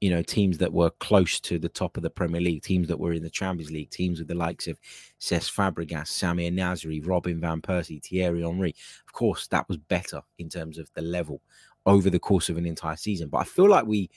you 0.00 0.10
know, 0.10 0.22
teams 0.22 0.58
that 0.58 0.72
were 0.72 0.90
close 0.90 1.40
to 1.40 1.58
the 1.58 1.68
top 1.68 1.96
of 1.96 2.04
the 2.04 2.10
Premier 2.10 2.40
League, 2.40 2.62
teams 2.62 2.86
that 2.86 3.00
were 3.00 3.12
in 3.12 3.22
the 3.22 3.30
Champions 3.30 3.72
League, 3.72 3.90
teams 3.90 4.20
with 4.20 4.28
the 4.28 4.34
likes 4.34 4.68
of 4.68 4.78
Cesc 5.20 5.52
Fabregas, 5.52 6.06
Samir 6.06 6.52
Nasri, 6.52 7.04
Robin 7.04 7.40
Van 7.40 7.60
Persie, 7.60 8.00
Thierry 8.00 8.42
Henry. 8.42 8.76
Of 9.06 9.12
course, 9.12 9.48
that 9.48 9.68
was 9.68 9.76
better 9.76 10.22
in 10.38 10.48
terms 10.48 10.78
of 10.78 10.88
the 10.94 11.02
level 11.02 11.40
over 11.84 12.10
the 12.10 12.18
course 12.18 12.48
of 12.48 12.56
an 12.58 12.66
entire 12.66 12.96
season. 12.96 13.28
But 13.28 13.38
I 13.38 13.44
feel 13.44 13.68
like 13.68 13.86
we 13.86 14.10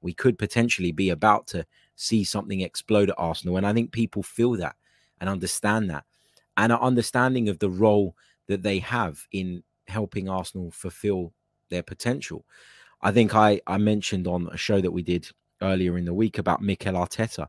we 0.00 0.12
could 0.12 0.38
potentially 0.38 0.92
be 0.92 1.10
about 1.10 1.46
to 1.48 1.66
see 1.96 2.24
something 2.24 2.60
explode 2.60 3.10
at 3.10 3.18
Arsenal. 3.18 3.56
And 3.56 3.66
I 3.66 3.72
think 3.72 3.92
people 3.92 4.22
feel 4.22 4.52
that 4.52 4.76
and 5.20 5.28
understand 5.28 5.90
that. 5.90 6.04
And 6.56 6.72
an 6.72 6.78
understanding 6.78 7.48
of 7.48 7.58
the 7.58 7.70
role 7.70 8.16
that 8.46 8.62
they 8.62 8.78
have 8.80 9.26
in 9.32 9.62
helping 9.86 10.28
Arsenal 10.28 10.70
fulfill 10.70 11.32
their 11.70 11.82
potential. 11.82 12.44
I 13.02 13.12
think 13.12 13.34
I, 13.34 13.60
I 13.66 13.78
mentioned 13.78 14.26
on 14.26 14.48
a 14.52 14.56
show 14.56 14.80
that 14.80 14.90
we 14.90 15.02
did 15.02 15.28
earlier 15.62 15.98
in 15.98 16.04
the 16.04 16.14
week 16.14 16.38
about 16.38 16.62
Mikel 16.62 16.94
Arteta 16.94 17.46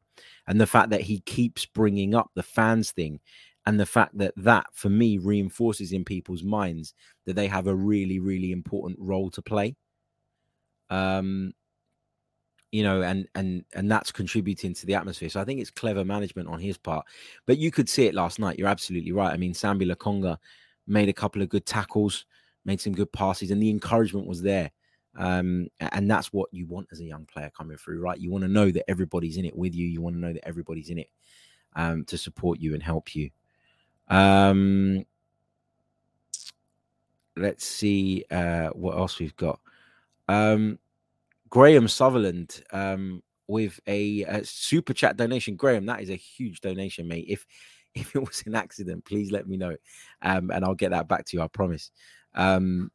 and 0.47 0.59
the 0.59 0.67
fact 0.67 0.89
that 0.89 1.01
he 1.01 1.19
keeps 1.21 1.65
bringing 1.65 2.15
up 2.15 2.31
the 2.33 2.43
fans 2.43 2.91
thing 2.91 3.19
and 3.65 3.79
the 3.79 3.85
fact 3.85 4.17
that 4.17 4.33
that 4.35 4.65
for 4.73 4.89
me 4.89 5.17
reinforces 5.17 5.91
in 5.91 6.03
people's 6.03 6.43
minds 6.43 6.93
that 7.25 7.35
they 7.35 7.47
have 7.47 7.67
a 7.67 7.75
really 7.75 8.19
really 8.19 8.51
important 8.51 8.97
role 8.99 9.29
to 9.29 9.41
play 9.41 9.75
um 10.89 11.53
you 12.71 12.83
know, 12.83 13.01
and 13.01 13.27
and 13.35 13.65
and 13.73 13.91
that's 13.91 14.11
contributing 14.11 14.73
to 14.75 14.85
the 14.85 14.95
atmosphere. 14.95 15.29
So 15.29 15.41
I 15.41 15.45
think 15.45 15.59
it's 15.59 15.71
clever 15.71 16.05
management 16.05 16.49
on 16.49 16.59
his 16.59 16.77
part. 16.77 17.05
But 17.45 17.57
you 17.57 17.71
could 17.71 17.89
see 17.89 18.05
it 18.05 18.13
last 18.13 18.39
night. 18.39 18.59
You're 18.59 18.67
absolutely 18.67 19.11
right. 19.11 19.33
I 19.33 19.37
mean, 19.37 19.53
Sambi 19.53 19.91
Lokonga 19.91 20.37
made 20.87 21.09
a 21.09 21.13
couple 21.13 21.41
of 21.41 21.49
good 21.49 21.65
tackles, 21.65 22.25
made 22.65 22.81
some 22.81 22.93
good 22.93 23.11
passes, 23.11 23.51
and 23.51 23.61
the 23.61 23.69
encouragement 23.69 24.27
was 24.27 24.41
there. 24.41 24.71
Um, 25.17 25.67
and 25.79 26.09
that's 26.09 26.31
what 26.31 26.49
you 26.53 26.65
want 26.67 26.87
as 26.91 26.99
a 26.99 27.05
young 27.05 27.25
player 27.25 27.51
coming 27.55 27.77
through, 27.77 27.99
right? 27.99 28.19
You 28.19 28.31
want 28.31 28.43
to 28.43 28.47
know 28.47 28.71
that 28.71 28.89
everybody's 28.89 29.37
in 29.37 29.45
it 29.45 29.55
with 29.55 29.75
you. 29.75 29.87
You 29.87 30.01
want 30.01 30.15
to 30.15 30.19
know 30.21 30.33
that 30.33 30.47
everybody's 30.47 30.89
in 30.89 30.99
it 30.99 31.09
um, 31.75 32.05
to 32.05 32.17
support 32.17 32.59
you 32.59 32.73
and 32.73 32.83
help 32.83 33.15
you. 33.15 33.31
Um, 34.07 35.05
let's 37.35 37.65
see 37.65 38.25
uh, 38.31 38.69
what 38.69 38.97
else 38.97 39.19
we've 39.19 39.35
got. 39.35 39.59
Um, 40.27 40.77
Graham 41.49 41.87
Sutherland 41.87 42.63
um, 42.71 43.23
with 43.47 43.79
a, 43.87 44.23
a, 44.23 44.45
super 44.45 44.93
chat 44.93 45.17
donation. 45.17 45.55
Graham, 45.55 45.85
that 45.87 46.01
is 46.01 46.09
a 46.09 46.15
huge 46.15 46.61
donation, 46.61 47.07
mate. 47.07 47.25
If 47.27 47.45
if 47.95 48.15
it 48.15 48.19
was 48.19 48.43
an 48.45 48.53
accident, 48.53 49.03
please 49.03 49.31
let 49.31 49.47
me 49.47 49.57
know, 49.57 49.75
um, 50.21 50.51
and 50.51 50.63
I'll 50.63 50.75
get 50.75 50.91
that 50.91 51.07
back 51.07 51.25
to 51.25 51.37
you. 51.37 51.43
I 51.43 51.47
promise. 51.47 51.91
Um, 52.35 52.91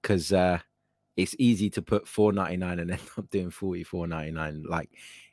because 0.00 0.32
uh, 0.32 0.58
it's 1.16 1.36
easy 1.38 1.70
to 1.70 1.82
put 1.82 2.08
four 2.08 2.32
ninety 2.32 2.56
nine 2.56 2.78
and 2.78 2.90
end 2.92 3.00
up 3.18 3.28
doing 3.30 3.50
forty 3.50 3.82
four 3.82 4.06
ninety 4.06 4.30
nine. 4.30 4.64
Like 4.68 4.90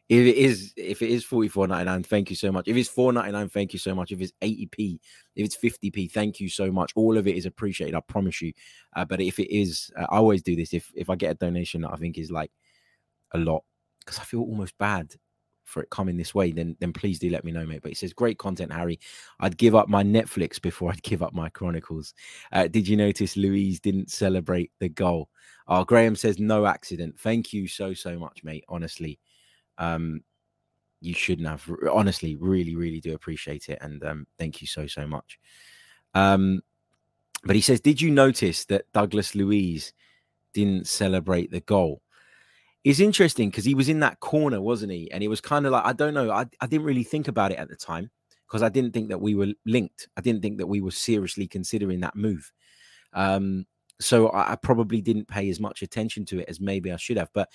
if 0.09 0.25
it 0.25 0.37
is 0.37 0.73
if 0.75 1.03
it 1.03 1.11
is 1.11 1.23
44.99 1.23 2.05
thank 2.05 2.31
you 2.31 2.35
so 2.35 2.51
much. 2.51 2.67
If 2.67 2.75
it's 2.75 2.89
4.99 2.89 3.51
thank 3.51 3.73
you 3.73 3.79
so 3.79 3.93
much. 3.93 4.11
If 4.11 4.19
it's 4.21 4.33
80p 4.41 4.99
if 5.35 5.45
it's 5.45 5.55
50p 5.55 6.11
thank 6.11 6.39
you 6.39 6.49
so 6.49 6.71
much. 6.71 6.91
All 6.95 7.17
of 7.17 7.27
it 7.27 7.37
is 7.37 7.45
appreciated 7.45 7.95
i 7.95 8.01
promise 8.01 8.41
you. 8.41 8.51
Uh, 8.95 9.05
but 9.05 9.21
if 9.21 9.37
it 9.39 9.55
is 9.55 9.91
uh, 9.95 10.07
i 10.09 10.17
always 10.17 10.41
do 10.41 10.55
this. 10.55 10.73
If 10.73 10.91
if 10.95 11.11
i 11.11 11.15
get 11.15 11.31
a 11.31 11.35
donation 11.35 11.81
that 11.81 11.93
i 11.93 11.95
think 11.95 12.17
is 12.17 12.31
like 12.31 12.51
a 13.33 13.37
lot 13.37 13.63
because 13.99 14.17
i 14.17 14.23
feel 14.23 14.41
almost 14.41 14.75
bad 14.79 15.13
for 15.65 15.83
it 15.83 15.89
coming 15.91 16.17
this 16.17 16.33
way 16.33 16.51
then 16.51 16.75
then 16.79 16.91
please 16.91 17.19
do 17.19 17.29
let 17.29 17.43
me 17.43 17.51
know 17.51 17.63
mate. 17.63 17.83
But 17.83 17.91
it 17.91 17.97
says 17.97 18.11
great 18.11 18.39
content 18.39 18.73
harry. 18.73 18.99
I'd 19.39 19.57
give 19.57 19.75
up 19.75 19.89
my 19.89 20.03
netflix 20.03 20.59
before 20.59 20.89
i'd 20.89 21.03
give 21.03 21.21
up 21.21 21.35
my 21.35 21.49
chronicles. 21.49 22.15
Uh, 22.51 22.67
did 22.67 22.87
you 22.87 22.97
notice 22.97 23.37
Luiz 23.37 23.79
didn't 23.79 24.09
celebrate 24.09 24.71
the 24.79 24.89
goal? 24.89 25.29
Oh 25.67 25.83
graham 25.83 26.15
says 26.15 26.39
no 26.39 26.65
accident. 26.65 27.19
Thank 27.19 27.53
you 27.53 27.67
so 27.67 27.93
so 27.93 28.17
much 28.17 28.43
mate 28.43 28.65
honestly 28.67 29.19
um, 29.79 30.21
you 31.01 31.13
shouldn't 31.13 31.47
have. 31.47 31.67
Honestly, 31.91 32.35
really, 32.35 32.75
really 32.75 32.99
do 32.99 33.15
appreciate 33.15 33.69
it, 33.69 33.79
and 33.81 34.03
um, 34.03 34.27
thank 34.37 34.61
you 34.61 34.67
so 34.67 34.85
so 34.85 35.07
much. 35.07 35.39
Um, 36.13 36.61
but 37.43 37.55
he 37.55 37.61
says, 37.61 37.79
did 37.79 38.01
you 38.01 38.11
notice 38.11 38.65
that 38.65 38.91
Douglas 38.93 39.33
Luiz 39.33 39.93
didn't 40.53 40.87
celebrate 40.87 41.51
the 41.51 41.61
goal? 41.61 42.01
It's 42.83 42.99
interesting 42.99 43.49
because 43.49 43.65
he 43.65 43.75
was 43.75 43.89
in 43.89 44.01
that 44.01 44.19
corner, 44.19 44.61
wasn't 44.61 44.91
he? 44.91 45.11
And 45.11 45.23
it 45.23 45.27
was 45.27 45.41
kind 45.41 45.65
of 45.65 45.71
like 45.71 45.85
I 45.85 45.93
don't 45.93 46.13
know. 46.13 46.31
I, 46.31 46.45
I 46.61 46.67
didn't 46.67 46.85
really 46.85 47.03
think 47.03 47.27
about 47.27 47.51
it 47.51 47.57
at 47.59 47.69
the 47.69 47.75
time 47.75 48.09
because 48.47 48.63
I 48.63 48.69
didn't 48.69 48.93
think 48.93 49.09
that 49.09 49.21
we 49.21 49.35
were 49.35 49.53
linked. 49.65 50.07
I 50.17 50.21
didn't 50.21 50.41
think 50.41 50.57
that 50.57 50.67
we 50.67 50.81
were 50.81 50.91
seriously 50.91 51.47
considering 51.47 51.99
that 52.01 52.15
move. 52.15 52.51
Um, 53.13 53.65
so 53.99 54.29
I, 54.29 54.53
I 54.53 54.55
probably 54.55 55.01
didn't 55.01 55.27
pay 55.27 55.49
as 55.49 55.59
much 55.59 55.81
attention 55.81 56.25
to 56.25 56.39
it 56.39 56.49
as 56.49 56.59
maybe 56.59 56.91
I 56.91 56.97
should 56.97 57.17
have. 57.17 57.29
But 57.33 57.49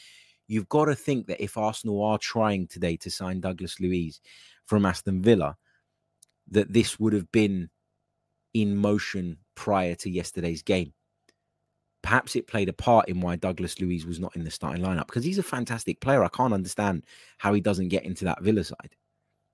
you've 0.47 0.69
got 0.69 0.87
to 0.87 0.95
think 0.95 1.27
that 1.27 1.43
if 1.43 1.57
Arsenal 1.57 2.03
are 2.03 2.19
trying 2.19 2.67
today 2.67 2.97
to 2.99 3.11
sign 3.11 3.41
Douglas 3.41 3.81
Luiz 3.81 4.21
from 4.67 4.87
Aston 4.87 5.23
Villa, 5.23 5.57
that 6.51 6.73
this 6.73 6.99
would 7.01 7.13
have 7.13 7.31
been 7.33 7.71
in 8.53 8.77
motion 8.77 9.39
prior 9.55 9.95
to 9.97 10.11
yesterday's 10.11 10.63
game. 10.63 10.93
Perhaps 12.03 12.37
it 12.37 12.47
played 12.47 12.69
a 12.69 12.75
part 12.75 13.09
in 13.09 13.21
why 13.21 13.37
Douglas 13.37 13.81
Luiz 13.81 14.05
was 14.05 14.21
not 14.21 14.37
in 14.37 14.45
the 14.45 14.51
starting 14.51 14.85
lineup 14.85 15.07
because 15.07 15.25
he's 15.25 15.39
a 15.39 15.43
fantastic 15.43 16.01
player. 16.01 16.23
I 16.23 16.29
can't 16.29 16.53
understand 16.53 17.05
how 17.39 17.55
he 17.55 17.61
doesn't 17.61 17.89
get 17.89 18.05
into 18.05 18.27
that 18.27 18.43
Villa 18.43 18.63
side. 18.63 18.95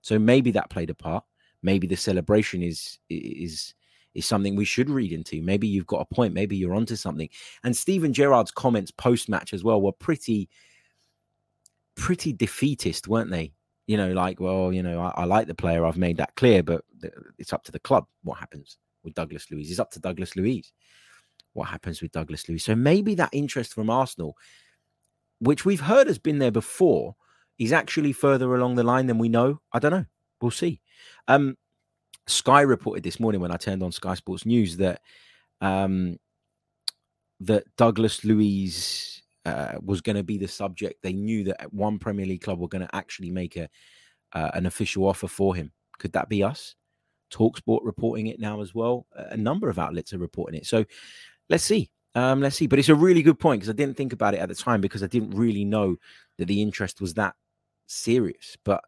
So 0.03 0.19
maybe 0.19 0.51
that 0.53 0.71
played 0.71 0.91
a 0.91 0.95
part. 0.95 1.25
Maybe 1.63 1.87
the 1.87 1.97
celebration 1.97 2.63
is 2.63 2.99
is 3.09 3.75
is 4.15 4.27
something 4.27 4.57
we 4.57 4.65
should 4.65 4.91
read 4.91 5.13
into. 5.13 5.41
Maybe 5.43 5.69
you've 5.69 5.87
got 5.87 6.01
a 6.01 6.15
point. 6.15 6.35
Maybe 6.35 6.57
you're 6.57 6.75
onto 6.75 6.97
something. 6.97 7.29
And 7.63 7.77
Steven 7.77 8.13
Gerrard's 8.13 8.51
comments 8.51 8.91
post 8.91 9.29
match 9.29 9.53
as 9.53 9.63
well 9.63 9.81
were 9.81 9.93
pretty 9.93 10.49
pretty 12.01 12.33
defeatist, 12.33 13.09
weren't 13.09 13.31
they? 13.31 13.53
You 13.87 13.97
know, 13.97 14.13
like, 14.13 14.41
well, 14.41 14.73
you 14.73 14.83
know, 14.83 15.01
I, 15.01 15.23
I, 15.23 15.25
like 15.25 15.47
the 15.47 15.55
player, 15.55 15.85
I've 15.85 15.99
made 15.99 16.17
that 16.19 16.35
clear, 16.37 16.63
but 16.63 16.85
it's 17.39 17.53
up 17.53 17.65
to 17.65 17.73
the 17.73 17.81
club 17.81 18.07
what 18.23 18.39
happens 18.39 18.79
with 19.03 19.15
Douglas 19.15 19.51
Luiz. 19.51 19.71
It's 19.71 19.81
up 19.81 19.91
to 19.93 20.01
Douglas 20.01 20.37
Luiz 20.37 20.73
what 21.53 21.69
happens 21.69 22.01
with 22.01 22.13
Douglas 22.13 22.49
Luiz. 22.49 22.65
So 22.65 22.75
maybe 22.75 23.15
that 23.17 23.31
interest 23.33 23.75
from 23.75 23.91
Arsenal, 23.91 24.37
which 25.41 25.65
we've 25.65 25.81
heard 25.81 26.07
has 26.07 26.19
been 26.19 26.39
there 26.39 26.51
before, 26.51 27.17
is 27.59 27.73
actually 27.73 28.13
further 28.13 28.55
along 28.55 28.77
the 28.77 28.85
line 28.85 29.07
than 29.07 29.19
we 29.19 29.29
know. 29.29 29.61
I 29.73 29.79
don't 29.79 29.93
know. 29.93 30.07
We'll 30.41 30.51
see. 30.51 30.81
Um, 31.29 31.57
Sky 32.27 32.61
reported 32.63 33.03
this 33.03 33.21
morning 33.21 33.41
when 33.41 33.51
I 33.51 33.57
turned 33.57 33.83
on 33.83 33.93
Sky 33.93 34.15
Sports 34.15 34.47
News 34.47 34.77
that 34.79 35.01
um, 35.61 36.19
that 37.41 37.65
Douglas 37.77 38.25
Luiz 38.25 39.20
uh, 39.45 39.73
was 39.83 40.01
going 40.01 40.17
to 40.17 40.23
be 40.23 40.39
the 40.39 40.49
subject. 40.49 41.03
They 41.03 41.13
knew 41.13 41.45
that 41.45 41.73
one 41.73 41.99
Premier 41.99 42.27
League 42.27 42.43
club 42.43 42.59
were 42.59 42.69
going 42.69 42.87
to 42.87 42.95
actually 42.95 43.31
make 43.31 43.57
a 43.57 43.69
uh, 44.33 44.51
an 44.55 44.67
official 44.67 45.07
offer 45.07 45.29
for 45.29 45.55
him. 45.55 45.73
Could 45.99 46.13
that 46.13 46.29
be 46.29 46.43
us? 46.43 46.75
Talksport 47.31 47.81
reporting 47.83 48.29
it 48.29 48.41
now 48.41 48.61
as 48.61 48.75
well. 48.75 49.07
A 49.15 49.37
number 49.37 49.69
of 49.69 49.79
outlets 49.79 50.13
are 50.13 50.19
reporting 50.19 50.59
it. 50.59 50.67
So 50.67 50.85
let's 51.49 51.65
see. 51.65 51.91
Um, 52.15 52.41
let's 52.41 52.57
see. 52.57 52.67
But 52.67 52.79
it's 52.79 52.89
a 52.89 52.95
really 52.95 53.23
good 53.23 53.39
point 53.39 53.61
because 53.61 53.71
I 53.71 53.77
didn't 53.77 53.97
think 53.97 54.13
about 54.13 54.35
it 54.35 54.41
at 54.41 54.49
the 54.49 54.55
time 54.55 54.81
because 54.81 55.03
I 55.03 55.07
didn't 55.07 55.31
really 55.31 55.65
know 55.65 55.97
that 56.39 56.47
the 56.47 56.63
interest 56.63 57.01
was 57.01 57.15
that 57.15 57.35
serious. 57.87 58.57
But 58.65 58.83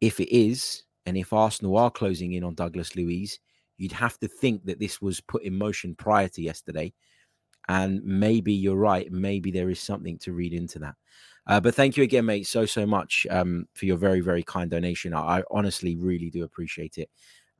if 0.00 0.20
it 0.20 0.34
is, 0.34 0.84
and 1.06 1.16
if 1.16 1.32
Arsenal 1.32 1.76
are 1.76 1.90
closing 1.90 2.32
in 2.32 2.44
on 2.44 2.54
Douglas 2.54 2.96
Luiz, 2.96 3.38
you'd 3.76 3.92
have 3.92 4.18
to 4.20 4.28
think 4.28 4.64
that 4.64 4.78
this 4.78 5.00
was 5.00 5.20
put 5.20 5.42
in 5.42 5.56
motion 5.56 5.94
prior 5.94 6.28
to 6.28 6.42
yesterday. 6.42 6.92
And 7.68 8.02
maybe 8.04 8.52
you're 8.52 8.76
right. 8.76 9.10
Maybe 9.10 9.50
there 9.50 9.70
is 9.70 9.80
something 9.80 10.18
to 10.18 10.32
read 10.32 10.52
into 10.52 10.78
that. 10.80 10.94
Uh, 11.46 11.60
but 11.60 11.74
thank 11.74 11.96
you 11.96 12.02
again, 12.02 12.24
mate, 12.24 12.46
so 12.46 12.64
so 12.64 12.86
much 12.86 13.26
um, 13.30 13.68
for 13.74 13.84
your 13.84 13.98
very 13.98 14.20
very 14.20 14.42
kind 14.42 14.70
donation. 14.70 15.12
I, 15.12 15.38
I, 15.38 15.42
honestly 15.50 15.94
really 15.96 16.30
do 16.30 16.44
appreciate 16.44 16.96
it, 16.96 17.10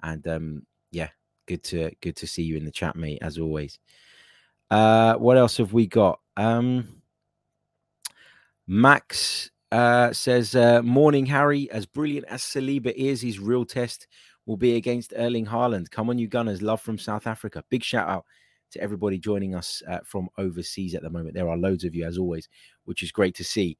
and 0.02 0.26
um, 0.26 0.66
yeah, 0.90 1.08
good 1.46 1.62
to 1.64 1.90
good 2.00 2.16
to 2.16 2.26
see 2.26 2.42
you 2.42 2.56
in 2.56 2.64
the 2.64 2.70
chat, 2.70 2.96
mate, 2.96 3.18
as 3.20 3.38
always. 3.38 3.78
Uh, 4.70 5.16
what 5.16 5.36
else 5.36 5.58
have 5.58 5.74
we 5.74 5.86
got? 5.86 6.18
Um, 6.38 7.02
Max 8.66 9.50
uh, 9.70 10.14
says, 10.14 10.54
uh, 10.54 10.80
"Morning, 10.80 11.26
Harry. 11.26 11.70
As 11.70 11.84
brilliant 11.84 12.26
as 12.28 12.42
Saliba 12.42 12.92
is, 12.94 13.20
his 13.20 13.38
real 13.38 13.66
test 13.66 14.06
will 14.46 14.56
be 14.56 14.76
against 14.76 15.12
Erling 15.14 15.46
Haaland. 15.46 15.90
Come 15.90 16.08
on, 16.08 16.16
you 16.16 16.26
Gunners! 16.26 16.62
Love 16.62 16.80
from 16.80 16.96
South 16.96 17.26
Africa. 17.26 17.62
Big 17.68 17.84
shout 17.84 18.08
out 18.08 18.24
to 18.74 18.80
everybody 18.82 19.18
joining 19.18 19.54
us 19.54 19.82
uh, 19.88 20.00
from 20.04 20.28
overseas 20.38 20.94
at 20.94 21.02
the 21.02 21.10
moment. 21.10 21.34
There 21.34 21.48
are 21.48 21.56
loads 21.56 21.84
of 21.84 21.94
you, 21.94 22.04
as 22.04 22.18
always, 22.18 22.48
which 22.84 23.02
is 23.02 23.10
great 23.10 23.34
to 23.36 23.44
see. 23.44 23.78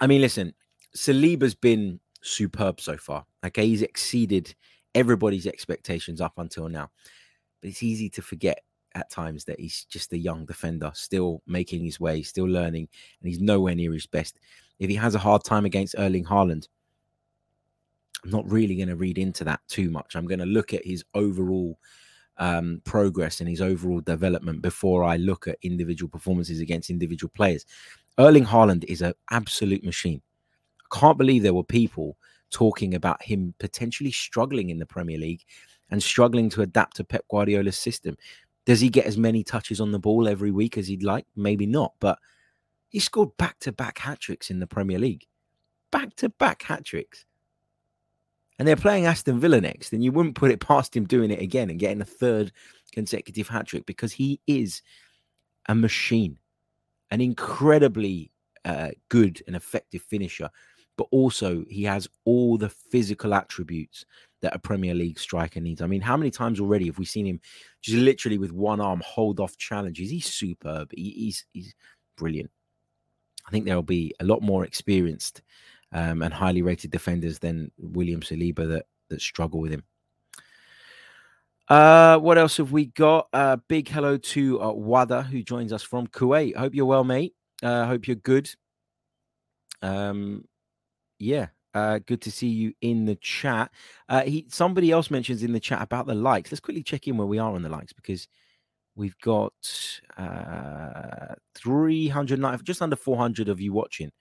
I 0.00 0.06
mean, 0.06 0.20
listen, 0.20 0.54
Saliba's 0.96 1.54
been 1.54 2.00
superb 2.22 2.80
so 2.80 2.96
far. 2.96 3.26
Okay, 3.44 3.66
he's 3.66 3.82
exceeded 3.82 4.54
everybody's 4.94 5.46
expectations 5.46 6.20
up 6.20 6.34
until 6.36 6.68
now. 6.68 6.90
But 7.60 7.70
it's 7.70 7.82
easy 7.82 8.08
to 8.10 8.22
forget 8.22 8.62
at 8.94 9.10
times 9.10 9.44
that 9.44 9.58
he's 9.58 9.84
just 9.84 10.12
a 10.12 10.18
young 10.18 10.44
defender, 10.44 10.90
still 10.94 11.42
making 11.46 11.84
his 11.84 11.98
way, 11.98 12.22
still 12.22 12.46
learning, 12.46 12.88
and 13.20 13.28
he's 13.28 13.40
nowhere 13.40 13.74
near 13.74 13.92
his 13.92 14.06
best. 14.06 14.38
If 14.78 14.90
he 14.90 14.96
has 14.96 15.14
a 15.14 15.20
hard 15.20 15.44
time 15.44 15.64
against 15.64 15.94
Erling 15.98 16.24
Haaland, 16.24 16.68
I'm 18.24 18.30
not 18.30 18.50
really 18.50 18.76
going 18.76 18.88
to 18.88 18.96
read 18.96 19.18
into 19.18 19.44
that 19.44 19.60
too 19.68 19.90
much. 19.90 20.14
I'm 20.14 20.26
going 20.26 20.40
to 20.40 20.46
look 20.46 20.74
at 20.74 20.86
his 20.86 21.04
overall 21.14 21.78
um, 22.38 22.80
progress 22.84 23.40
and 23.40 23.48
his 23.48 23.60
overall 23.60 24.00
development 24.00 24.62
before 24.62 25.04
I 25.04 25.16
look 25.16 25.46
at 25.46 25.58
individual 25.62 26.08
performances 26.08 26.60
against 26.60 26.90
individual 26.90 27.30
players. 27.34 27.64
Erling 28.18 28.44
Haaland 28.44 28.84
is 28.84 29.02
an 29.02 29.14
absolute 29.30 29.84
machine. 29.84 30.22
I 30.92 30.98
can't 30.98 31.18
believe 31.18 31.42
there 31.42 31.54
were 31.54 31.64
people 31.64 32.16
talking 32.50 32.94
about 32.94 33.22
him 33.22 33.54
potentially 33.58 34.10
struggling 34.10 34.70
in 34.70 34.78
the 34.78 34.86
Premier 34.86 35.18
League 35.18 35.42
and 35.90 36.02
struggling 36.02 36.48
to 36.50 36.62
adapt 36.62 36.96
to 36.96 37.04
Pep 37.04 37.24
Guardiola's 37.30 37.78
system. 37.78 38.16
Does 38.64 38.80
he 38.80 38.88
get 38.88 39.06
as 39.06 39.18
many 39.18 39.42
touches 39.42 39.80
on 39.80 39.92
the 39.92 39.98
ball 39.98 40.28
every 40.28 40.50
week 40.50 40.78
as 40.78 40.86
he'd 40.86 41.02
like? 41.02 41.26
Maybe 41.34 41.66
not, 41.66 41.94
but 42.00 42.18
he 42.90 42.98
scored 43.00 43.36
back 43.38 43.58
to 43.60 43.72
back 43.72 43.98
hat 43.98 44.20
tricks 44.20 44.50
in 44.50 44.60
the 44.60 44.66
Premier 44.66 44.98
League. 44.98 45.26
Back 45.90 46.14
to 46.16 46.28
back 46.28 46.62
hat 46.62 46.84
tricks 46.84 47.26
and 48.62 48.68
they're 48.68 48.76
playing 48.76 49.06
Aston 49.06 49.40
Villa 49.40 49.60
next, 49.60 49.90
then 49.90 50.02
you 50.02 50.12
wouldn't 50.12 50.36
put 50.36 50.52
it 50.52 50.60
past 50.60 50.96
him 50.96 51.04
doing 51.04 51.32
it 51.32 51.42
again 51.42 51.68
and 51.68 51.80
getting 51.80 52.00
a 52.00 52.04
third 52.04 52.52
consecutive 52.92 53.48
hat 53.48 53.66
trick 53.66 53.86
because 53.86 54.12
he 54.12 54.38
is 54.46 54.82
a 55.66 55.74
machine, 55.74 56.38
an 57.10 57.20
incredibly 57.20 58.30
uh, 58.64 58.90
good 59.08 59.42
and 59.48 59.56
effective 59.56 60.00
finisher, 60.02 60.48
but 60.96 61.08
also 61.10 61.64
he 61.68 61.82
has 61.82 62.06
all 62.24 62.56
the 62.56 62.68
physical 62.68 63.34
attributes 63.34 64.06
that 64.42 64.54
a 64.54 64.60
Premier 64.60 64.94
League 64.94 65.18
striker 65.18 65.58
needs. 65.58 65.82
I 65.82 65.88
mean, 65.88 66.00
how 66.00 66.16
many 66.16 66.30
times 66.30 66.60
already 66.60 66.86
have 66.86 66.98
we 66.98 67.04
seen 67.04 67.26
him 67.26 67.40
just 67.80 67.98
literally 67.98 68.38
with 68.38 68.52
one 68.52 68.80
arm 68.80 69.02
hold 69.04 69.40
off 69.40 69.56
challenges? 69.56 70.08
He's 70.08 70.32
superb. 70.32 70.92
He, 70.92 71.10
he's 71.10 71.46
he's 71.52 71.74
brilliant. 72.16 72.52
I 73.44 73.50
think 73.50 73.64
there 73.64 73.74
will 73.74 73.82
be 73.82 74.14
a 74.20 74.24
lot 74.24 74.40
more 74.40 74.64
experienced 74.64 75.42
um, 75.92 76.22
and 76.22 76.32
highly 76.32 76.62
rated 76.62 76.90
defenders 76.90 77.38
than 77.38 77.70
William 77.78 78.20
Saliba 78.20 78.68
that 78.68 78.86
that 79.08 79.20
struggle 79.20 79.60
with 79.60 79.72
him. 79.72 79.84
Uh, 81.68 82.18
what 82.18 82.38
else 82.38 82.56
have 82.56 82.72
we 82.72 82.86
got? 82.86 83.28
Uh, 83.32 83.56
big 83.68 83.88
hello 83.88 84.16
to 84.16 84.60
uh, 84.60 84.72
Wada 84.72 85.22
who 85.22 85.42
joins 85.42 85.72
us 85.72 85.82
from 85.82 86.06
Kuwait. 86.06 86.56
Hope 86.56 86.74
you're 86.74 86.86
well, 86.86 87.04
mate. 87.04 87.34
Uh, 87.62 87.86
hope 87.86 88.06
you're 88.06 88.16
good. 88.16 88.50
Um, 89.80 90.44
yeah, 91.18 91.48
uh, 91.74 92.00
good 92.04 92.20
to 92.22 92.32
see 92.32 92.48
you 92.48 92.74
in 92.80 93.04
the 93.04 93.16
chat. 93.16 93.70
Uh, 94.08 94.22
he 94.22 94.46
somebody 94.48 94.90
else 94.90 95.10
mentions 95.10 95.42
in 95.42 95.52
the 95.52 95.60
chat 95.60 95.80
about 95.80 96.06
the 96.06 96.14
likes. 96.14 96.50
Let's 96.50 96.60
quickly 96.60 96.82
check 96.82 97.06
in 97.06 97.16
where 97.16 97.26
we 97.26 97.38
are 97.38 97.52
on 97.52 97.62
the 97.62 97.68
likes 97.68 97.92
because 97.92 98.28
we've 98.94 99.16
got 99.20 99.52
uh 100.18 101.34
390 101.54 102.62
just 102.62 102.82
under 102.82 102.96
400 102.96 103.48
of 103.48 103.58
you 103.58 103.72
watching 103.72 104.12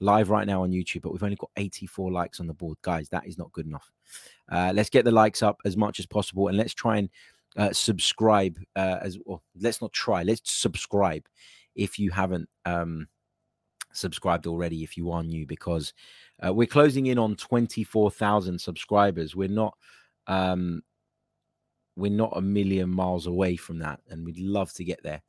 live 0.00 0.30
right 0.30 0.46
now 0.46 0.62
on 0.62 0.70
YouTube, 0.70 1.02
but 1.02 1.12
we've 1.12 1.22
only 1.22 1.36
got 1.36 1.50
84 1.56 2.10
likes 2.10 2.40
on 2.40 2.46
the 2.46 2.54
board. 2.54 2.78
Guys, 2.82 3.08
that 3.10 3.26
is 3.26 3.38
not 3.38 3.52
good 3.52 3.66
enough. 3.66 3.90
Uh, 4.50 4.72
let's 4.74 4.90
get 4.90 5.04
the 5.04 5.12
likes 5.12 5.42
up 5.42 5.60
as 5.64 5.76
much 5.76 5.98
as 5.98 6.06
possible 6.06 6.48
and 6.48 6.56
let's 6.56 6.74
try 6.74 6.96
and 6.96 7.10
uh, 7.56 7.72
subscribe 7.72 8.58
uh, 8.76 8.98
as 9.02 9.18
well. 9.24 9.42
Let's 9.60 9.80
not 9.80 9.92
try, 9.92 10.22
let's 10.22 10.50
subscribe 10.50 11.26
if 11.74 11.98
you 11.98 12.10
haven't 12.10 12.48
um, 12.64 13.08
subscribed 13.92 14.46
already, 14.46 14.82
if 14.82 14.96
you 14.96 15.10
are 15.10 15.22
new, 15.22 15.46
because 15.46 15.92
uh, 16.44 16.52
we're 16.52 16.66
closing 16.66 17.06
in 17.06 17.18
on 17.18 17.36
24,000 17.36 18.60
subscribers. 18.60 19.36
We're 19.36 19.48
not. 19.48 19.76
Um, 20.26 20.82
we're 21.96 22.10
not 22.10 22.32
a 22.36 22.40
million 22.40 22.88
miles 22.88 23.26
away 23.26 23.56
from 23.56 23.80
that, 23.80 24.00
and 24.08 24.24
we'd 24.24 24.38
love 24.38 24.72
to 24.74 24.84
get 24.84 25.02
there. 25.02 25.22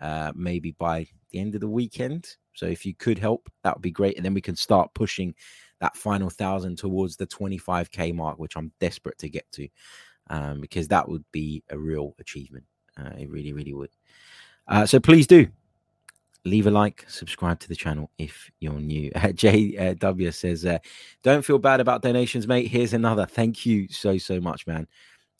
Uh, 0.00 0.32
maybe 0.34 0.72
by 0.72 1.06
the 1.36 1.42
end 1.42 1.54
of 1.54 1.60
the 1.60 1.68
weekend, 1.68 2.36
so 2.54 2.66
if 2.66 2.86
you 2.86 2.94
could 2.94 3.18
help, 3.18 3.50
that 3.62 3.76
would 3.76 3.82
be 3.82 3.90
great. 3.90 4.16
And 4.16 4.24
then 4.24 4.34
we 4.34 4.40
can 4.40 4.56
start 4.56 4.94
pushing 4.94 5.34
that 5.80 5.96
final 5.96 6.30
thousand 6.30 6.78
towards 6.78 7.16
the 7.16 7.26
25k 7.26 8.14
mark, 8.14 8.38
which 8.38 8.56
I'm 8.56 8.72
desperate 8.80 9.18
to 9.18 9.28
get 9.28 9.44
to, 9.52 9.68
um, 10.30 10.60
because 10.60 10.88
that 10.88 11.06
would 11.06 11.24
be 11.32 11.62
a 11.68 11.78
real 11.78 12.14
achievement. 12.18 12.64
Uh, 12.98 13.10
it 13.18 13.28
really, 13.28 13.52
really 13.52 13.74
would. 13.74 13.90
Uh, 14.66 14.86
so 14.86 14.98
please 14.98 15.26
do 15.26 15.46
leave 16.46 16.66
a 16.66 16.70
like, 16.70 17.04
subscribe 17.08 17.58
to 17.58 17.68
the 17.68 17.76
channel 17.76 18.10
if 18.18 18.50
you're 18.60 18.80
new. 18.80 19.10
Uh, 19.16 19.28
JW 19.28 20.32
says, 20.32 20.64
uh, 20.64 20.78
"Don't 21.22 21.44
feel 21.44 21.58
bad 21.58 21.80
about 21.80 22.02
donations, 22.02 22.48
mate. 22.48 22.68
Here's 22.68 22.94
another. 22.94 23.26
Thank 23.26 23.66
you 23.66 23.88
so 23.88 24.16
so 24.16 24.40
much, 24.40 24.66
man. 24.66 24.86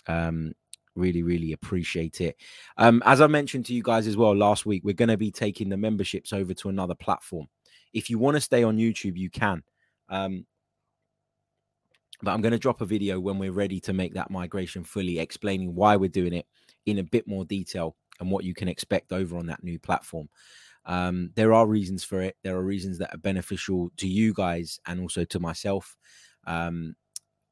Um, 0.07 0.53
really 0.97 1.23
really 1.23 1.53
appreciate 1.53 2.21
it. 2.21 2.37
Um 2.77 3.03
as 3.05 3.21
i 3.21 3.27
mentioned 3.27 3.67
to 3.67 3.75
you 3.75 3.83
guys 3.83 4.07
as 4.07 4.17
well 4.17 4.35
last 4.35 4.67
week 4.67 4.83
we're 4.85 4.95
going 4.95 5.09
to 5.09 5.17
be 5.17 5.31
taking 5.31 5.69
the 5.69 5.77
memberships 5.77 6.33
over 6.33 6.55
to 6.55 6.69
another 6.69 6.95
platform. 6.95 7.47
If 7.93 8.11
you 8.11 8.19
want 8.19 8.37
to 8.37 8.41
stay 8.41 8.63
on 8.63 8.77
youtube 8.77 9.17
you 9.17 9.31
can 9.31 9.63
um 10.09 10.47
but 12.23 12.33
i'm 12.33 12.41
going 12.41 12.53
to 12.53 12.59
drop 12.59 12.81
a 12.81 12.87
video 12.87 13.19
when 13.19 13.39
we're 13.39 13.53
ready 13.53 13.81
to 13.81 13.93
make 13.93 14.15
that 14.15 14.31
migration 14.31 14.85
fully 14.85 15.19
explaining 15.19 15.75
why 15.75 15.97
we're 15.97 16.09
doing 16.09 16.33
it 16.33 16.47
in 16.87 16.99
a 16.99 17.05
bit 17.05 17.27
more 17.27 17.45
detail 17.45 17.97
and 18.21 18.31
what 18.31 18.45
you 18.45 18.55
can 18.55 18.69
expect 18.69 19.13
over 19.13 19.37
on 19.37 19.47
that 19.47 19.63
new 19.63 19.79
platform. 19.79 20.29
Um, 20.85 21.31
there 21.35 21.53
are 21.53 21.67
reasons 21.67 22.05
for 22.05 22.23
it. 22.23 22.37
There 22.43 22.57
are 22.57 22.63
reasons 22.63 22.99
that 22.99 23.15
are 23.15 23.19
beneficial 23.19 23.91
to 23.99 24.09
you 24.09 24.33
guys 24.33 24.81
and 24.87 25.01
also 25.01 25.25
to 25.25 25.41
myself. 25.41 25.97
Um, 26.47 26.95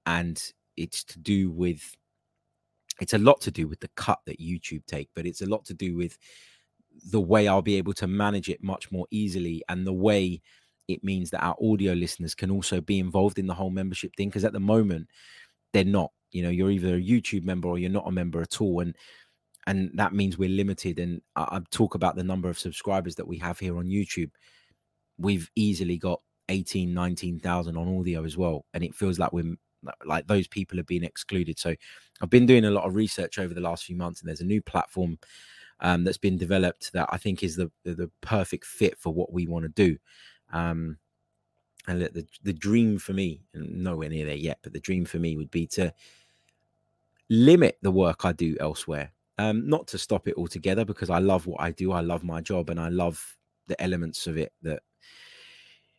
and 0.06 0.40
it's 0.76 1.04
to 1.04 1.18
do 1.18 1.50
with 1.50 1.96
it's 3.00 3.12
a 3.12 3.18
lot 3.18 3.40
to 3.42 3.50
do 3.50 3.66
with 3.66 3.80
the 3.80 3.90
cut 3.96 4.20
that 4.26 4.40
YouTube 4.40 4.86
take, 4.86 5.10
but 5.14 5.26
it's 5.26 5.42
a 5.42 5.46
lot 5.46 5.64
to 5.66 5.74
do 5.74 5.96
with 5.96 6.18
the 7.10 7.20
way 7.20 7.48
I'll 7.48 7.62
be 7.62 7.76
able 7.76 7.94
to 7.94 8.06
manage 8.06 8.48
it 8.48 8.62
much 8.62 8.92
more 8.92 9.06
easily 9.10 9.62
and 9.68 9.86
the 9.86 9.92
way 9.92 10.40
it 10.88 11.02
means 11.02 11.30
that 11.30 11.42
our 11.42 11.56
audio 11.62 11.92
listeners 11.92 12.34
can 12.34 12.50
also 12.50 12.80
be 12.80 12.98
involved 12.98 13.38
in 13.38 13.46
the 13.46 13.54
whole 13.54 13.70
membership 13.70 14.14
thing. 14.16 14.28
Because 14.28 14.44
at 14.44 14.52
the 14.52 14.60
moment, 14.60 15.08
they're 15.72 15.84
not. 15.84 16.10
You 16.30 16.42
know, 16.42 16.50
you're 16.50 16.70
either 16.70 16.96
a 16.96 17.00
YouTube 17.00 17.44
member 17.44 17.68
or 17.68 17.78
you're 17.78 17.90
not 17.90 18.08
a 18.08 18.12
member 18.12 18.40
at 18.40 18.60
all, 18.60 18.80
and 18.80 18.96
and 19.66 19.90
that 19.94 20.12
means 20.12 20.36
we're 20.36 20.48
limited. 20.48 20.98
And 20.98 21.22
I, 21.36 21.42
I 21.42 21.60
talk 21.70 21.94
about 21.94 22.16
the 22.16 22.24
number 22.24 22.48
of 22.48 22.58
subscribers 22.58 23.14
that 23.16 23.28
we 23.28 23.38
have 23.38 23.58
here 23.58 23.78
on 23.78 23.86
YouTube. 23.86 24.30
We've 25.16 25.48
easily 25.54 25.96
got 25.96 26.20
18, 26.48 26.92
19,000 26.92 27.76
on 27.76 27.98
audio 28.00 28.24
as 28.24 28.36
well, 28.36 28.66
and 28.74 28.82
it 28.82 28.94
feels 28.94 29.18
like 29.18 29.32
we're 29.32 29.54
like 30.04 30.26
those 30.26 30.46
people 30.48 30.76
have 30.76 30.86
been 30.86 31.04
excluded. 31.04 31.58
So 31.58 31.74
I've 32.20 32.30
been 32.30 32.46
doing 32.46 32.64
a 32.64 32.70
lot 32.70 32.84
of 32.84 32.94
research 32.94 33.38
over 33.38 33.54
the 33.54 33.60
last 33.60 33.84
few 33.84 33.96
months, 33.96 34.20
and 34.20 34.28
there's 34.28 34.40
a 34.40 34.46
new 34.46 34.62
platform 34.62 35.18
um, 35.80 36.04
that's 36.04 36.18
been 36.18 36.38
developed 36.38 36.92
that 36.92 37.08
I 37.10 37.18
think 37.18 37.42
is 37.42 37.56
the, 37.56 37.70
the, 37.84 37.94
the 37.94 38.10
perfect 38.20 38.64
fit 38.64 38.98
for 38.98 39.12
what 39.12 39.32
we 39.32 39.46
want 39.46 39.64
to 39.64 39.68
do. 39.70 39.98
Um, 40.52 40.98
and 41.86 42.00
the 42.00 42.26
the 42.42 42.52
dream 42.52 42.98
for 42.98 43.12
me, 43.12 43.42
and 43.52 43.84
nowhere 43.84 44.08
near 44.08 44.26
there 44.26 44.34
yet, 44.34 44.58
but 44.62 44.72
the 44.72 44.80
dream 44.80 45.04
for 45.04 45.18
me 45.18 45.36
would 45.36 45.50
be 45.50 45.66
to 45.68 45.92
limit 47.30 47.78
the 47.82 47.90
work 47.90 48.24
I 48.24 48.32
do 48.32 48.56
elsewhere. 48.60 49.12
Um, 49.38 49.68
not 49.68 49.86
to 49.88 49.98
stop 49.98 50.28
it 50.28 50.36
altogether 50.36 50.84
because 50.84 51.10
I 51.10 51.18
love 51.18 51.46
what 51.46 51.60
I 51.60 51.72
do. 51.72 51.92
I 51.92 52.00
love 52.00 52.22
my 52.22 52.40
job 52.40 52.70
and 52.70 52.78
I 52.78 52.88
love 52.88 53.36
the 53.66 53.80
elements 53.82 54.26
of 54.26 54.36
it 54.36 54.52
that 54.62 54.82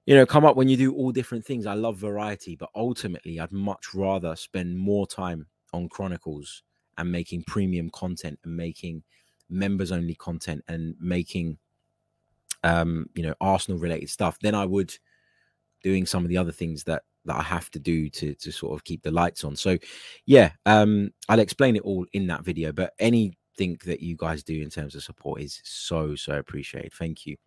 you 0.06 0.16
know 0.16 0.26
come 0.26 0.46
up 0.46 0.56
when 0.56 0.68
you 0.70 0.78
do 0.78 0.94
all 0.94 1.12
different 1.12 1.46
things. 1.46 1.66
I 1.66 1.74
love 1.74 1.98
variety, 1.98 2.56
but 2.56 2.70
ultimately 2.76 3.40
I'd 3.40 3.52
much 3.52 3.94
rather 3.94 4.36
spend 4.36 4.78
more 4.78 5.08
time 5.08 5.48
on 5.74 5.90
Chronicles 5.90 6.64
and 6.98 7.12
making 7.12 7.44
premium 7.44 7.90
content 7.90 8.40
and 8.44 8.56
making 8.56 9.04
members 9.50 9.92
only 9.92 10.16
content 10.16 10.64
and 10.68 10.96
making 11.00 11.58
um 12.64 13.08
you 13.14 13.24
know 13.24 13.34
Arsenal 13.42 13.80
related 13.80 14.10
stuff 14.10 14.40
than 14.40 14.56
I 14.56 14.66
would 14.66 14.94
doing 15.84 16.06
some 16.06 16.24
of 16.24 16.30
the 16.30 16.38
other 16.38 16.52
things 16.52 16.84
that 16.86 17.04
that 17.26 17.38
I 17.38 17.44
have 17.44 17.72
to 17.72 17.80
do 17.80 18.10
to 18.12 18.36
to 18.36 18.52
sort 18.52 18.74
of 18.76 18.84
keep 18.84 19.04
the 19.04 19.12
lights 19.12 19.44
on. 19.44 19.56
So 19.56 19.78
yeah, 20.26 20.52
um 20.66 21.12
I'll 21.30 21.40
explain 21.40 21.76
it 21.76 21.84
all 21.84 22.06
in 22.14 22.28
that 22.28 22.44
video, 22.46 22.72
but 22.72 22.94
anything 23.00 23.78
that 23.86 24.02
you 24.02 24.16
guys 24.18 24.44
do 24.44 24.62
in 24.62 24.70
terms 24.70 24.96
of 24.96 25.04
support 25.04 25.42
is 25.42 25.62
so 25.64 26.16
so 26.16 26.38
appreciated. 26.38 26.94
Thank 26.94 27.26
you. 27.26 27.38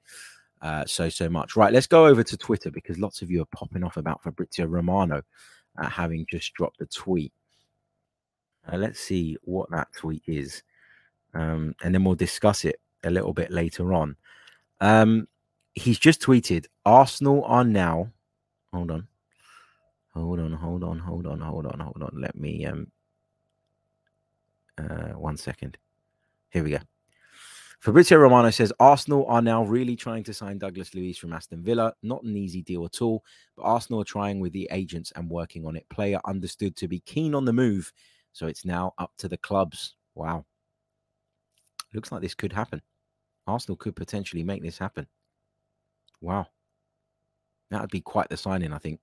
Uh, 0.60 0.84
so 0.86 1.08
so 1.08 1.28
much. 1.28 1.56
Right, 1.56 1.72
let's 1.72 1.86
go 1.86 2.06
over 2.06 2.22
to 2.24 2.36
Twitter 2.36 2.70
because 2.70 2.98
lots 2.98 3.22
of 3.22 3.30
you 3.30 3.42
are 3.42 3.46
popping 3.46 3.84
off 3.84 3.96
about 3.96 4.22
Fabrizio 4.22 4.66
Romano 4.66 5.22
uh, 5.78 5.88
having 5.88 6.26
just 6.30 6.52
dropped 6.54 6.80
a 6.80 6.86
tweet. 6.86 7.32
Uh, 8.70 8.76
let's 8.76 9.00
see 9.00 9.36
what 9.42 9.70
that 9.70 9.88
tweet 9.96 10.22
is, 10.26 10.62
um, 11.34 11.74
and 11.82 11.94
then 11.94 12.04
we'll 12.04 12.14
discuss 12.14 12.64
it 12.64 12.80
a 13.04 13.10
little 13.10 13.32
bit 13.32 13.50
later 13.50 13.94
on. 13.94 14.16
Um, 14.80 15.28
he's 15.74 15.98
just 15.98 16.20
tweeted: 16.20 16.66
Arsenal 16.84 17.44
are 17.44 17.64
now. 17.64 18.10
Hold 18.72 18.90
on, 18.90 19.06
hold 20.12 20.40
on, 20.40 20.52
hold 20.52 20.84
on, 20.84 20.98
hold 20.98 21.26
on, 21.26 21.40
hold 21.40 21.66
on, 21.66 21.80
hold 21.80 22.02
on. 22.02 22.20
Let 22.20 22.34
me 22.36 22.66
um. 22.66 22.90
Uh, 24.76 25.12
one 25.14 25.36
second. 25.36 25.76
Here 26.50 26.62
we 26.62 26.70
go. 26.70 26.78
Fabrizio 27.80 28.18
Romano 28.18 28.50
says 28.50 28.72
Arsenal 28.80 29.24
are 29.26 29.40
now 29.40 29.62
really 29.62 29.94
trying 29.94 30.24
to 30.24 30.34
sign 30.34 30.58
Douglas 30.58 30.94
Luiz 30.94 31.16
from 31.16 31.32
Aston 31.32 31.62
Villa. 31.62 31.94
Not 32.02 32.24
an 32.24 32.36
easy 32.36 32.60
deal 32.60 32.84
at 32.84 33.00
all, 33.00 33.24
but 33.56 33.62
Arsenal 33.62 34.00
are 34.00 34.04
trying 34.04 34.40
with 34.40 34.52
the 34.52 34.68
agents 34.72 35.12
and 35.14 35.30
working 35.30 35.64
on 35.64 35.76
it. 35.76 35.88
Player 35.88 36.18
understood 36.24 36.74
to 36.76 36.88
be 36.88 36.98
keen 37.00 37.36
on 37.36 37.44
the 37.44 37.52
move, 37.52 37.92
so 38.32 38.48
it's 38.48 38.64
now 38.64 38.94
up 38.98 39.12
to 39.18 39.28
the 39.28 39.36
clubs. 39.36 39.94
Wow. 40.16 40.44
Looks 41.94 42.10
like 42.10 42.20
this 42.20 42.34
could 42.34 42.52
happen. 42.52 42.82
Arsenal 43.46 43.76
could 43.76 43.94
potentially 43.94 44.42
make 44.42 44.62
this 44.62 44.76
happen. 44.76 45.06
Wow. 46.20 46.48
That 47.70 47.80
would 47.80 47.90
be 47.90 48.00
quite 48.00 48.28
the 48.28 48.36
signing, 48.36 48.72
I 48.72 48.78
think. 48.78 48.98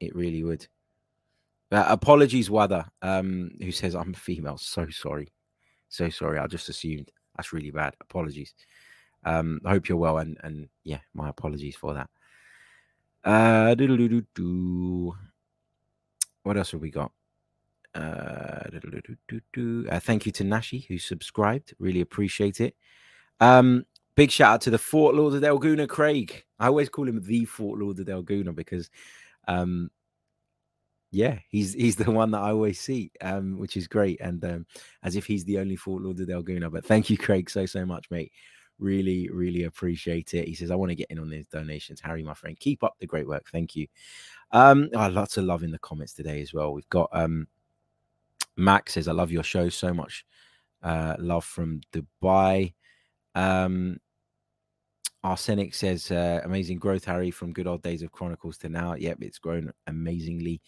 It 0.00 0.14
really 0.14 0.44
would. 0.44 0.66
Uh, 1.72 1.86
apologies, 1.88 2.50
Wada, 2.50 2.90
um, 3.00 3.50
who 3.60 3.72
says 3.72 3.94
I'm 3.94 4.12
a 4.12 4.16
female. 4.16 4.58
So 4.58 4.86
sorry. 4.90 5.28
So 5.88 6.10
sorry. 6.10 6.38
I 6.38 6.46
just 6.46 6.68
assumed. 6.68 7.10
That's 7.38 7.52
really 7.52 7.70
bad. 7.70 7.94
Apologies. 8.00 8.52
Um, 9.24 9.60
I 9.64 9.70
hope 9.70 9.88
you're 9.88 9.96
well, 9.98 10.18
and 10.18 10.36
and 10.42 10.68
yeah, 10.84 11.00
my 11.14 11.28
apologies 11.28 11.76
for 11.76 11.94
that. 11.94 12.10
Uh, 13.24 13.74
what 16.42 16.56
else 16.56 16.72
have 16.72 16.80
we 16.80 16.90
got? 16.90 17.12
Uh, 17.94 18.68
uh, 19.90 20.00
thank 20.00 20.26
you 20.26 20.32
to 20.32 20.44
Nashi 20.44 20.84
who 20.88 20.98
subscribed. 20.98 21.74
Really 21.78 22.00
appreciate 22.00 22.60
it. 22.60 22.76
Um, 23.40 23.84
big 24.14 24.30
shout 24.30 24.54
out 24.54 24.60
to 24.62 24.70
the 24.70 24.78
Fort 24.78 25.14
Lauderdale 25.14 25.60
Gooner, 25.60 25.88
Craig. 25.88 26.44
I 26.58 26.66
always 26.66 26.88
call 26.88 27.08
him 27.08 27.22
the 27.22 27.44
Fort 27.44 27.78
Lauderdale 27.78 28.22
Gooner 28.22 28.54
because, 28.54 28.90
um, 29.46 29.90
yeah, 31.10 31.38
he's 31.48 31.72
he's 31.74 31.96
the 31.96 32.10
one 32.10 32.30
that 32.32 32.42
I 32.42 32.50
always 32.50 32.80
see, 32.80 33.10
um, 33.20 33.58
which 33.58 33.76
is 33.76 33.88
great, 33.88 34.20
and 34.20 34.44
um, 34.44 34.66
as 35.02 35.16
if 35.16 35.26
he's 35.26 35.44
the 35.44 35.58
only 35.58 35.76
Fort 35.76 36.02
Lauderdale 36.02 36.42
Gooner. 36.42 36.70
But 36.70 36.84
thank 36.84 37.08
you, 37.10 37.16
Craig, 37.16 37.48
so 37.48 37.66
so 37.66 37.86
much, 37.86 38.10
mate. 38.10 38.32
Really, 38.78 39.28
really 39.30 39.64
appreciate 39.64 40.34
it. 40.34 40.46
He 40.46 40.54
says, 40.54 40.70
I 40.70 40.76
want 40.76 40.90
to 40.90 40.94
get 40.94 41.10
in 41.10 41.18
on 41.18 41.28
these 41.28 41.48
donations. 41.48 42.00
Harry, 42.00 42.22
my 42.22 42.34
friend, 42.34 42.56
keep 42.60 42.84
up 42.84 42.94
the 43.00 43.08
great 43.08 43.26
work. 43.26 43.48
Thank 43.50 43.74
you. 43.74 43.88
Um, 44.52 44.88
oh, 44.94 45.08
lots 45.08 45.36
of 45.36 45.44
love 45.44 45.64
in 45.64 45.72
the 45.72 45.80
comments 45.80 46.12
today 46.12 46.40
as 46.40 46.54
well. 46.54 46.72
We've 46.72 46.88
got 46.88 47.08
um 47.12 47.48
Max 48.58 48.94
says, 48.94 49.08
I 49.08 49.12
love 49.12 49.32
your 49.32 49.44
show 49.44 49.68
so 49.68 49.94
much. 49.94 50.26
Uh, 50.82 51.14
love 51.18 51.44
from 51.44 51.80
Dubai. 51.92 52.74
Um, 53.34 53.98
Arsenic 55.24 55.74
says, 55.74 56.10
uh, 56.10 56.40
amazing 56.44 56.78
growth, 56.78 57.04
Harry, 57.04 57.30
from 57.30 57.52
good 57.52 57.66
old 57.66 57.82
days 57.82 58.02
of 58.02 58.12
Chronicles 58.12 58.56
to 58.58 58.68
now. 58.68 58.94
Yep, 58.94 59.18
it's 59.20 59.38
grown 59.38 59.72
amazingly. 59.88 60.60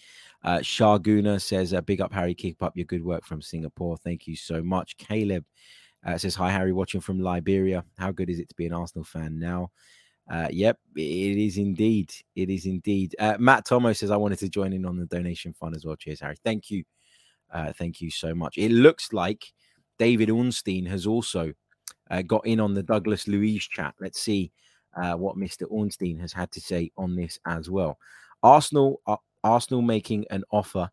Uh, 0.42 0.59
Sharguna 0.59 1.40
says, 1.40 1.72
uh, 1.72 1.80
big 1.80 2.01
up, 2.01 2.12
Harry. 2.12 2.34
Keep 2.34 2.62
up 2.62 2.76
your 2.76 2.86
good 2.86 3.05
work 3.05 3.24
from 3.24 3.40
Singapore. 3.40 3.96
Thank 3.96 4.26
you 4.26 4.34
so 4.34 4.62
much. 4.62 4.96
Caleb 4.96 5.44
uh, 6.05 6.18
says, 6.18 6.34
hi, 6.34 6.51
Harry, 6.51 6.72
watching 6.72 7.01
from 7.01 7.20
Liberia. 7.20 7.84
How 7.96 8.11
good 8.11 8.28
is 8.28 8.40
it 8.40 8.48
to 8.48 8.55
be 8.57 8.66
an 8.66 8.72
Arsenal 8.72 9.05
fan 9.05 9.38
now? 9.38 9.70
Uh, 10.28 10.48
yep, 10.51 10.78
it 10.96 11.03
is 11.38 11.57
indeed. 11.57 12.12
It 12.34 12.51
is 12.51 12.66
indeed. 12.66 13.14
Uh, 13.18 13.36
Matt 13.38 13.64
Tomo 13.64 13.92
says, 13.92 14.11
I 14.11 14.16
wanted 14.16 14.38
to 14.40 14.48
join 14.48 14.72
in 14.72 14.84
on 14.84 14.96
the 14.96 15.07
donation 15.07 15.53
fund 15.53 15.76
as 15.76 15.84
well. 15.84 15.96
Cheers, 15.96 16.20
Harry. 16.20 16.36
Thank 16.44 16.70
you. 16.70 16.84
Uh, 17.53 17.72
thank 17.72 18.01
you 18.01 18.11
so 18.11 18.34
much. 18.34 18.59
It 18.59 18.70
looks 18.70 19.12
like 19.12 19.53
David 19.98 20.30
Ornstein 20.30 20.86
has 20.86 21.07
also 21.07 21.53
uh, 22.11 22.22
got 22.22 22.46
in 22.46 22.61
on 22.61 22.74
the 22.74 22.82
Douglas 22.82 23.28
Luiz 23.28 23.64
chat. 23.64 23.94
Let's 24.00 24.20
see 24.20 24.52
uh, 24.96 25.14
what 25.14 25.36
Mr. 25.36 25.66
Ornstein 25.70 26.18
has 26.18 26.32
had 26.32 26.50
to 26.52 26.61
say 26.61 26.90
on 26.96 27.16
this 27.16 27.38
as 27.46 27.70
well. 27.70 27.98
Arsenal, 28.42 29.00
uh, 29.06 29.16
Arsenal 29.44 29.82
making 29.82 30.26
an 30.30 30.44
offer 30.50 30.90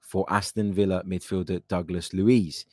for 0.00 0.24
Aston 0.30 0.72
Villa 0.72 1.02
midfielder 1.04 1.62
Douglas 1.68 2.12
Luiz. 2.12 2.64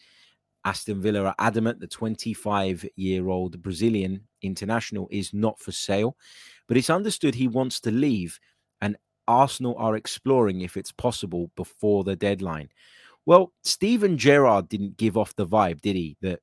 Aston 0.65 1.01
Villa 1.01 1.25
are 1.25 1.36
adamant 1.39 1.79
the 1.79 1.88
25 1.88 2.86
year 2.95 3.27
old 3.27 3.61
Brazilian 3.61 4.21
international 4.41 5.07
is 5.11 5.34
not 5.34 5.59
for 5.59 5.71
sale, 5.71 6.15
but 6.67 6.77
it's 6.77 6.89
understood 6.89 7.36
he 7.36 7.47
wants 7.47 7.79
to 7.81 7.91
leave, 7.91 8.39
and 8.81 8.95
Arsenal 9.27 9.75
are 9.77 9.95
exploring 9.95 10.61
if 10.61 10.77
it's 10.77 10.91
possible 10.91 11.51
before 11.55 12.03
the 12.03 12.15
deadline. 12.15 12.69
Well, 13.25 13.53
Steven 13.63 14.17
Gerrard 14.17 14.69
didn't 14.69 14.97
give 14.97 15.17
off 15.17 15.36
the 15.36 15.47
vibe, 15.47 15.81
did 15.81 15.95
he? 15.95 16.17
That 16.21 16.39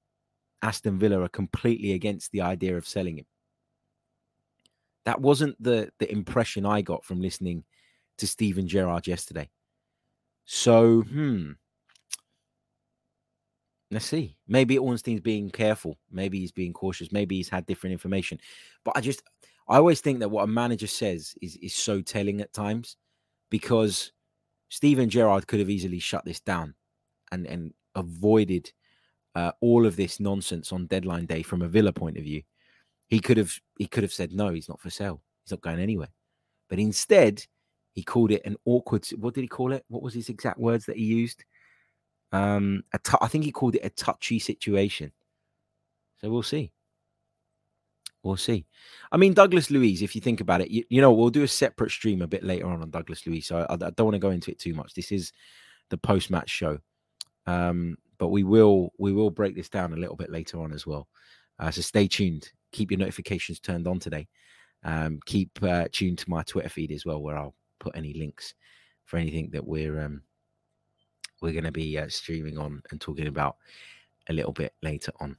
Aston 0.63 0.99
Villa 0.99 1.21
are 1.23 1.29
completely 1.29 1.93
against 1.93 2.33
the 2.33 2.43
idea 2.43 2.77
of 2.77 2.87
selling 2.87 3.19
him. 3.19 3.27
That 5.05 5.21
wasn't 5.21 5.61
the 5.63 5.91
the 5.99 6.11
impression 6.11 6.67
I 6.67 6.83
got 6.83 7.05
from 7.05 7.21
listening 7.21 7.65
to 8.19 8.27
Steven 8.27 8.69
Gerrard 8.69 9.07
yesterday. 9.07 9.49
So, 10.45 11.03
hmm. 11.03 11.53
Let's 13.93 14.07
see. 14.07 14.37
Maybe 14.47 14.79
Ornstein's 14.79 15.21
being 15.21 15.51
careful. 15.51 15.99
Maybe 16.13 16.39
he's 16.39 16.53
being 16.53 16.73
cautious. 16.73 17.11
Maybe 17.11 17.37
he's 17.37 17.49
had 17.49 17.67
different 17.67 17.93
information. 17.93 18.39
But 18.85 18.97
I 18.97 19.01
just, 19.01 19.23
I 19.69 19.79
always 19.79 20.01
think 20.01 20.21
that 20.21 20.29
what 20.29 20.45
a 20.45 20.47
manager 20.47 20.87
says 20.87 21.35
is 21.43 21.57
is 21.57 21.75
so 21.75 22.01
telling 22.01 22.41
at 22.41 22.53
times, 22.53 22.97
because 23.51 24.13
Steven 24.69 25.09
Gerrard 25.09 25.49
could 25.49 25.59
have 25.59 25.71
easily 25.71 25.99
shut 25.99 26.25
this 26.25 26.41
down, 26.41 26.75
and 27.33 27.47
and 27.47 27.73
avoided 27.97 28.73
uh, 29.35 29.53
all 29.61 29.87
of 29.87 29.97
this 29.97 30.21
nonsense 30.21 30.73
on 30.73 30.87
deadline 30.87 31.27
day 31.27 31.43
from 31.43 31.63
a 31.63 31.69
Villa 31.69 31.93
point 31.93 32.17
of 32.17 32.25
view. 32.25 32.43
He 33.09 33.21
could 33.21 33.37
have 33.37 33.53
he 33.79 33.87
could 33.87 34.03
have 34.03 34.13
said 34.13 34.33
no, 34.33 34.51
he's 34.51 34.69
not 34.69 34.81
for 34.81 34.91
sale. 34.91 35.23
He's 35.45 35.53
not 35.53 35.61
going 35.61 35.81
anywhere. 35.81 36.11
But 36.69 36.79
instead, 36.79 37.45
he 37.93 38.03
called 38.03 38.31
it 38.31 38.43
an 38.45 38.57
awkward. 38.65 39.07
What 39.19 39.35
did 39.35 39.43
he 39.43 39.49
call 39.49 39.73
it? 39.73 39.85
What 39.89 40.03
was 40.03 40.15
his 40.15 40.29
exact 40.29 40.59
words 40.59 40.87
that 40.87 40.97
he 40.97 41.05
used? 41.05 41.45
Um, 42.33 42.85
t- 43.05 43.19
I 43.21 43.27
think 43.27 43.45
he 43.45 43.51
called 43.51 43.75
it 43.75 43.85
a 43.85 43.91
touchy 43.91 44.39
situation. 44.39 45.11
So 46.21 46.31
we'll 46.31 46.45
see. 46.45 46.71
We'll 48.23 48.37
see. 48.37 48.67
I 49.11 49.17
mean, 49.17 49.33
Douglas 49.33 49.71
Luiz, 49.71 50.03
if 50.03 50.15
you 50.15 50.21
think 50.21 50.41
about 50.41 50.61
it, 50.61 50.71
you, 50.71 50.85
you 50.91 51.01
know, 51.01 51.13
we'll 51.13 51.31
do 51.31 51.43
a 51.43 51.49
separate 51.49 51.91
stream 51.91 52.21
a 52.21 52.27
bit 52.27 52.45
later 52.45 52.67
on 52.67 52.83
on 52.83 52.91
Douglas 52.91 53.27
Luiz. 53.27 53.47
So 53.47 53.67
I, 53.69 53.75
I 53.75 53.77
don't 53.77 54.01
want 54.01 54.15
to 54.15 54.19
go 54.19 54.31
into 54.31 54.51
it 54.51 54.59
too 54.59 54.75
much. 54.75 54.95
This 54.95 55.11
is 55.11 55.33
the 55.89 55.97
post 55.97 56.31
match 56.31 56.51
show. 56.51 56.79
Um, 57.47 57.97
but 58.19 58.29
we 58.29 58.45
will 58.45 58.93
we 58.99 59.13
will 59.13 59.31
break 59.31 59.57
this 59.57 59.69
down 59.69 59.93
a 59.93 59.97
little 59.97 60.17
bit 60.17 60.31
later 60.31 60.61
on 60.61 60.73
as 60.73 60.87
well. 60.87 61.09
Uh, 61.59 61.71
so 61.71 61.81
stay 61.81 62.07
tuned. 62.07 62.51
Keep 62.73 62.91
your 62.91 62.99
notifications 62.99 63.61
turned 63.61 63.87
on 63.87 63.99
today. 63.99 64.29
Um, 64.85 65.21
keep 65.27 65.51
uh, 65.63 65.89
tuned 65.91 66.19
to 66.19 66.31
my 66.31 66.43
Twitter 66.43 66.69
feed 66.69 66.93
as 66.93 67.05
well, 67.05 67.21
where 67.21 67.37
I'll 67.37 67.55
put 67.79 67.97
any 67.97 68.15
links 68.15 68.55
for 69.05 69.17
anything 69.17 69.51
that 69.53 69.67
we're 69.67 70.01
um, 70.01 70.23
we're 71.43 71.53
going 71.53 71.65
to 71.65 71.73
be 71.73 71.99
uh, 71.99 72.09
streaming 72.09 72.59
on 72.59 72.83
and 72.91 73.01
talking 73.01 73.27
about 73.27 73.57
a 74.29 74.33
little 74.33 74.53
bit 74.53 74.75
later 74.83 75.13
on. 75.21 75.37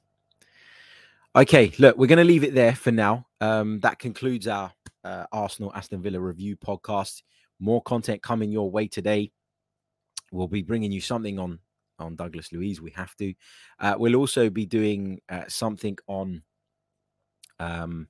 Okay, 1.35 1.71
look, 1.79 1.97
we're 1.97 2.07
going 2.07 2.17
to 2.17 2.25
leave 2.25 2.43
it 2.43 2.53
there 2.53 2.75
for 2.75 2.91
now. 2.91 3.25
Um, 3.39 3.79
that 3.81 3.99
concludes 3.99 4.47
our 4.47 4.73
uh, 5.03 5.25
Arsenal 5.31 5.71
Aston 5.73 6.01
Villa 6.01 6.19
review 6.19 6.57
podcast. 6.57 7.21
More 7.59 7.81
content 7.81 8.21
coming 8.21 8.51
your 8.51 8.69
way 8.69 8.87
today. 8.87 9.31
We'll 10.31 10.47
be 10.47 10.61
bringing 10.61 10.91
you 10.91 10.99
something 10.99 11.39
on 11.39 11.59
on 12.01 12.15
Douglas 12.15 12.51
Luiz. 12.51 12.81
We 12.81 12.91
have 12.91 13.15
to. 13.17 13.33
Uh, 13.79 13.95
we'll 13.97 14.15
also 14.15 14.49
be 14.49 14.65
doing 14.65 15.21
uh, 15.29 15.45
something 15.47 15.97
on 16.07 16.41
um, 17.59 18.07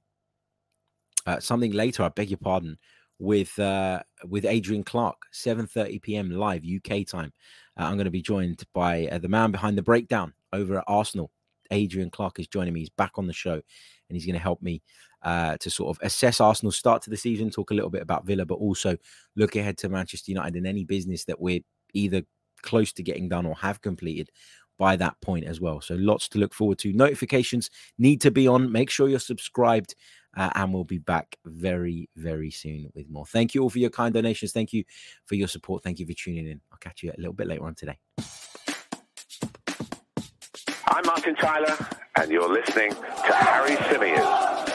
uh, 1.26 1.40
something 1.40 1.72
later. 1.72 2.04
I 2.04 2.10
beg 2.10 2.30
your 2.30 2.38
pardon. 2.38 2.78
with 3.22 3.58
uh, 3.60 4.02
with 4.28 4.46
Adrian 4.46 4.84
Clarke, 4.84 5.22
7:30 5.32 6.02
p.m. 6.02 6.32
live 6.32 6.64
UK 6.66 7.06
time. 7.06 7.32
Uh, 7.80 7.84
I'm 7.84 7.96
going 7.96 8.06
to 8.06 8.12
be 8.12 8.22
joined 8.22 8.64
by 8.74 9.08
uh, 9.08 9.20
the 9.20 9.30
man 9.30 9.52
behind 9.52 9.78
the 9.78 9.84
breakdown 9.84 10.34
over 10.52 10.80
at 10.80 10.84
Arsenal. 10.88 11.32
Adrian 11.70 12.10
Clarke 12.10 12.40
is 12.40 12.48
joining 12.48 12.74
me. 12.74 12.82
He's 12.82 12.90
back 12.90 13.14
on 13.16 13.28
the 13.28 13.34
show, 13.34 13.54
and 13.54 13.64
he's 14.10 14.26
going 14.26 14.34
to 14.34 14.42
help 14.42 14.62
me 14.62 14.82
uh, 15.22 15.56
to 15.58 15.70
sort 15.70 15.96
of 15.96 16.04
assess 16.04 16.42
Arsenal's 16.42 16.76
start 16.76 17.02
to 17.04 17.10
the 17.10 17.16
season, 17.16 17.50
talk 17.50 17.72
a 17.72 17.74
little 17.76 17.90
bit 17.90 18.02
about 18.02 18.26
Villa, 18.26 18.46
but 18.46 18.56
also 18.56 18.98
look 19.36 19.56
ahead 19.56 19.78
to 19.78 19.90
Manchester 19.90 20.32
United 20.32 20.56
and 20.56 20.68
any 20.68 20.84
business 20.84 21.24
that 21.26 21.40
we're 21.40 21.62
either 21.94 22.24
close 22.62 22.94
to 22.94 23.04
getting 23.04 23.30
done 23.30 23.46
or 23.46 23.56
have 23.56 23.82
completed 23.82 24.30
by 24.78 24.96
that 24.96 25.20
point 25.22 25.46
as 25.46 25.62
well. 25.62 25.80
So 25.80 25.94
lots 25.96 26.28
to 26.30 26.40
look 26.40 26.54
forward 26.54 26.80
to. 26.80 26.92
Notifications 26.92 27.70
need 28.00 28.20
to 28.22 28.32
be 28.32 28.48
on. 28.48 28.72
Make 28.72 28.90
sure 28.90 29.08
you're 29.08 29.20
subscribed, 29.20 29.94
uh, 30.36 30.50
and 30.56 30.74
we'll 30.74 30.86
be 30.86 30.98
back 30.98 31.38
very, 31.46 32.10
very 32.16 32.50
soon 32.50 32.90
with 32.96 33.08
more. 33.08 33.28
Thank 33.28 33.54
you 33.54 33.62
all 33.62 33.70
for 33.70 33.78
your 33.78 33.92
kind 33.92 34.12
donations. 34.14 34.54
Thank 34.54 34.74
you 34.74 34.84
for 35.26 35.36
your 35.36 35.48
support. 35.48 35.84
Thank 35.84 36.00
you 36.00 36.08
for 36.08 36.14
tuning 36.14 36.48
in. 36.48 36.62
I'll 36.72 36.80
catch 36.80 37.04
you 37.04 37.12
a 37.12 37.20
little 37.20 37.34
bit 37.34 37.46
later 37.48 37.66
on 37.66 37.76
today. 37.76 37.98
I'm 40.88 41.06
Martin 41.06 41.36
Tyler, 41.36 41.78
and 42.18 42.32
you're 42.32 42.52
listening 42.52 42.92
to 42.92 43.34
Harry 43.34 43.76
Symeou. 43.76 44.71